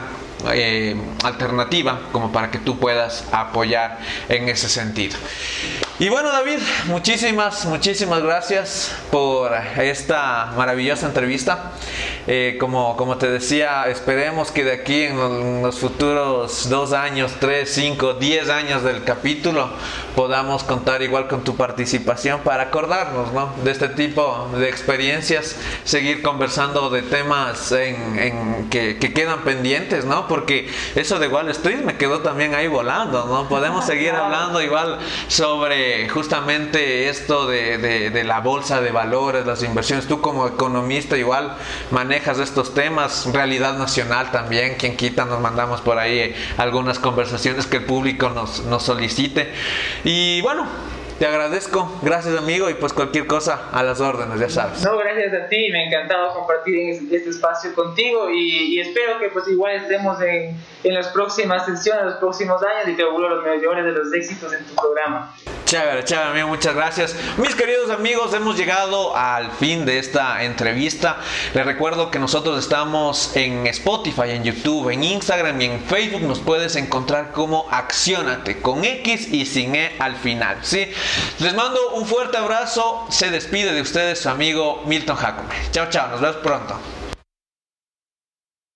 eh, 0.52 0.96
alternativa 1.22 2.00
como 2.12 2.32
para 2.32 2.50
que 2.50 2.58
tú 2.58 2.78
puedas 2.78 3.24
apoyar 3.32 3.98
en 4.28 4.48
ese 4.48 4.68
sentido. 4.68 5.16
Y 6.00 6.08
bueno 6.08 6.32
David, 6.32 6.58
muchísimas, 6.86 7.66
muchísimas 7.66 8.20
gracias 8.20 8.92
por 9.12 9.52
esta 9.76 10.52
maravillosa 10.56 11.06
entrevista. 11.06 11.70
Eh, 12.26 12.56
como, 12.58 12.96
como 12.96 13.18
te 13.18 13.30
decía, 13.30 13.84
esperemos 13.88 14.50
que 14.50 14.64
de 14.64 14.72
aquí 14.72 15.02
en 15.02 15.62
los 15.62 15.78
futuros 15.78 16.70
dos 16.70 16.92
años, 16.94 17.32
tres, 17.38 17.70
cinco, 17.74 18.14
diez 18.14 18.48
años 18.48 18.82
del 18.82 19.04
capítulo 19.04 19.68
podamos 20.16 20.64
contar 20.64 21.02
igual 21.02 21.28
con 21.28 21.44
tu 21.44 21.54
participación 21.56 22.40
para 22.40 22.64
acordarnos 22.64 23.32
¿no? 23.32 23.52
de 23.62 23.70
este 23.70 23.88
tipo 23.88 24.48
de 24.56 24.68
experiencias, 24.68 25.56
seguir 25.84 26.22
conversando 26.22 26.88
de 26.88 27.02
temas 27.02 27.72
en, 27.72 28.68
que, 28.70 28.96
que, 28.96 29.12
quedan 29.12 29.42
pendientes, 29.42 30.04
¿no? 30.06 30.26
Porque 30.34 30.68
eso 30.96 31.20
de 31.20 31.28
Wall 31.28 31.48
Street 31.50 31.84
me 31.84 31.96
quedó 31.96 32.18
también 32.18 32.56
ahí 32.56 32.66
volando. 32.66 33.24
¿no? 33.26 33.48
Podemos 33.48 33.84
seguir 33.86 34.10
hablando 34.10 34.60
igual 34.60 34.98
sobre 35.28 36.08
justamente 36.08 37.08
esto 37.08 37.46
de, 37.46 37.78
de, 37.78 38.10
de 38.10 38.24
la 38.24 38.40
bolsa 38.40 38.80
de 38.80 38.90
valores, 38.90 39.46
las 39.46 39.62
inversiones. 39.62 40.08
Tú 40.08 40.20
como 40.20 40.48
economista 40.48 41.16
igual 41.16 41.56
manejas 41.92 42.40
estos 42.40 42.74
temas, 42.74 43.26
realidad 43.32 43.78
nacional 43.78 44.32
también, 44.32 44.74
quien 44.74 44.96
quita, 44.96 45.24
nos 45.24 45.40
mandamos 45.40 45.80
por 45.82 45.98
ahí 45.98 46.34
algunas 46.56 46.98
conversaciones 46.98 47.68
que 47.68 47.76
el 47.76 47.84
público 47.84 48.30
nos, 48.30 48.64
nos 48.64 48.82
solicite. 48.82 49.52
Y 50.02 50.40
bueno, 50.40 50.66
te 51.18 51.26
agradezco, 51.26 52.00
gracias 52.02 52.36
amigo 52.36 52.68
y 52.68 52.74
pues 52.74 52.92
cualquier 52.92 53.26
cosa 53.26 53.68
a 53.72 53.82
las 53.82 54.00
órdenes, 54.00 54.40
ya 54.40 54.48
sabes. 54.48 54.82
No, 54.82 54.96
gracias 54.98 55.32
a 55.32 55.48
ti, 55.48 55.68
me 55.70 55.82
ha 55.82 55.86
encantado 55.86 56.34
compartir 56.34 57.08
este 57.10 57.30
espacio 57.30 57.74
contigo 57.74 58.30
y, 58.30 58.74
y 58.74 58.80
espero 58.80 59.18
que 59.18 59.28
pues 59.28 59.46
igual 59.48 59.76
estemos 59.76 60.20
en, 60.22 60.56
en, 60.82 60.94
las 60.94 61.08
próximas 61.08 61.64
sesiones, 61.66 62.04
los 62.04 62.14
próximos 62.16 62.60
años 62.62 62.88
y 62.88 62.96
te 62.96 63.02
auguro 63.02 63.28
los 63.28 63.44
mejores 63.44 63.84
de 63.84 63.92
los 63.92 64.12
éxitos 64.12 64.52
en 64.52 64.64
tu 64.64 64.74
programa. 64.74 65.32
Chévere, 65.64 66.04
chévere 66.04 66.28
amigo, 66.28 66.48
muchas 66.48 66.74
gracias. 66.74 67.16
Mis 67.38 67.54
queridos 67.54 67.90
amigos, 67.90 68.34
hemos 68.34 68.56
llegado 68.56 69.16
al 69.16 69.50
fin 69.52 69.86
de 69.86 69.98
esta 69.98 70.44
entrevista. 70.44 71.16
Les 71.54 71.64
recuerdo 71.64 72.10
que 72.10 72.18
nosotros 72.18 72.58
estamos 72.58 73.34
en 73.34 73.66
Spotify, 73.68 74.30
en 74.30 74.44
YouTube, 74.44 74.90
en 74.90 75.02
Instagram 75.02 75.60
y 75.60 75.64
en 75.64 75.80
Facebook. 75.80 76.20
Nos 76.22 76.40
puedes 76.40 76.76
encontrar 76.76 77.32
como 77.32 77.66
Accionate, 77.70 78.60
con 78.60 78.84
X 78.84 79.32
y 79.32 79.46
sin 79.46 79.74
E 79.74 79.92
al 79.98 80.16
final, 80.16 80.58
¿sí? 80.62 80.92
Les 81.40 81.54
mando 81.54 81.90
un 81.94 82.06
fuerte 82.06 82.36
abrazo. 82.36 83.06
Se 83.10 83.30
despide 83.30 83.72
de 83.72 83.82
ustedes 83.82 84.20
su 84.20 84.28
amigo 84.28 84.82
Milton 84.86 85.16
Jacome. 85.16 85.54
Chao, 85.70 85.86
chao. 85.90 86.08
Nos 86.08 86.20
vemos 86.20 86.36
pronto. 86.36 86.78